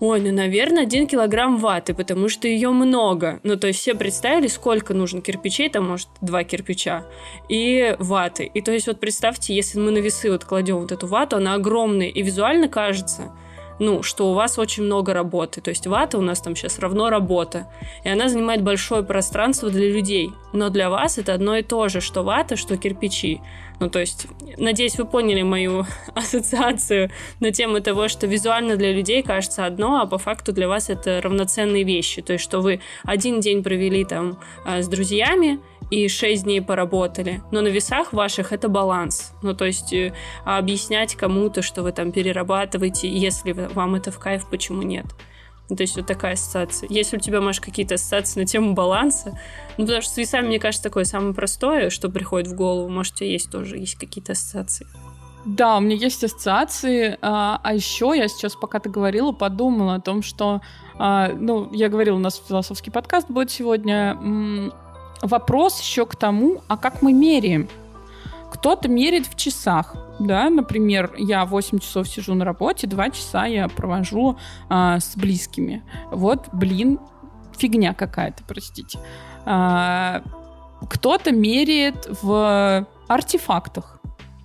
ой, 0.00 0.20
ну, 0.20 0.32
наверное, 0.32 0.84
один 0.84 1.06
килограмм 1.06 1.58
ваты, 1.58 1.94
потому 1.94 2.28
что 2.28 2.46
ее 2.48 2.70
много. 2.70 3.40
Ну, 3.42 3.56
то 3.56 3.66
есть 3.66 3.80
все 3.80 3.94
представили, 4.18 4.48
сколько 4.48 4.94
нужно 4.94 5.20
кирпичей, 5.20 5.70
там, 5.70 5.86
может, 5.86 6.08
два 6.20 6.42
кирпича, 6.42 7.06
и 7.48 7.94
ваты. 8.00 8.50
И 8.52 8.60
то 8.60 8.72
есть 8.72 8.88
вот 8.88 8.98
представьте, 8.98 9.54
если 9.54 9.78
мы 9.78 9.92
на 9.92 9.98
весы 9.98 10.28
вот 10.28 10.44
кладем 10.44 10.78
вот 10.78 10.90
эту 10.90 11.06
вату, 11.06 11.36
она 11.36 11.54
огромная, 11.54 12.08
и 12.08 12.22
визуально 12.22 12.68
кажется, 12.68 13.30
ну, 13.78 14.02
что 14.02 14.32
у 14.32 14.34
вас 14.34 14.58
очень 14.58 14.82
много 14.82 15.14
работы. 15.14 15.60
То 15.60 15.68
есть 15.70 15.86
вата 15.86 16.18
у 16.18 16.20
нас 16.20 16.40
там 16.40 16.56
сейчас 16.56 16.80
равно 16.80 17.10
работа. 17.10 17.68
И 18.02 18.08
она 18.08 18.28
занимает 18.28 18.64
большое 18.64 19.04
пространство 19.04 19.70
для 19.70 19.88
людей. 19.88 20.32
Но 20.52 20.68
для 20.68 20.90
вас 20.90 21.16
это 21.18 21.32
одно 21.32 21.56
и 21.56 21.62
то 21.62 21.88
же, 21.88 22.00
что 22.00 22.24
вата, 22.24 22.56
что 22.56 22.76
кирпичи. 22.76 23.40
Ну, 23.80 23.88
то 23.88 24.00
есть, 24.00 24.26
надеюсь, 24.56 24.98
вы 24.98 25.04
поняли 25.04 25.42
мою 25.42 25.86
ассоциацию 26.14 27.10
на 27.40 27.52
тему 27.52 27.80
того, 27.80 28.08
что 28.08 28.26
визуально 28.26 28.76
для 28.76 28.92
людей 28.92 29.22
кажется 29.22 29.66
одно, 29.66 30.00
а 30.00 30.06
по 30.06 30.18
факту 30.18 30.52
для 30.52 30.68
вас 30.68 30.90
это 30.90 31.20
равноценные 31.22 31.84
вещи. 31.84 32.22
То 32.22 32.32
есть, 32.32 32.44
что 32.44 32.60
вы 32.60 32.80
один 33.04 33.40
день 33.40 33.62
провели 33.62 34.04
там 34.04 34.38
а, 34.64 34.82
с 34.82 34.88
друзьями, 34.88 35.60
и 35.90 36.08
6 36.08 36.44
дней 36.44 36.60
поработали. 36.60 37.42
Но 37.50 37.60
на 37.60 37.68
весах 37.68 38.12
ваших 38.12 38.52
это 38.52 38.68
баланс. 38.68 39.32
Ну, 39.42 39.54
то 39.54 39.64
есть 39.64 39.92
э, 39.92 40.12
объяснять 40.44 41.14
кому-то, 41.14 41.62
что 41.62 41.82
вы 41.82 41.92
там 41.92 42.12
перерабатываете, 42.12 43.08
если 43.08 43.52
вам 43.52 43.94
это 43.94 44.10
в 44.10 44.18
кайф, 44.18 44.46
почему 44.50 44.82
нет. 44.82 45.06
Ну, 45.68 45.76
то 45.76 45.82
есть 45.82 45.96
вот 45.96 46.06
такая 46.06 46.32
ассоциация. 46.32 46.88
Если 46.90 47.16
у 47.16 47.20
тебя, 47.20 47.40
может, 47.40 47.62
какие-то 47.62 47.96
ассоциации 47.96 48.40
на 48.40 48.46
тему 48.46 48.74
баланса, 48.74 49.38
ну, 49.76 49.84
потому 49.84 50.00
что 50.02 50.12
с 50.12 50.16
весами, 50.16 50.46
мне 50.46 50.58
кажется, 50.58 50.82
такое 50.82 51.04
самое 51.04 51.34
простое, 51.34 51.90
что 51.90 52.08
приходит 52.08 52.48
в 52.48 52.54
голову. 52.54 52.88
Может, 52.88 53.14
у 53.14 53.16
тебя 53.18 53.30
есть 53.30 53.50
тоже 53.50 53.76
есть 53.76 53.96
какие-то 53.96 54.32
ассоциации. 54.32 54.86
Да, 55.44 55.76
у 55.76 55.80
меня 55.80 55.96
есть 55.96 56.24
ассоциации. 56.24 57.18
А, 57.22 57.60
а 57.62 57.74
еще 57.74 58.12
я 58.16 58.28
сейчас, 58.28 58.56
пока 58.56 58.80
ты 58.80 58.88
говорила, 58.88 59.32
подумала 59.32 59.96
о 59.96 60.00
том, 60.00 60.22
что, 60.22 60.62
а, 60.98 61.28
ну, 61.32 61.72
я 61.72 61.88
говорила, 61.88 62.16
у 62.16 62.20
нас 62.20 62.42
философский 62.46 62.90
подкаст 62.90 63.30
будет 63.30 63.50
сегодня. 63.50 64.18
Вопрос 65.20 65.80
еще 65.80 66.06
к 66.06 66.16
тому, 66.16 66.62
а 66.68 66.76
как 66.76 67.02
мы 67.02 67.12
меряем? 67.12 67.68
Кто-то 68.58 68.88
меряет 68.88 69.26
в 69.26 69.36
часах, 69.36 69.94
да, 70.18 70.50
например, 70.50 71.14
я 71.16 71.44
8 71.44 71.78
часов 71.78 72.08
сижу 72.08 72.34
на 72.34 72.44
работе, 72.44 72.88
2 72.88 73.10
часа 73.10 73.46
я 73.46 73.68
провожу 73.68 74.36
а, 74.68 74.98
с 74.98 75.16
близкими. 75.16 75.84
Вот, 76.10 76.48
блин, 76.52 76.98
фигня 77.56 77.94
какая-то, 77.94 78.42
простите. 78.48 78.98
А, 79.46 80.22
кто-то 80.90 81.30
меряет 81.30 82.08
в 82.20 82.84
артефактах, 83.06 84.00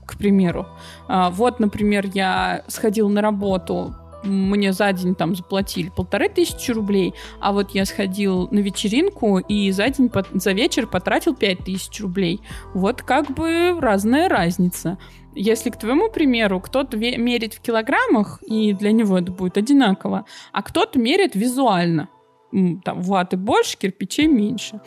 к 0.06 0.16
примеру. 0.16 0.68
А, 1.08 1.32
вот, 1.32 1.60
например, 1.60 2.06
я 2.14 2.64
сходил 2.68 3.10
на 3.10 3.22
работу 3.22 3.96
мне 4.24 4.74
за 4.74 4.92
день 4.94 5.16
там 5.16 5.36
заплатили 5.36 5.90
полторы 5.90 6.30
тысячи 6.30 6.72
рублей, 6.72 7.14
а 7.40 7.52
вот 7.52 7.72
я 7.72 7.86
сходил 7.86 8.48
на 8.52 8.60
вечеринку 8.60 9.38
и 9.40 9.72
за 9.72 9.90
день, 9.90 10.12
за 10.34 10.52
вечер 10.52 10.88
потратил 10.88 11.36
пять 11.36 11.60
тысяч 11.60 12.02
рублей. 12.02 12.42
Вот 12.74 13.02
как 13.02 13.32
бы 13.32 13.78
разная 13.80 14.30
разница. 14.30 14.98
Если 15.36 15.72
к 15.72 15.78
твоему 15.78 16.10
примеру 16.10 16.60
кто-то 16.60 16.96
мерит 16.98 17.56
в 17.56 17.62
килограммах, 17.62 18.42
и 18.44 18.74
для 18.74 18.92
него 18.92 19.18
это 19.18 19.32
будет 19.32 19.58
одинаково, 19.58 20.26
а 20.52 20.62
кто-то 20.62 21.00
мерит 21.00 21.36
визуально, 21.36 22.10
там 22.52 23.02
ваты 23.02 23.38
больше, 23.38 23.78
кирпичей 23.78 24.28
меньше. 24.28 24.80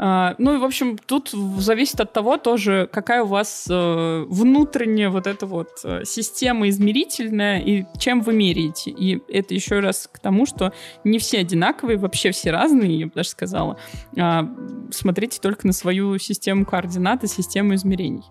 А, 0.00 0.36
ну 0.38 0.54
и, 0.54 0.58
в 0.58 0.64
общем, 0.64 0.96
тут 0.96 1.30
зависит 1.30 2.00
от 2.00 2.12
того 2.12 2.36
тоже, 2.36 2.88
какая 2.92 3.24
у 3.24 3.26
вас 3.26 3.66
э, 3.68 4.24
внутренняя 4.28 5.10
вот 5.10 5.26
эта 5.26 5.44
вот 5.44 5.68
э, 5.82 6.04
система 6.04 6.68
измерительная 6.68 7.58
и 7.58 7.84
чем 7.98 8.20
вы 8.22 8.32
меряете. 8.32 8.92
И 8.92 9.20
это 9.28 9.54
еще 9.54 9.80
раз 9.80 10.08
к 10.10 10.20
тому, 10.20 10.46
что 10.46 10.72
не 11.02 11.18
все 11.18 11.38
одинаковые, 11.38 11.98
вообще 11.98 12.30
все 12.30 12.52
разные, 12.52 13.00
я 13.00 13.06
бы 13.06 13.12
даже 13.12 13.30
сказала. 13.30 13.76
А, 14.16 14.48
смотрите 14.92 15.40
только 15.40 15.66
на 15.66 15.72
свою 15.72 16.16
систему 16.18 16.64
координат 16.64 17.24
и 17.24 17.26
систему 17.26 17.74
измерений. 17.74 18.22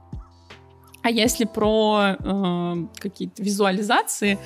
А 1.07 1.09
если 1.09 1.45
про 1.45 2.17
э, 2.19 2.73
какие-то 2.99 3.41
визуализации, 3.41 4.37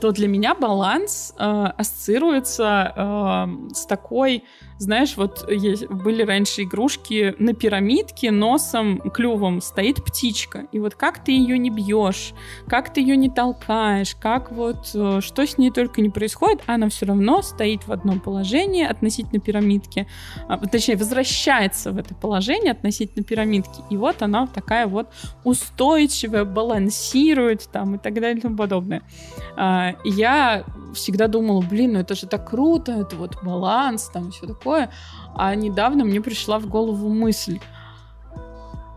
то 0.00 0.10
для 0.10 0.26
меня 0.26 0.54
баланс 0.56 1.32
э, 1.38 1.44
ассоциируется 1.76 2.92
э, 2.96 3.72
с 3.72 3.86
такой 3.86 4.42
знаешь, 4.78 5.16
вот 5.16 5.48
есть, 5.50 5.88
были 5.88 6.22
раньше 6.22 6.62
игрушки 6.62 7.34
на 7.38 7.52
пирамидке 7.52 8.30
носом, 8.30 9.00
клювом 9.10 9.60
стоит 9.60 10.04
птичка. 10.04 10.66
И 10.72 10.78
вот 10.78 10.94
как 10.94 11.24
ты 11.24 11.32
ее 11.32 11.58
не 11.58 11.70
бьешь, 11.70 12.32
как 12.68 12.92
ты 12.92 13.00
ее 13.00 13.16
не 13.16 13.28
толкаешь, 13.28 14.14
как 14.14 14.52
вот 14.52 14.90
э, 14.94 15.20
что 15.20 15.46
с 15.46 15.58
ней 15.58 15.70
только 15.70 16.00
не 16.00 16.10
происходит, 16.10 16.62
она 16.66 16.88
все 16.88 17.06
равно 17.06 17.42
стоит 17.42 17.86
в 17.88 17.92
одном 17.92 18.20
положении 18.20 18.84
относительно 18.84 19.40
пирамидки, 19.40 20.06
а, 20.48 20.58
точнее, 20.58 20.96
возвращается 20.96 21.90
в 21.90 21.98
это 21.98 22.14
положение 22.14 22.72
относительно 22.72 23.24
пирамидки. 23.24 23.82
И 23.90 23.96
вот 23.96 24.22
она 24.22 24.46
такая 24.46 24.86
вот 24.86 25.08
устойчивая, 25.44 26.44
балансирует 26.44 27.68
там 27.72 27.96
и 27.96 27.98
так 27.98 28.14
далее 28.14 28.38
и 28.38 28.40
тому 28.40 28.56
подобное. 28.56 29.02
А, 29.56 29.94
я 30.04 30.64
всегда 30.94 31.26
думала, 31.26 31.62
блин, 31.62 31.94
ну 31.94 32.00
это 32.00 32.14
же 32.14 32.26
так 32.26 32.48
круто, 32.48 32.92
это 32.92 33.16
вот 33.16 33.42
баланс, 33.42 34.10
там 34.12 34.30
все 34.30 34.46
такое 34.46 34.67
такое. 34.68 34.90
А 35.34 35.54
недавно 35.54 36.04
мне 36.04 36.20
пришла 36.20 36.58
в 36.58 36.66
голову 36.66 37.08
мысль, 37.08 37.58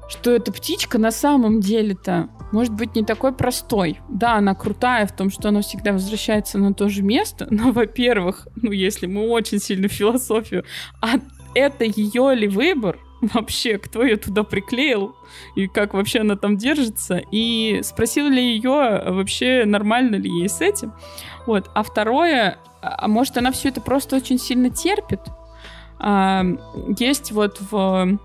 что 0.09 0.32
эта 0.32 0.51
птичка 0.51 0.97
на 0.97 1.11
самом 1.11 1.61
деле-то 1.61 2.30
может 2.51 2.74
быть 2.74 2.95
не 2.95 3.03
такой 3.03 3.32
простой. 3.32 3.99
Да, 4.09 4.36
она 4.36 4.55
крутая 4.55 5.07
в 5.07 5.15
том, 5.15 5.30
что 5.30 5.49
она 5.49 5.61
всегда 5.61 5.93
возвращается 5.93 6.57
на 6.57 6.74
то 6.74 6.89
же 6.89 7.01
место, 7.01 7.47
но, 7.49 7.72
во-первых, 7.72 8.47
ну, 8.55 8.72
если 8.72 9.05
мы 9.05 9.30
очень 9.30 9.59
сильно 9.59 9.88
философию 9.88 10.65
от 10.99 11.22
это 11.53 11.86
ее 11.86 12.34
ли 12.36 12.47
выбор, 12.47 12.97
вообще, 13.22 13.78
кто 13.78 14.03
ее 14.03 14.17
туда 14.17 14.43
приклеил, 14.43 15.15
и 15.55 15.67
как 15.67 15.93
вообще 15.93 16.19
она 16.19 16.36
там 16.36 16.57
держится, 16.57 17.22
и 17.32 17.82
спросил 17.84 18.28
ли 18.28 18.41
ее 18.41 19.03
вообще, 19.05 19.63
нормально 19.65 20.15
ли 20.15 20.30
ей 20.30 20.49
с 20.49 20.59
этим. 20.59 20.93
Вот. 21.45 21.69
А 21.76 21.84
второе, 21.84 22.57
а 22.82 23.07
может, 23.07 23.38
она 23.38 23.51
все 23.51 23.69
это 23.69 23.80
просто 23.80 24.15
очень 24.15 24.39
сильно 24.39 24.69
терпит? 24.69 25.19
А, 26.04 26.43
есть 26.97 27.32
вот 27.32 27.60
в 27.70 28.18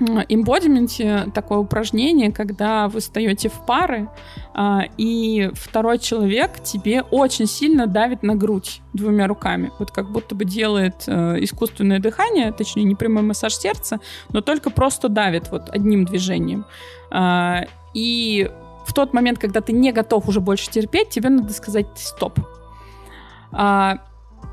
эмбодименте 0.00 1.30
такое 1.34 1.58
упражнение, 1.58 2.32
когда 2.32 2.88
вы 2.88 3.00
стоите 3.00 3.48
в 3.48 3.64
пары, 3.64 4.08
а, 4.52 4.82
и 4.96 5.50
второй 5.54 5.98
человек 5.98 6.62
тебе 6.62 7.02
очень 7.02 7.46
сильно 7.46 7.86
давит 7.86 8.22
на 8.22 8.34
грудь 8.34 8.80
двумя 8.92 9.28
руками. 9.28 9.70
Вот 9.78 9.90
как 9.90 10.10
будто 10.10 10.34
бы 10.34 10.44
делает 10.44 11.04
э, 11.06 11.36
искусственное 11.40 12.00
дыхание, 12.00 12.50
точнее, 12.52 12.84
не 12.84 12.94
прямой 12.94 13.22
массаж 13.22 13.54
сердца, 13.54 14.00
но 14.30 14.40
только 14.40 14.70
просто 14.70 15.08
давит 15.08 15.50
вот 15.50 15.68
одним 15.70 16.04
движением. 16.06 16.64
А, 17.10 17.66
и 17.92 18.50
в 18.86 18.92
тот 18.94 19.12
момент, 19.12 19.38
когда 19.38 19.60
ты 19.60 19.72
не 19.72 19.92
готов 19.92 20.28
уже 20.28 20.40
больше 20.40 20.70
терпеть, 20.70 21.10
тебе 21.10 21.28
надо 21.28 21.52
сказать 21.52 21.86
«стоп». 21.94 22.38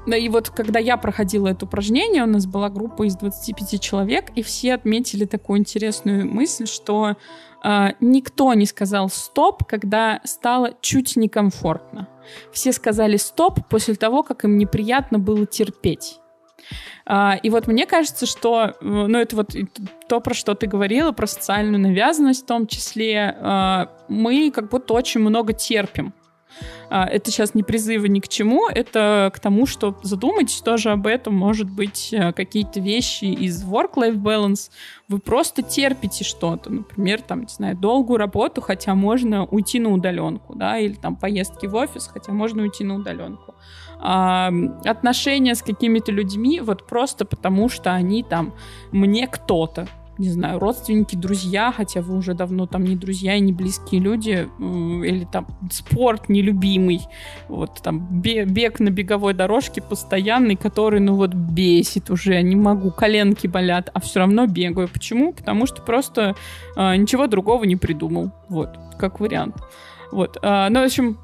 А, 0.07 0.15
и 0.15 0.29
вот 0.29 0.49
когда 0.49 0.79
я 0.79 0.97
проходила 0.97 1.47
это 1.47 1.65
упражнение, 1.65 2.23
у 2.23 2.27
нас 2.27 2.45
была 2.45 2.69
группа 2.69 3.03
из 3.03 3.15
25 3.15 3.81
человек, 3.81 4.31
и 4.35 4.41
все 4.41 4.73
отметили 4.73 5.25
такую 5.25 5.59
интересную 5.59 6.27
мысль, 6.27 6.65
что 6.65 7.15
э, 7.63 7.87
никто 7.99 8.53
не 8.53 8.65
сказал 8.65 9.09
стоп, 9.09 9.63
когда 9.65 10.21
стало 10.23 10.73
чуть 10.81 11.15
некомфортно. 11.15 12.07
Все 12.51 12.71
сказали 12.71 13.17
стоп 13.17 13.59
после 13.69 13.95
того, 13.95 14.23
как 14.23 14.43
им 14.43 14.57
неприятно 14.57 15.19
было 15.19 15.45
терпеть. 15.45 16.17
Uh, 17.09 17.39
и 17.41 17.49
вот 17.49 17.65
мне 17.65 17.87
кажется, 17.87 18.27
что, 18.27 18.75
ну, 18.81 19.17
это 19.17 19.35
вот 19.35 19.55
то, 20.07 20.19
про 20.19 20.35
что 20.35 20.53
ты 20.53 20.67
говорила, 20.67 21.11
про 21.11 21.25
социальную 21.25 21.81
навязанность 21.81 22.43
в 22.43 22.45
том 22.45 22.67
числе, 22.67 23.35
uh, 23.41 23.89
мы 24.07 24.51
как 24.51 24.69
будто 24.69 24.93
очень 24.93 25.21
много 25.21 25.53
терпим 25.53 26.13
а, 26.13 26.20
это 26.89 27.31
сейчас 27.31 27.55
не 27.55 27.63
призывы 27.63 28.09
ни 28.09 28.19
к 28.19 28.27
чему, 28.27 28.67
это 28.67 29.31
к 29.33 29.39
тому, 29.39 29.65
что 29.65 29.97
задумайтесь 30.03 30.61
тоже 30.61 30.91
об 30.91 31.07
этом. 31.07 31.33
Может 31.35 31.69
быть, 31.69 32.09
э, 32.11 32.33
какие-то 32.33 32.79
вещи 32.79 33.25
из 33.25 33.63
work-life 33.63 34.15
balance 34.15 34.69
вы 35.07 35.19
просто 35.19 35.61
терпите 35.61 36.23
что-то. 36.23 36.69
Например, 36.69 37.21
там, 37.21 37.41
не 37.41 37.47
знаю, 37.47 37.75
долгую 37.77 38.17
работу, 38.17 38.61
хотя 38.61 38.95
можно 38.95 39.45
уйти 39.45 39.79
на 39.79 39.89
удаленку, 39.89 40.55
да, 40.55 40.77
или 40.77 40.93
там 40.93 41.15
поездки 41.15 41.65
в 41.65 41.75
офис, 41.75 42.07
хотя 42.07 42.31
можно 42.31 42.63
уйти 42.63 42.83
на 42.83 42.95
удаленку. 42.95 43.55
А, 43.99 44.51
отношения 44.83 45.53
с 45.53 45.61
какими-то 45.61 46.11
людьми 46.11 46.59
вот 46.59 46.87
просто 46.87 47.23
потому, 47.23 47.69
что 47.69 47.93
они 47.93 48.23
там 48.23 48.53
мне 48.91 49.27
кто-то, 49.27 49.87
не 50.21 50.29
знаю, 50.29 50.59
родственники, 50.59 51.15
друзья, 51.15 51.73
хотя 51.75 52.01
вы 52.01 52.15
уже 52.15 52.35
давно 52.35 52.67
там 52.67 52.83
не 52.83 52.95
друзья 52.95 53.35
и 53.35 53.39
не 53.39 53.51
близкие 53.51 53.99
люди, 53.99 54.47
или 54.59 55.25
там 55.25 55.47
спорт 55.71 56.29
нелюбимый, 56.29 57.01
вот 57.49 57.81
там 57.81 58.21
бег 58.21 58.79
на 58.79 58.89
беговой 58.89 59.33
дорожке 59.33 59.81
постоянный, 59.81 60.55
который, 60.55 60.99
ну 60.99 61.15
вот, 61.15 61.33
бесит 61.33 62.11
уже, 62.11 62.39
не 62.43 62.55
могу, 62.55 62.91
коленки 62.91 63.47
болят, 63.47 63.89
а 63.93 63.99
все 63.99 64.19
равно 64.19 64.45
бегаю. 64.45 64.87
Почему? 64.87 65.33
Потому 65.33 65.65
что 65.65 65.81
просто 65.81 66.35
э, 66.75 66.95
ничего 66.95 67.25
другого 67.25 67.63
не 67.63 67.75
придумал, 67.75 68.31
вот, 68.47 68.69
как 68.99 69.19
вариант. 69.19 69.55
Вот, 70.11 70.37
э, 70.41 70.67
ну, 70.69 70.81
в 70.81 70.85
общем, 70.85 71.17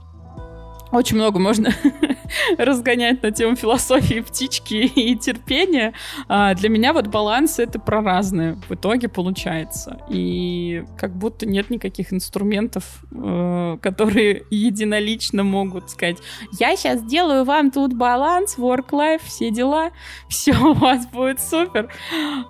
очень 0.92 1.18
много 1.18 1.40
можно 1.40 1.72
разгонять 2.58 3.24
на 3.24 3.32
тему 3.32 3.56
философии 3.56 4.22
птички 4.22 4.76
и 4.76 5.16
терпения. 5.16 5.94
А 6.28 6.54
для 6.54 6.70
меня 6.70 6.94
вот 6.94 7.08
баланс 7.08 7.60
это 7.60 7.80
про 7.80 8.02
разное 8.02 8.58
в 8.68 8.74
итоге 8.74 9.10
получается. 9.10 10.00
И 10.10 10.84
как 10.98 11.16
будто 11.16 11.46
нет 11.46 11.70
никаких 11.70 12.14
инструментов, 12.14 13.04
э, 13.12 13.78
которые 13.82 14.44
единолично 14.50 15.44
могут 15.44 15.90
сказать, 15.90 16.18
я 16.60 16.76
сейчас 16.76 17.02
сделаю 17.02 17.44
вам 17.44 17.72
тут 17.72 17.94
баланс, 17.94 18.58
work-life, 18.58 19.22
все 19.24 19.52
дела, 19.52 19.92
все 20.30 20.54
у 20.54 20.74
вас 20.74 21.08
будет 21.08 21.42
супер. 21.42 21.90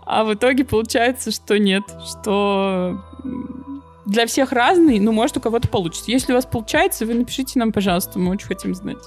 А 0.05 0.23
в 0.23 0.33
итоге 0.33 0.63
получается, 0.63 1.31
что 1.31 1.57
нет, 1.57 1.83
что 2.05 3.01
для 4.07 4.25
всех 4.25 4.51
разный, 4.51 4.99
но 4.99 5.11
может 5.11 5.37
у 5.37 5.41
кого-то 5.41 5.67
получится. 5.67 6.09
Если 6.09 6.31
у 6.31 6.35
вас 6.35 6.45
получается, 6.45 7.05
вы 7.05 7.13
напишите 7.13 7.59
нам, 7.59 7.71
пожалуйста, 7.71 8.17
мы 8.17 8.31
очень 8.31 8.47
хотим 8.47 8.73
знать. 8.73 9.03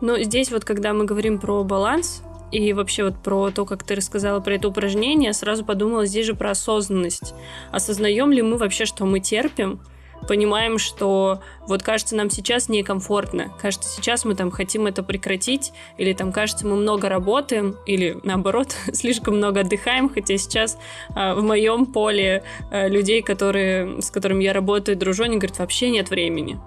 Ну, 0.00 0.18
здесь 0.18 0.50
вот, 0.50 0.64
когда 0.64 0.92
мы 0.92 1.04
говорим 1.04 1.38
про 1.38 1.62
баланс, 1.62 2.22
и 2.50 2.72
вообще 2.72 3.04
вот 3.04 3.16
про 3.16 3.50
то, 3.50 3.64
как 3.64 3.84
ты 3.84 3.94
рассказала 3.94 4.40
про 4.40 4.56
это 4.56 4.68
упражнение, 4.68 5.32
сразу 5.32 5.64
подумала 5.64 6.06
здесь 6.06 6.26
же 6.26 6.34
про 6.34 6.50
осознанность. 6.50 7.34
Осознаем 7.70 8.32
ли 8.32 8.42
мы 8.42 8.58
вообще, 8.58 8.84
что 8.84 9.06
мы 9.06 9.20
терпим, 9.20 9.80
понимаем, 10.26 10.78
что 10.78 11.40
вот 11.66 11.82
кажется 11.82 12.16
нам 12.16 12.30
сейчас 12.30 12.68
некомфортно, 12.68 13.52
кажется 13.60 13.88
сейчас 13.88 14.24
мы 14.24 14.34
там 14.34 14.50
хотим 14.50 14.86
это 14.86 15.02
прекратить, 15.02 15.72
или 15.96 16.12
там 16.12 16.32
кажется 16.32 16.66
мы 16.66 16.76
много 16.76 17.08
работаем, 17.08 17.76
или 17.86 18.18
наоборот 18.22 18.74
слишком 18.92 19.36
много 19.36 19.60
отдыхаем, 19.60 20.08
хотя 20.08 20.36
сейчас 20.36 20.78
э, 21.14 21.34
в 21.34 21.42
моем 21.42 21.86
поле 21.86 22.42
э, 22.70 22.88
людей, 22.88 23.22
которые, 23.22 24.00
с 24.00 24.10
которыми 24.10 24.44
я 24.44 24.52
работаю, 24.52 24.96
дружу, 24.96 25.24
они 25.24 25.36
говорят, 25.36 25.58
вообще 25.58 25.90
нет 25.90 26.10
времени. 26.10 26.60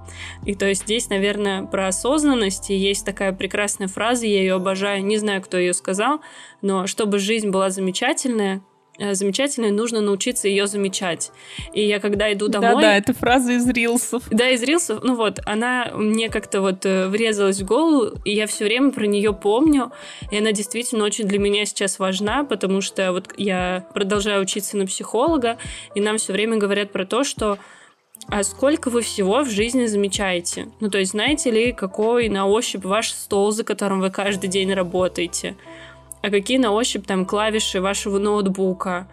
И 0.45 0.55
то 0.55 0.65
есть 0.65 0.83
здесь, 0.83 1.09
наверное, 1.09 1.63
про 1.63 1.87
осознанность, 1.87 2.69
и 2.69 2.75
есть 2.75 3.05
такая 3.05 3.33
прекрасная 3.33 3.87
фраза, 3.87 4.25
я 4.25 4.39
ее 4.39 4.55
обожаю, 4.55 5.03
не 5.03 5.17
знаю, 5.17 5.41
кто 5.41 5.57
ее 5.57 5.73
сказал, 5.73 6.21
но 6.61 6.87
чтобы 6.87 7.19
жизнь 7.19 7.49
была 7.49 7.69
замечательная, 7.69 8.61
Э, 8.97 9.13
замечательной, 9.13 9.71
нужно 9.71 9.99
научиться 9.99 10.47
ее 10.47 10.67
замечать. 10.67 11.31
И 11.73 11.85
я 11.85 11.99
когда 11.99 12.31
иду 12.31 12.47
домой... 12.47 12.75
Да-да, 12.75 12.97
это 12.97 13.13
фраза 13.13 13.53
из 13.53 13.67
рилсов. 13.67 14.23
Да, 14.29 14.49
из 14.49 14.63
рилсов. 14.63 15.03
Ну 15.03 15.15
вот, 15.15 15.39
она 15.45 15.91
мне 15.93 16.29
как-то 16.29 16.61
вот 16.61 16.85
э, 16.85 17.07
врезалась 17.09 17.59
в 17.59 17.65
голову, 17.65 18.17
и 18.23 18.33
я 18.33 18.47
все 18.47 18.63
время 18.63 18.91
про 18.91 19.05
нее 19.05 19.33
помню. 19.33 19.91
И 20.31 20.37
она 20.37 20.53
действительно 20.53 21.03
очень 21.03 21.27
для 21.27 21.39
меня 21.39 21.65
сейчас 21.65 21.99
важна, 21.99 22.45
потому 22.45 22.81
что 22.81 23.11
вот 23.11 23.33
я 23.37 23.85
продолжаю 23.93 24.41
учиться 24.41 24.77
на 24.77 24.85
психолога, 24.85 25.57
и 25.93 25.99
нам 25.99 26.17
все 26.17 26.31
время 26.31 26.57
говорят 26.57 26.91
про 26.91 27.05
то, 27.05 27.23
что 27.23 27.57
а 28.27 28.43
сколько 28.43 28.89
вы 28.89 29.01
всего 29.01 29.43
в 29.43 29.49
жизни 29.49 29.85
замечаете? 29.85 30.69
Ну, 30.79 30.89
то 30.89 30.97
есть, 30.97 31.11
знаете 31.11 31.51
ли, 31.51 31.71
какой 31.73 32.27
на 32.29 32.47
ощупь 32.47 32.83
ваш 32.83 33.11
стол, 33.11 33.51
за 33.51 33.63
которым 33.63 34.01
вы 34.01 34.09
каждый 34.09 34.47
день 34.47 34.73
работаете? 34.73 35.55
А 36.25 36.31
какие 36.31 36.57
на 36.57 36.71
ощупь 36.71 37.05
там 37.05 37.23
клавиши 37.23 37.79
вашего 37.79 38.17
ноутбука, 38.17 39.07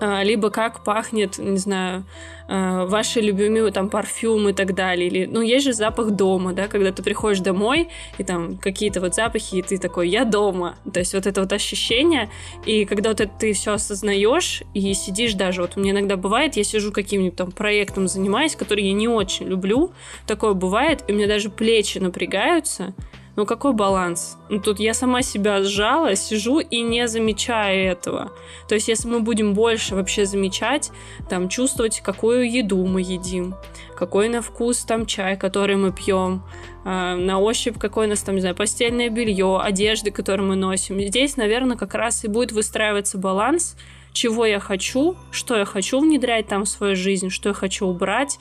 а, 0.00 0.24
либо 0.24 0.50
как 0.50 0.82
пахнет, 0.82 1.38
не 1.38 1.58
знаю, 1.58 2.04
а, 2.48 2.86
ваши 2.86 3.20
любимые 3.20 3.70
там 3.70 3.88
парфюмы 3.88 4.50
и 4.50 4.52
так 4.52 4.74
далее. 4.74 5.06
Или, 5.06 5.26
ну, 5.26 5.42
есть 5.42 5.64
же 5.64 5.72
запах 5.72 6.10
дома, 6.10 6.54
да, 6.54 6.66
когда 6.66 6.90
ты 6.90 7.04
приходишь 7.04 7.38
домой, 7.38 7.88
и 8.18 8.24
там 8.24 8.58
какие-то 8.58 9.00
вот 9.00 9.14
запахи, 9.14 9.56
и 9.56 9.62
ты 9.62 9.78
такой, 9.78 10.08
я 10.08 10.24
дома. 10.24 10.74
То 10.92 10.98
есть 10.98 11.14
вот 11.14 11.24
это 11.24 11.40
вот 11.40 11.52
ощущение, 11.52 12.30
и 12.64 12.84
когда 12.84 13.10
вот 13.10 13.20
это 13.20 13.32
ты 13.38 13.52
все 13.52 13.74
осознаешь, 13.74 14.64
и 14.74 14.92
сидишь 14.92 15.34
даже, 15.34 15.62
вот 15.62 15.76
мне 15.76 15.92
иногда 15.92 16.16
бывает, 16.16 16.56
я 16.56 16.64
сижу 16.64 16.90
каким-нибудь 16.90 17.36
там 17.36 17.52
проектом 17.52 18.08
занимаюсь, 18.08 18.56
который 18.56 18.82
я 18.82 18.92
не 18.92 19.06
очень 19.06 19.46
люблю, 19.46 19.92
такое 20.26 20.54
бывает, 20.54 21.04
и 21.06 21.12
у 21.12 21.14
меня 21.14 21.28
даже 21.28 21.48
плечи 21.48 21.98
напрягаются, 21.98 22.92
ну 23.36 23.46
какой 23.46 23.72
баланс? 23.72 24.38
Ну, 24.48 24.60
тут 24.60 24.80
я 24.80 24.94
сама 24.94 25.22
себя 25.22 25.62
сжала, 25.62 26.16
сижу 26.16 26.58
и 26.58 26.80
не 26.80 27.06
замечаю 27.06 27.92
этого. 27.92 28.32
То 28.68 28.74
есть 28.74 28.88
если 28.88 29.08
мы 29.08 29.20
будем 29.20 29.54
больше 29.54 29.94
вообще 29.94 30.24
замечать, 30.24 30.90
там 31.28 31.48
чувствовать, 31.48 32.00
какую 32.00 32.50
еду 32.50 32.84
мы 32.86 33.02
едим, 33.02 33.54
какой 33.94 34.28
на 34.28 34.40
вкус 34.40 34.84
там 34.84 35.06
чай, 35.06 35.36
который 35.36 35.76
мы 35.76 35.92
пьем, 35.92 36.42
э, 36.84 37.14
на 37.14 37.38
ощупь 37.38 37.78
какое 37.78 38.06
у 38.06 38.10
нас 38.10 38.20
там, 38.20 38.34
не 38.34 38.40
знаю, 38.40 38.56
постельное 38.56 39.10
белье, 39.10 39.60
одежды, 39.62 40.10
которые 40.10 40.46
мы 40.46 40.56
носим. 40.56 41.00
Здесь, 41.00 41.36
наверное, 41.36 41.76
как 41.76 41.94
раз 41.94 42.24
и 42.24 42.28
будет 42.28 42.52
выстраиваться 42.52 43.18
баланс, 43.18 43.76
чего 44.16 44.46
я 44.46 44.60
хочу, 44.60 45.14
что 45.30 45.56
я 45.56 45.66
хочу 45.66 46.00
внедрять 46.00 46.48
там 46.48 46.64
в 46.64 46.68
свою 46.68 46.96
жизнь, 46.96 47.28
что 47.28 47.50
я 47.50 47.54
хочу 47.54 47.86
убрать, 47.86 48.38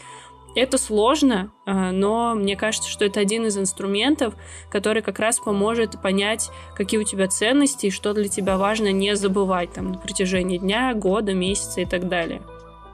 это 0.56 0.78
сложно, 0.78 1.52
а, 1.66 1.92
но 1.92 2.34
мне 2.36 2.56
кажется, 2.56 2.90
что 2.90 3.06
это 3.06 3.20
один 3.20 3.46
из 3.46 3.58
инструментов, 3.58 4.34
который 4.70 5.02
как 5.02 5.20
раз 5.20 5.40
поможет 5.40 6.02
понять, 6.02 6.50
какие 6.76 7.00
у 7.00 7.04
тебя 7.04 7.28
ценности 7.28 7.88
и 7.88 7.92
что 7.92 8.14
для 8.14 8.28
тебя 8.28 8.58
важно 8.58 8.92
не 8.92 9.16
забывать 9.16 9.74
там 9.74 9.92
на 9.92 9.98
протяжении 9.98 10.58
дня, 10.58 10.94
года, 10.94 11.34
месяца 11.34 11.82
и 11.82 11.86
так 11.86 12.08
далее. 12.08 12.42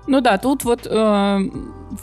Ну 0.08 0.20
да, 0.20 0.38
тут 0.40 0.64
вот 0.64 0.88
э, 0.88 1.40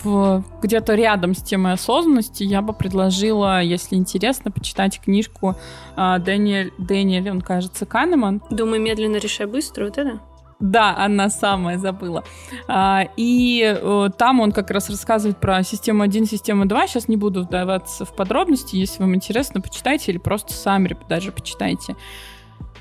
в, 0.04 0.44
где-то 0.62 0.94
рядом 0.94 1.34
с 1.34 1.42
темой 1.42 1.72
осознанности 1.72 2.44
я 2.44 2.62
бы 2.62 2.72
предложила, 2.72 3.60
если 3.60 3.96
интересно, 3.96 4.52
почитать 4.52 5.00
книжку 5.00 5.56
э, 5.96 6.18
Дэниэль, 6.20 6.72
Дэниэль, 6.78 7.28
он 7.30 7.40
кажется, 7.40 7.86
Канеман. 7.86 8.40
Думаю, 8.50 8.80
медленно 8.80 9.16
решай 9.16 9.46
быстро, 9.46 9.86
вот 9.86 9.98
это? 9.98 10.20
Да, 10.60 10.96
она 10.96 11.30
самая 11.30 11.78
забыла. 11.78 12.24
А, 12.66 13.04
и 13.16 13.62
э, 13.80 14.08
там 14.18 14.40
он 14.40 14.50
как 14.50 14.70
раз 14.72 14.90
рассказывает 14.90 15.38
про 15.38 15.62
систему 15.62 16.02
1, 16.02 16.26
систему 16.26 16.66
2. 16.66 16.86
Сейчас 16.88 17.06
не 17.06 17.16
буду 17.16 17.42
вдаваться 17.42 18.04
в 18.04 18.14
подробности. 18.14 18.74
Если 18.74 19.00
вам 19.00 19.14
интересно, 19.14 19.60
почитайте 19.60 20.10
или 20.10 20.18
просто 20.18 20.52
сами 20.52 20.96
даже 21.08 21.30
почитайте. 21.30 21.94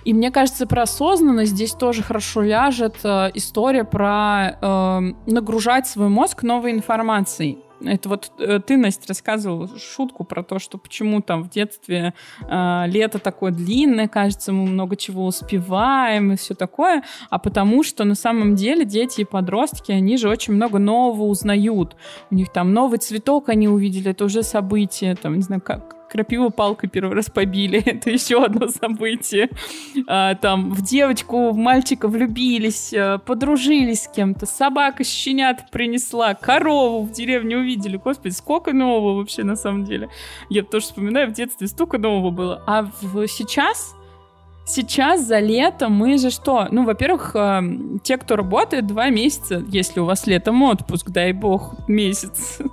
И 0.05 0.13
мне 0.13 0.31
кажется, 0.31 0.65
про 0.65 0.83
осознанность 0.83 1.51
здесь 1.51 1.73
тоже 1.73 2.01
хорошо 2.01 2.41
ляжет 2.41 2.95
э, 3.03 3.29
история 3.35 3.83
про 3.83 4.57
э, 4.59 4.99
нагружать 5.27 5.85
свой 5.85 6.09
мозг 6.09 6.41
новой 6.41 6.71
информацией. 6.71 7.59
Это 7.81 8.09
вот 8.09 8.31
э, 8.39 8.59
ты, 8.65 8.77
Настя, 8.77 9.09
рассказывала 9.09 9.69
шутку 9.77 10.23
про 10.23 10.43
то, 10.43 10.59
что 10.59 10.77
почему 10.77 11.21
там 11.21 11.43
в 11.43 11.49
детстве 11.49 12.13
э, 12.41 12.83
лето 12.87 13.19
такое 13.19 13.51
длинное, 13.51 14.07
кажется, 14.07 14.51
мы 14.51 14.65
много 14.65 14.95
чего 14.95 15.25
успеваем 15.25 16.33
и 16.33 16.35
все 16.37 16.55
такое, 16.55 17.03
а 17.29 17.37
потому 17.37 17.83
что 17.83 18.03
на 18.03 18.15
самом 18.15 18.55
деле 18.55 18.85
дети 18.85 19.21
и 19.21 19.25
подростки, 19.25 19.91
они 19.91 20.17
же 20.17 20.29
очень 20.29 20.53
много 20.53 20.79
нового 20.79 21.25
узнают. 21.25 21.95
У 22.31 22.35
них 22.35 22.51
там 22.51 22.73
новый 22.73 22.99
цветок 22.99 23.49
они 23.49 23.67
увидели, 23.67 24.11
это 24.11 24.25
уже 24.25 24.43
событие, 24.43 25.15
там, 25.15 25.35
не 25.35 25.41
знаю, 25.41 25.61
как, 25.61 25.96
крапиву 26.07 26.49
палкой 26.49 26.89
первый 26.89 27.15
раз 27.15 27.29
побили, 27.29 27.79
это 27.85 28.09
еще 28.09 28.43
одно 28.43 28.67
событие. 28.67 29.49
А, 30.07 30.35
там 30.35 30.71
в 30.71 30.81
девочку, 30.81 31.51
в 31.51 31.57
мальчика 31.57 32.07
влюбились, 32.07 32.93
а, 32.93 33.17
подружились 33.17 34.03
с 34.03 34.07
кем-то, 34.07 34.45
собака 34.45 35.03
щенят 35.03 35.69
принесла, 35.71 36.33
корову 36.33 37.03
в 37.03 37.11
деревне 37.11 37.57
увидели. 37.57 37.97
Господи, 37.97 38.33
сколько 38.33 38.73
нового 38.73 39.17
вообще 39.17 39.43
на 39.43 39.55
самом 39.55 39.83
деле. 39.83 40.09
Я 40.49 40.63
тоже 40.63 40.85
вспоминаю, 40.85 41.29
в 41.29 41.33
детстве 41.33 41.67
столько 41.67 41.97
нового 41.97 42.31
было. 42.31 42.63
А 42.65 42.83
в, 43.01 43.27
сейчас 43.27 43.96
Сейчас 44.69 45.25
за 45.25 45.39
лето 45.39 45.87
мы 45.87 46.17
же 46.17 46.29
что? 46.29 46.67
Ну, 46.71 46.83
во-первых, 46.83 47.31
э, 47.35 47.61
те, 48.03 48.17
кто 48.17 48.35
работает 48.35 48.85
два 48.85 49.09
месяца, 49.09 49.63
если 49.69 50.01
у 50.01 50.05
вас 50.05 50.27
летом 50.27 50.61
отпуск, 50.61 51.09
дай 51.09 51.31
бог, 51.31 51.75
месяц. 51.87 52.59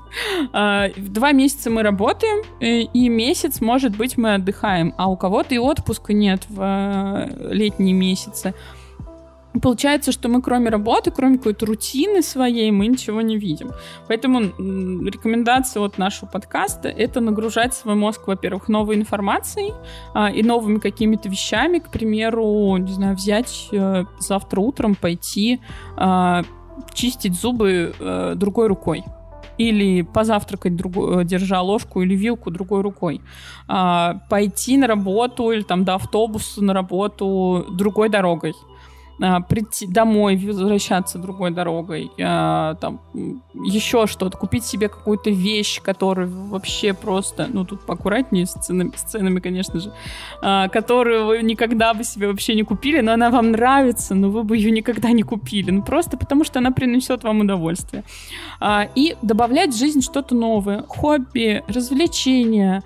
Э, 0.52 0.90
два 0.96 1.32
месяца 1.32 1.70
мы 1.70 1.82
работаем, 1.82 2.44
и 2.60 3.08
месяц, 3.08 3.60
может 3.60 3.96
быть, 3.96 4.16
мы 4.16 4.34
отдыхаем. 4.34 4.94
А 4.96 5.08
у 5.10 5.16
кого-то 5.16 5.56
и 5.56 5.58
отпуска 5.58 6.12
нет 6.12 6.42
в 6.48 6.60
э, 6.60 7.52
летние 7.52 7.94
месяцы. 7.94 8.54
Получается, 9.62 10.10
что 10.10 10.28
мы 10.28 10.42
кроме 10.42 10.68
работы, 10.68 11.10
кроме 11.10 11.38
какой-то 11.38 11.66
рутины 11.66 12.22
своей, 12.22 12.70
мы 12.72 12.88
ничего 12.88 13.20
не 13.20 13.36
видим. 13.36 13.70
Поэтому 14.08 14.40
рекомендация 14.40 15.82
от 15.82 15.96
нашего 15.96 16.28
подкаста— 16.28 16.88
это 16.98 17.20
нагружать 17.20 17.72
свой 17.74 17.94
мозг, 17.94 18.26
во-первых, 18.26 18.68
новой 18.68 18.96
информацией 18.96 19.72
а, 20.12 20.30
и 20.30 20.42
новыми 20.42 20.78
какими-то 20.78 21.28
вещами. 21.28 21.78
К 21.78 21.88
примеру, 21.88 22.76
не 22.78 22.92
знаю, 22.92 23.14
взять 23.14 23.68
а, 23.72 24.06
завтра 24.18 24.60
утром, 24.60 24.96
пойти 24.96 25.60
а, 25.96 26.42
чистить 26.92 27.34
зубы 27.34 27.94
а, 28.00 28.34
другой 28.34 28.66
рукой 28.66 29.04
или 29.56 30.02
позавтракать, 30.02 30.74
другой, 30.74 31.22
э, 31.22 31.24
держа 31.24 31.62
ложку 31.62 32.02
или 32.02 32.16
вилку 32.16 32.50
другой 32.50 32.82
рукой, 32.82 33.20
а, 33.68 34.20
пойти 34.28 34.76
на 34.76 34.86
работу 34.86 35.50
или 35.52 35.62
там 35.62 35.84
до 35.84 35.94
автобуса 35.94 36.62
на 36.62 36.74
работу 36.74 37.66
другой 37.70 38.08
дорогой 38.08 38.54
а, 39.20 39.40
прийти 39.40 39.86
домой, 39.86 40.36
возвращаться 40.36 41.18
другой 41.18 41.50
дорогой, 41.50 42.10
а, 42.20 42.74
там 42.74 43.00
еще 43.54 44.06
что-то, 44.06 44.36
купить 44.36 44.64
себе 44.64 44.88
какую-то 44.88 45.30
вещь, 45.30 45.80
которую 45.80 46.48
вообще 46.48 46.94
просто, 46.94 47.46
ну 47.48 47.64
тут 47.64 47.86
поаккуратнее 47.86 48.46
с 48.46 48.52
ценами, 48.52 48.92
с 48.96 49.02
ценами 49.02 49.40
конечно 49.40 49.78
же, 49.78 49.92
а, 50.42 50.68
которую 50.68 51.26
вы 51.26 51.42
никогда 51.42 51.94
бы 51.94 52.04
себе 52.04 52.28
вообще 52.28 52.54
не 52.54 52.64
купили, 52.64 53.00
но 53.00 53.12
она 53.12 53.30
вам 53.30 53.52
нравится, 53.52 54.14
но 54.14 54.30
вы 54.30 54.42
бы 54.42 54.56
ее 54.56 54.70
никогда 54.70 55.10
не 55.10 55.22
купили, 55.22 55.70
ну 55.70 55.82
просто 55.82 56.16
потому 56.16 56.44
что 56.44 56.58
она 56.58 56.72
принесет 56.72 57.22
вам 57.22 57.40
удовольствие. 57.40 58.04
А, 58.60 58.88
и 58.94 59.16
добавлять 59.22 59.74
в 59.74 59.78
жизнь 59.78 60.02
что-то 60.02 60.34
новое, 60.34 60.82
хобби, 60.88 61.62
развлечения, 61.68 62.82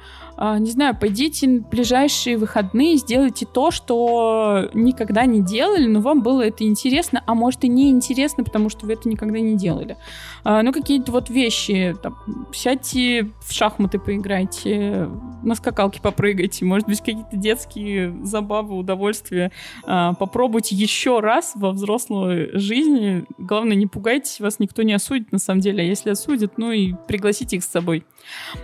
не 0.59 0.71
знаю, 0.71 0.97
пойдите 0.99 1.49
в 1.49 1.69
ближайшие 1.69 2.37
выходные, 2.39 2.97
сделайте 2.97 3.45
то, 3.45 3.71
что 3.71 4.69
никогда 4.73 5.27
не 5.27 5.43
делали, 5.43 5.87
но 5.87 6.01
вам 6.01 6.23
было 6.23 6.43
это 6.43 6.65
интересно, 6.65 7.23
а 7.27 7.35
может 7.35 7.65
и 7.65 7.69
не 7.69 7.91
интересно, 7.91 8.45
потому 8.45 8.69
что 8.69 8.87
вы 8.87 8.93
это 8.93 9.09
никогда 9.09 9.41
не 9.41 9.57
делали. 9.57 9.97
А, 10.45 10.63
ну, 10.63 10.73
какие-то 10.73 11.11
вот 11.11 11.29
вещи, 11.29 11.97
там, 12.03 12.17
сядьте 12.53 13.31
в 13.41 13.53
шахматы 13.53 13.99
поиграйте, 13.99 15.09
на 15.43 15.55
скакалке 15.55 16.01
попрыгайте, 16.01 16.65
может 16.65 16.87
быть, 16.87 17.01
какие-то 17.01 17.37
детские 17.37 18.25
забавы, 18.25 18.77
удовольствия. 18.77 19.51
А, 19.85 20.15
попробуйте 20.15 20.77
еще 20.77 21.21
раз 21.21 21.53
во 21.55 21.73
взрослой 21.73 22.51
жизни. 22.53 23.25
Главное, 23.39 23.77
не 23.77 23.87
пугайтесь, 23.87 24.41
вас 24.41 24.59
никто 24.59 24.83
не 24.83 24.93
осудит, 24.93 25.33
на 25.33 25.39
самом 25.39 25.61
деле. 25.61 25.83
А 25.83 25.87
если 25.87 26.11
осудит, 26.11 26.59
ну 26.59 26.71
и 26.71 26.95
пригласите 27.09 27.57
их 27.57 27.65
с 27.65 27.69
собой. 27.69 28.05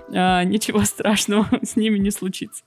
Ничего 0.09 0.81
страшного 0.85 1.47
с 1.63 1.77
ними 1.77 1.99
не 1.99 2.11
случится. 2.11 2.65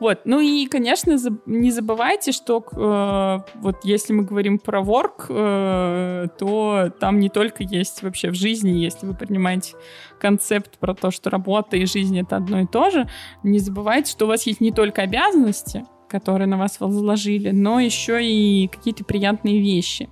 Вот. 0.00 0.20
Ну 0.24 0.40
и, 0.40 0.66
конечно, 0.66 1.16
не 1.46 1.70
забывайте, 1.70 2.32
что 2.32 2.64
э, 2.72 3.58
вот 3.60 3.84
если 3.84 4.12
мы 4.12 4.24
говорим 4.24 4.58
про 4.58 4.80
work, 4.80 5.26
э, 5.28 6.28
то 6.38 6.92
там 7.00 7.20
не 7.20 7.28
только 7.28 7.62
есть 7.62 8.02
вообще 8.02 8.30
в 8.30 8.34
жизни, 8.34 8.70
если 8.70 9.06
вы 9.06 9.14
принимаете 9.14 9.74
концепт 10.20 10.78
про 10.78 10.94
то, 10.94 11.10
что 11.10 11.30
работа 11.30 11.76
и 11.76 11.86
жизнь 11.86 12.18
это 12.18 12.36
одно 12.36 12.60
и 12.60 12.66
то 12.66 12.90
же, 12.90 13.08
не 13.42 13.58
забывайте, 13.58 14.10
что 14.10 14.24
у 14.24 14.28
вас 14.28 14.46
есть 14.46 14.60
не 14.60 14.72
только 14.72 15.02
обязанности, 15.02 15.84
которые 16.08 16.46
на 16.46 16.56
вас 16.56 16.80
возложили, 16.80 17.50
но 17.50 17.80
еще 17.80 18.24
и 18.24 18.68
какие-то 18.68 19.04
приятные 19.04 19.60
вещи. 19.60 20.08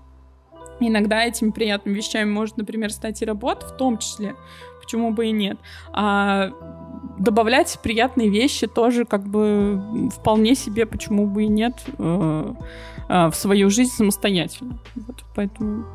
Иногда 0.81 1.25
этими 1.25 1.51
приятными 1.51 1.95
вещами 1.95 2.29
может, 2.29 2.57
например, 2.57 2.91
стать 2.93 3.23
и 3.23 3.25
работа 3.25 3.67
в 3.67 3.77
том 3.77 3.99
числе, 3.99 4.35
почему 4.85 5.13
бы 5.13 5.27
и 5.27 5.33
нет. 5.33 5.59
А 5.93 6.51
добавлять 7.19 7.79
приятные 7.83 8.29
вещи 8.29 8.67
тоже 8.67 9.05
как 9.05 9.25
бы 9.25 10.11
вполне 10.15 10.55
себе, 10.55 10.87
почему 10.87 11.27
бы 11.27 11.45
и 11.45 11.49
нет, 11.49 11.75
э, 11.99 12.55
э, 13.09 13.27
в 13.29 13.35
свою 13.35 13.71
жизнь 13.71 13.93
самостоятельно. 13.93 14.79
Вот, 14.95 15.25
поэтому 15.35 15.87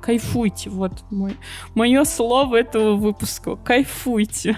кайфуйте, 0.00 0.70
вот 0.70 0.92
мой, 1.10 1.36
мое 1.74 2.04
слово 2.04 2.56
этого 2.56 2.96
выпуска. 2.96 3.56
Кайфуйте. 3.56 4.56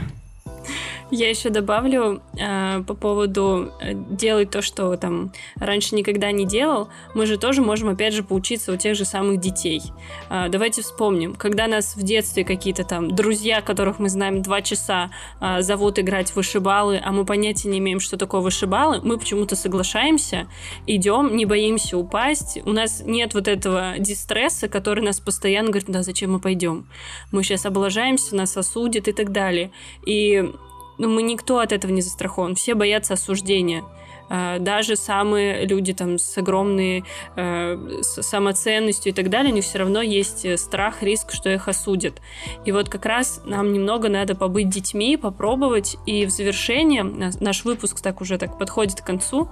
Я 1.11 1.29
еще 1.29 1.51
добавлю 1.51 2.23
э, 2.39 2.83
по 2.87 2.95
поводу 2.95 3.73
э, 3.81 3.95
делать 3.95 4.51
то, 4.51 4.63
что 4.63 4.97
там 4.97 5.33
раньше 5.57 5.97
никогда 5.97 6.31
не 6.31 6.45
делал. 6.45 6.89
Мы 7.15 7.27
же 7.27 7.37
тоже 7.37 7.63
можем, 7.63 7.89
опять 7.89 8.15
же, 8.15 8.23
поучиться 8.23 8.73
у 8.73 8.77
тех 8.77 8.95
же 8.95 9.05
самых 9.05 9.41
детей. 9.41 9.83
Э, 10.29 10.49
давайте 10.49 10.83
вспомним, 10.83 11.35
когда 11.35 11.67
нас 11.67 11.97
в 11.97 12.03
детстве 12.05 12.45
какие-то 12.45 12.85
там 12.85 13.11
друзья, 13.11 13.61
которых 13.61 13.99
мы 13.99 14.09
знаем 14.09 14.41
два 14.41 14.63
часа, 14.63 15.11
э, 15.41 15.63
зовут 15.63 15.99
играть 15.99 16.31
в 16.31 16.37
вышибалы, 16.37 17.01
а 17.05 17.11
мы 17.11 17.25
понятия 17.25 17.69
не 17.69 17.79
имеем, 17.79 17.99
что 17.99 18.17
такое 18.17 18.41
вышибалы, 18.41 19.01
мы 19.03 19.19
почему-то 19.19 19.57
соглашаемся, 19.57 20.47
идем, 20.87 21.35
не 21.35 21.45
боимся 21.45 21.99
упасть. 21.99 22.61
У 22.65 22.71
нас 22.71 23.03
нет 23.05 23.35
вот 23.35 23.49
этого 23.49 23.95
дистресса, 23.99 24.69
который 24.69 25.03
нас 25.03 25.19
постоянно 25.19 25.71
говорит, 25.71 25.91
да, 25.91 26.05
зачем 26.05 26.33
мы 26.33 26.39
пойдем? 26.39 26.87
Мы 27.33 27.43
сейчас 27.43 27.67
облажаемся, 27.67 28.37
нас 28.37 28.57
осудят 28.57 29.09
и 29.09 29.13
так 29.13 29.33
далее. 29.33 29.73
И 30.07 30.53
ну, 31.01 31.09
мы 31.09 31.23
никто 31.23 31.59
от 31.59 31.73
этого 31.73 31.91
не 31.91 32.03
застрахован. 32.03 32.55
Все 32.55 32.75
боятся 32.75 33.15
осуждения. 33.15 33.83
А, 34.29 34.59
даже 34.59 34.97
самые 34.97 35.67
люди 35.67 35.95
там 35.95 36.19
с 36.19 36.37
огромной 36.37 37.05
э, 37.37 38.01
с 38.03 38.23
самоценностью 38.23 39.13
и 39.13 39.15
так 39.15 39.31
далее, 39.31 39.51
у 39.51 39.55
них 39.55 39.65
все 39.65 39.79
равно 39.79 40.03
есть 40.03 40.45
э, 40.45 40.59
страх, 40.59 41.03
риск, 41.03 41.33
что 41.33 41.49
их 41.51 41.69
осудят. 41.69 42.21
И 42.67 42.71
вот 42.71 42.91
как 42.91 43.07
раз 43.07 43.41
нам 43.47 43.73
немного 43.73 44.11
надо 44.11 44.37
побыть 44.37 44.69
детьми, 44.69 45.17
попробовать. 45.17 45.97
И 46.05 46.27
в 46.27 46.31
завершение, 46.31 47.03
наш 47.03 47.65
выпуск 47.65 48.01
так 48.01 48.21
уже 48.21 48.37
так 48.37 48.59
подходит 48.59 49.01
к 49.01 49.07
концу, 49.07 49.49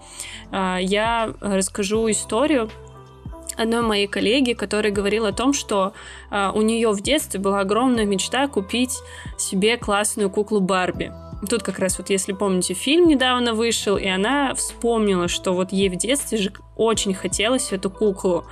э, 0.52 0.76
я 0.82 1.32
расскажу 1.40 2.10
историю 2.10 2.70
одной 3.56 3.82
моей 3.82 4.06
коллеги, 4.06 4.52
которая 4.52 4.92
говорила 4.92 5.28
о 5.28 5.32
том, 5.32 5.52
что 5.52 5.92
э, 6.30 6.50
у 6.54 6.62
нее 6.62 6.92
в 6.92 7.00
детстве 7.00 7.40
была 7.40 7.60
огромная 7.60 8.04
мечта 8.04 8.46
купить 8.46 8.96
себе 9.36 9.76
классную 9.76 10.30
куклу 10.30 10.60
Барби. 10.60 11.12
Тут 11.48 11.62
как 11.62 11.78
раз 11.78 11.98
вот, 11.98 12.10
если 12.10 12.32
помните, 12.32 12.74
фильм 12.74 13.06
недавно 13.06 13.54
вышел, 13.54 13.96
и 13.96 14.06
она 14.06 14.54
вспомнила, 14.54 15.28
что 15.28 15.52
вот 15.52 15.72
ей 15.72 15.88
в 15.88 15.96
детстве 15.96 16.38
же 16.38 16.52
очень 16.78 17.12
хотелось 17.12 17.72
эту 17.72 17.90
куклу. 17.90 18.46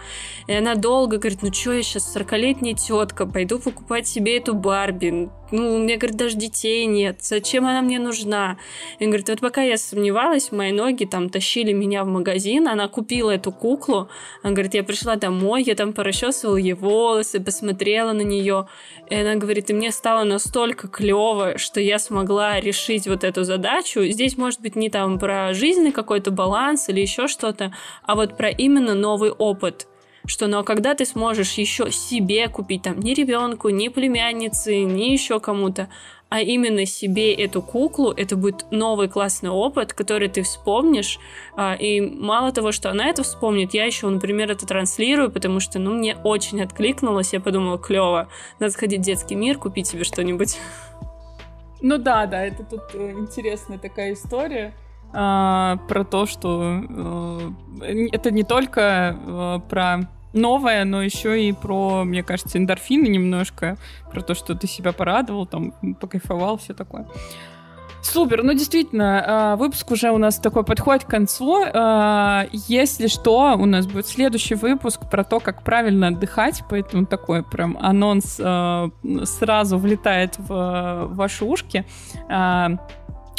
И 0.46 0.52
она 0.52 0.74
долго 0.74 1.16
говорит, 1.16 1.42
ну 1.42 1.52
что 1.52 1.72
я 1.72 1.82
сейчас 1.82 2.14
40-летняя 2.14 2.74
тетка, 2.74 3.26
пойду 3.26 3.58
покупать 3.58 4.06
себе 4.06 4.36
эту 4.36 4.54
Барби. 4.54 5.30
Ну, 5.52 5.76
у 5.76 5.78
меня, 5.78 5.96
говорит, 5.96 6.16
даже 6.16 6.36
детей 6.36 6.86
нет. 6.86 7.18
Зачем 7.22 7.66
она 7.66 7.80
мне 7.80 8.00
нужна? 8.00 8.58
И 8.98 9.06
говорит, 9.06 9.28
вот 9.28 9.40
пока 9.40 9.62
я 9.62 9.76
сомневалась, 9.76 10.50
мои 10.50 10.72
ноги 10.72 11.04
там 11.04 11.30
тащили 11.30 11.72
меня 11.72 12.02
в 12.02 12.08
магазин, 12.08 12.66
она 12.66 12.88
купила 12.88 13.30
эту 13.30 13.52
куклу. 13.52 14.08
Он 14.42 14.54
говорит, 14.54 14.74
я 14.74 14.82
пришла 14.82 15.14
домой, 15.14 15.62
я 15.62 15.76
там 15.76 15.92
порасчесывала 15.92 16.56
ей 16.56 16.72
волосы, 16.72 17.38
посмотрела 17.38 18.12
на 18.12 18.22
нее. 18.22 18.66
И 19.08 19.14
она 19.14 19.36
говорит, 19.36 19.70
и 19.70 19.72
мне 19.72 19.92
стало 19.92 20.24
настолько 20.24 20.88
клево, 20.88 21.58
что 21.58 21.80
я 21.80 22.00
смогла 22.00 22.58
решить 22.58 23.06
вот 23.06 23.22
эту 23.22 23.44
задачу. 23.44 24.04
Здесь 24.04 24.36
может 24.36 24.60
быть 24.60 24.74
не 24.74 24.90
там 24.90 25.16
про 25.16 25.54
жизненный 25.54 25.92
какой-то 25.92 26.32
баланс 26.32 26.88
или 26.88 27.00
еще 27.00 27.28
что-то, 27.28 27.72
а 28.02 28.15
вот 28.16 28.36
про 28.36 28.48
именно 28.48 28.94
новый 28.94 29.30
опыт 29.30 29.86
что 30.28 30.48
но 30.48 30.64
когда 30.64 30.94
ты 30.94 31.04
сможешь 31.04 31.52
еще 31.54 31.90
себе 31.90 32.48
купить 32.48 32.82
там 32.82 32.98
ни 32.98 33.14
ребенку, 33.14 33.68
ни 33.68 33.88
племяннице, 33.88 34.82
ни 34.82 35.12
еще 35.12 35.40
кому-то, 35.40 35.88
а 36.28 36.40
именно 36.40 36.84
себе 36.86 37.32
эту 37.32 37.62
куклу, 37.62 38.10
это 38.10 38.36
будет 38.36 38.66
новый 38.72 39.08
классный 39.08 39.50
опыт, 39.50 39.92
который 39.92 40.28
ты 40.28 40.42
вспомнишь. 40.42 41.20
А, 41.56 41.74
и 41.74 42.00
мало 42.00 42.50
того, 42.50 42.72
что 42.72 42.90
она 42.90 43.08
это 43.08 43.22
вспомнит, 43.22 43.74
я 43.74 43.84
еще, 43.84 44.08
например, 44.08 44.50
это 44.50 44.66
транслирую, 44.66 45.30
потому 45.30 45.60
что, 45.60 45.78
ну, 45.78 45.94
мне 45.94 46.16
очень 46.24 46.60
откликнулось, 46.60 47.32
я 47.32 47.40
подумала, 47.40 47.78
клево, 47.78 48.28
надо 48.58 48.72
сходить 48.72 49.00
в 49.00 49.04
детский 49.04 49.36
мир, 49.36 49.58
купить 49.58 49.86
себе 49.86 50.02
что-нибудь. 50.02 50.58
Ну 51.80 51.98
да, 51.98 52.26
да, 52.26 52.44
это 52.44 52.64
тут 52.64 52.82
э, 52.94 53.12
интересная 53.12 53.78
такая 53.78 54.14
история 54.14 54.74
а, 55.18 55.78
про 55.88 56.04
то, 56.04 56.26
что 56.26 56.82
э, 57.80 58.08
это 58.12 58.30
не 58.30 58.42
только 58.44 59.16
э, 59.18 59.60
про 59.66 60.00
новое, 60.34 60.84
но 60.84 61.02
еще 61.02 61.42
и 61.42 61.52
про, 61.52 62.04
мне 62.04 62.22
кажется, 62.22 62.58
эндорфины 62.58 63.06
немножко, 63.06 63.78
про 64.12 64.20
то, 64.20 64.34
что 64.34 64.54
ты 64.54 64.66
себя 64.66 64.92
порадовал, 64.92 65.46
там, 65.46 65.72
покайфовал, 65.98 66.58
все 66.58 66.74
такое. 66.74 67.06
Супер, 68.02 68.44
ну 68.44 68.52
действительно, 68.52 69.24
а, 69.26 69.56
выпуск 69.56 69.90
уже 69.90 70.10
у 70.10 70.18
нас 70.18 70.38
такой 70.38 70.64
подходит 70.64 71.04
к 71.04 71.08
концу. 71.08 71.64
А, 71.72 72.46
если 72.52 73.08
что, 73.08 73.56
у 73.58 73.64
нас 73.64 73.86
будет 73.86 74.06
следующий 74.06 74.54
выпуск 74.54 75.10
про 75.10 75.24
то, 75.24 75.40
как 75.40 75.64
правильно 75.64 76.08
отдыхать, 76.08 76.62
поэтому 76.68 77.06
такой 77.06 77.42
прям 77.42 77.76
анонс 77.80 78.38
а, 78.38 78.90
сразу 79.24 79.78
влетает 79.78 80.38
в 80.38 81.08
ваши 81.12 81.44
ушки. 81.44 81.84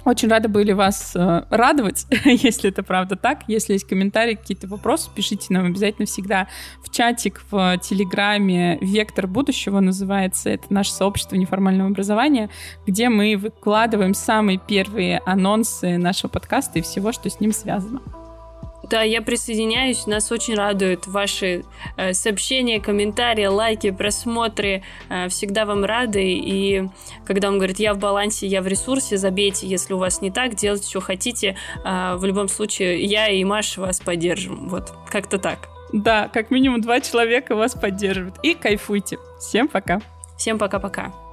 Очень 0.08 0.30
рада 0.30 0.48
были 0.48 0.72
вас 0.72 1.18
э, 1.18 1.44
радовать, 1.50 2.06
если 2.24 2.70
это 2.70 2.82
правда 2.82 3.18
так. 3.18 3.40
Если 3.48 3.74
есть 3.74 3.86
комментарии, 3.86 4.36
какие-то 4.36 4.66
вопросы, 4.66 5.10
пишите 5.14 5.48
нам 5.50 5.66
обязательно 5.66 6.06
всегда 6.06 6.48
в 6.82 6.90
чатик 6.90 7.44
в 7.52 7.78
Телеграме 7.80 8.78
«Вектор 8.80 9.28
будущего» 9.28 9.82
называется. 9.82 10.50
Это 10.50 10.64
наше 10.70 10.94
сообщество 10.94 11.36
неформального 11.36 11.90
образования, 11.90 12.50
где 12.86 13.10
мы 13.10 13.36
выкладываем 13.36 14.14
самые 14.14 14.62
первые 14.66 15.20
анонсы 15.26 15.98
нашего 15.98 16.30
подкаста 16.30 16.80
и 16.80 16.84
всего, 16.84 17.12
что 17.12 17.30
с 17.30 17.42
ним 17.42 17.52
связано. 17.52 18.00
Да, 18.90 19.02
я 19.02 19.22
присоединяюсь. 19.22 20.08
Нас 20.08 20.32
очень 20.32 20.56
радуют 20.56 21.08
ваши 21.08 21.66
э, 21.98 22.14
сообщения, 22.14 22.80
комментарии, 22.80 23.46
лайки, 23.46 23.92
просмотры. 23.92 24.84
Э, 25.10 25.28
всегда 25.28 25.66
вам 25.66 25.84
рады. 25.84 26.24
И 26.24 26.88
когда 27.26 27.50
он 27.50 27.58
говорит, 27.58 27.80
я 27.80 27.94
в 27.94 27.98
балансе, 27.98 28.48
я 28.48 28.62
в 28.62 28.68
ресурсе, 28.68 29.18
забейте, 29.18 29.68
если 29.68 29.94
у 29.94 29.98
вас 29.98 30.22
не 30.22 30.32
так, 30.32 30.56
делайте, 30.56 30.90
что 30.90 31.02
хотите. 31.02 31.58
Э, 31.84 32.16
в 32.16 32.24
любом 32.24 32.48
случае, 32.48 33.04
я 33.04 33.28
и 33.28 33.44
Маша 33.44 33.82
вас 33.82 34.00
поддержим. 34.00 34.70
Вот, 34.70 34.94
как-то 35.10 35.38
так. 35.38 35.68
Да, 35.92 36.30
как 36.30 36.52
минимум 36.52 36.82
два 36.82 37.02
человека 37.02 37.56
вас 37.56 37.74
поддерживают. 37.74 38.36
И 38.44 38.54
кайфуйте. 38.54 39.18
Всем 39.40 39.68
пока. 39.68 40.02
Всем 40.38 40.58
пока-пока. 40.58 41.27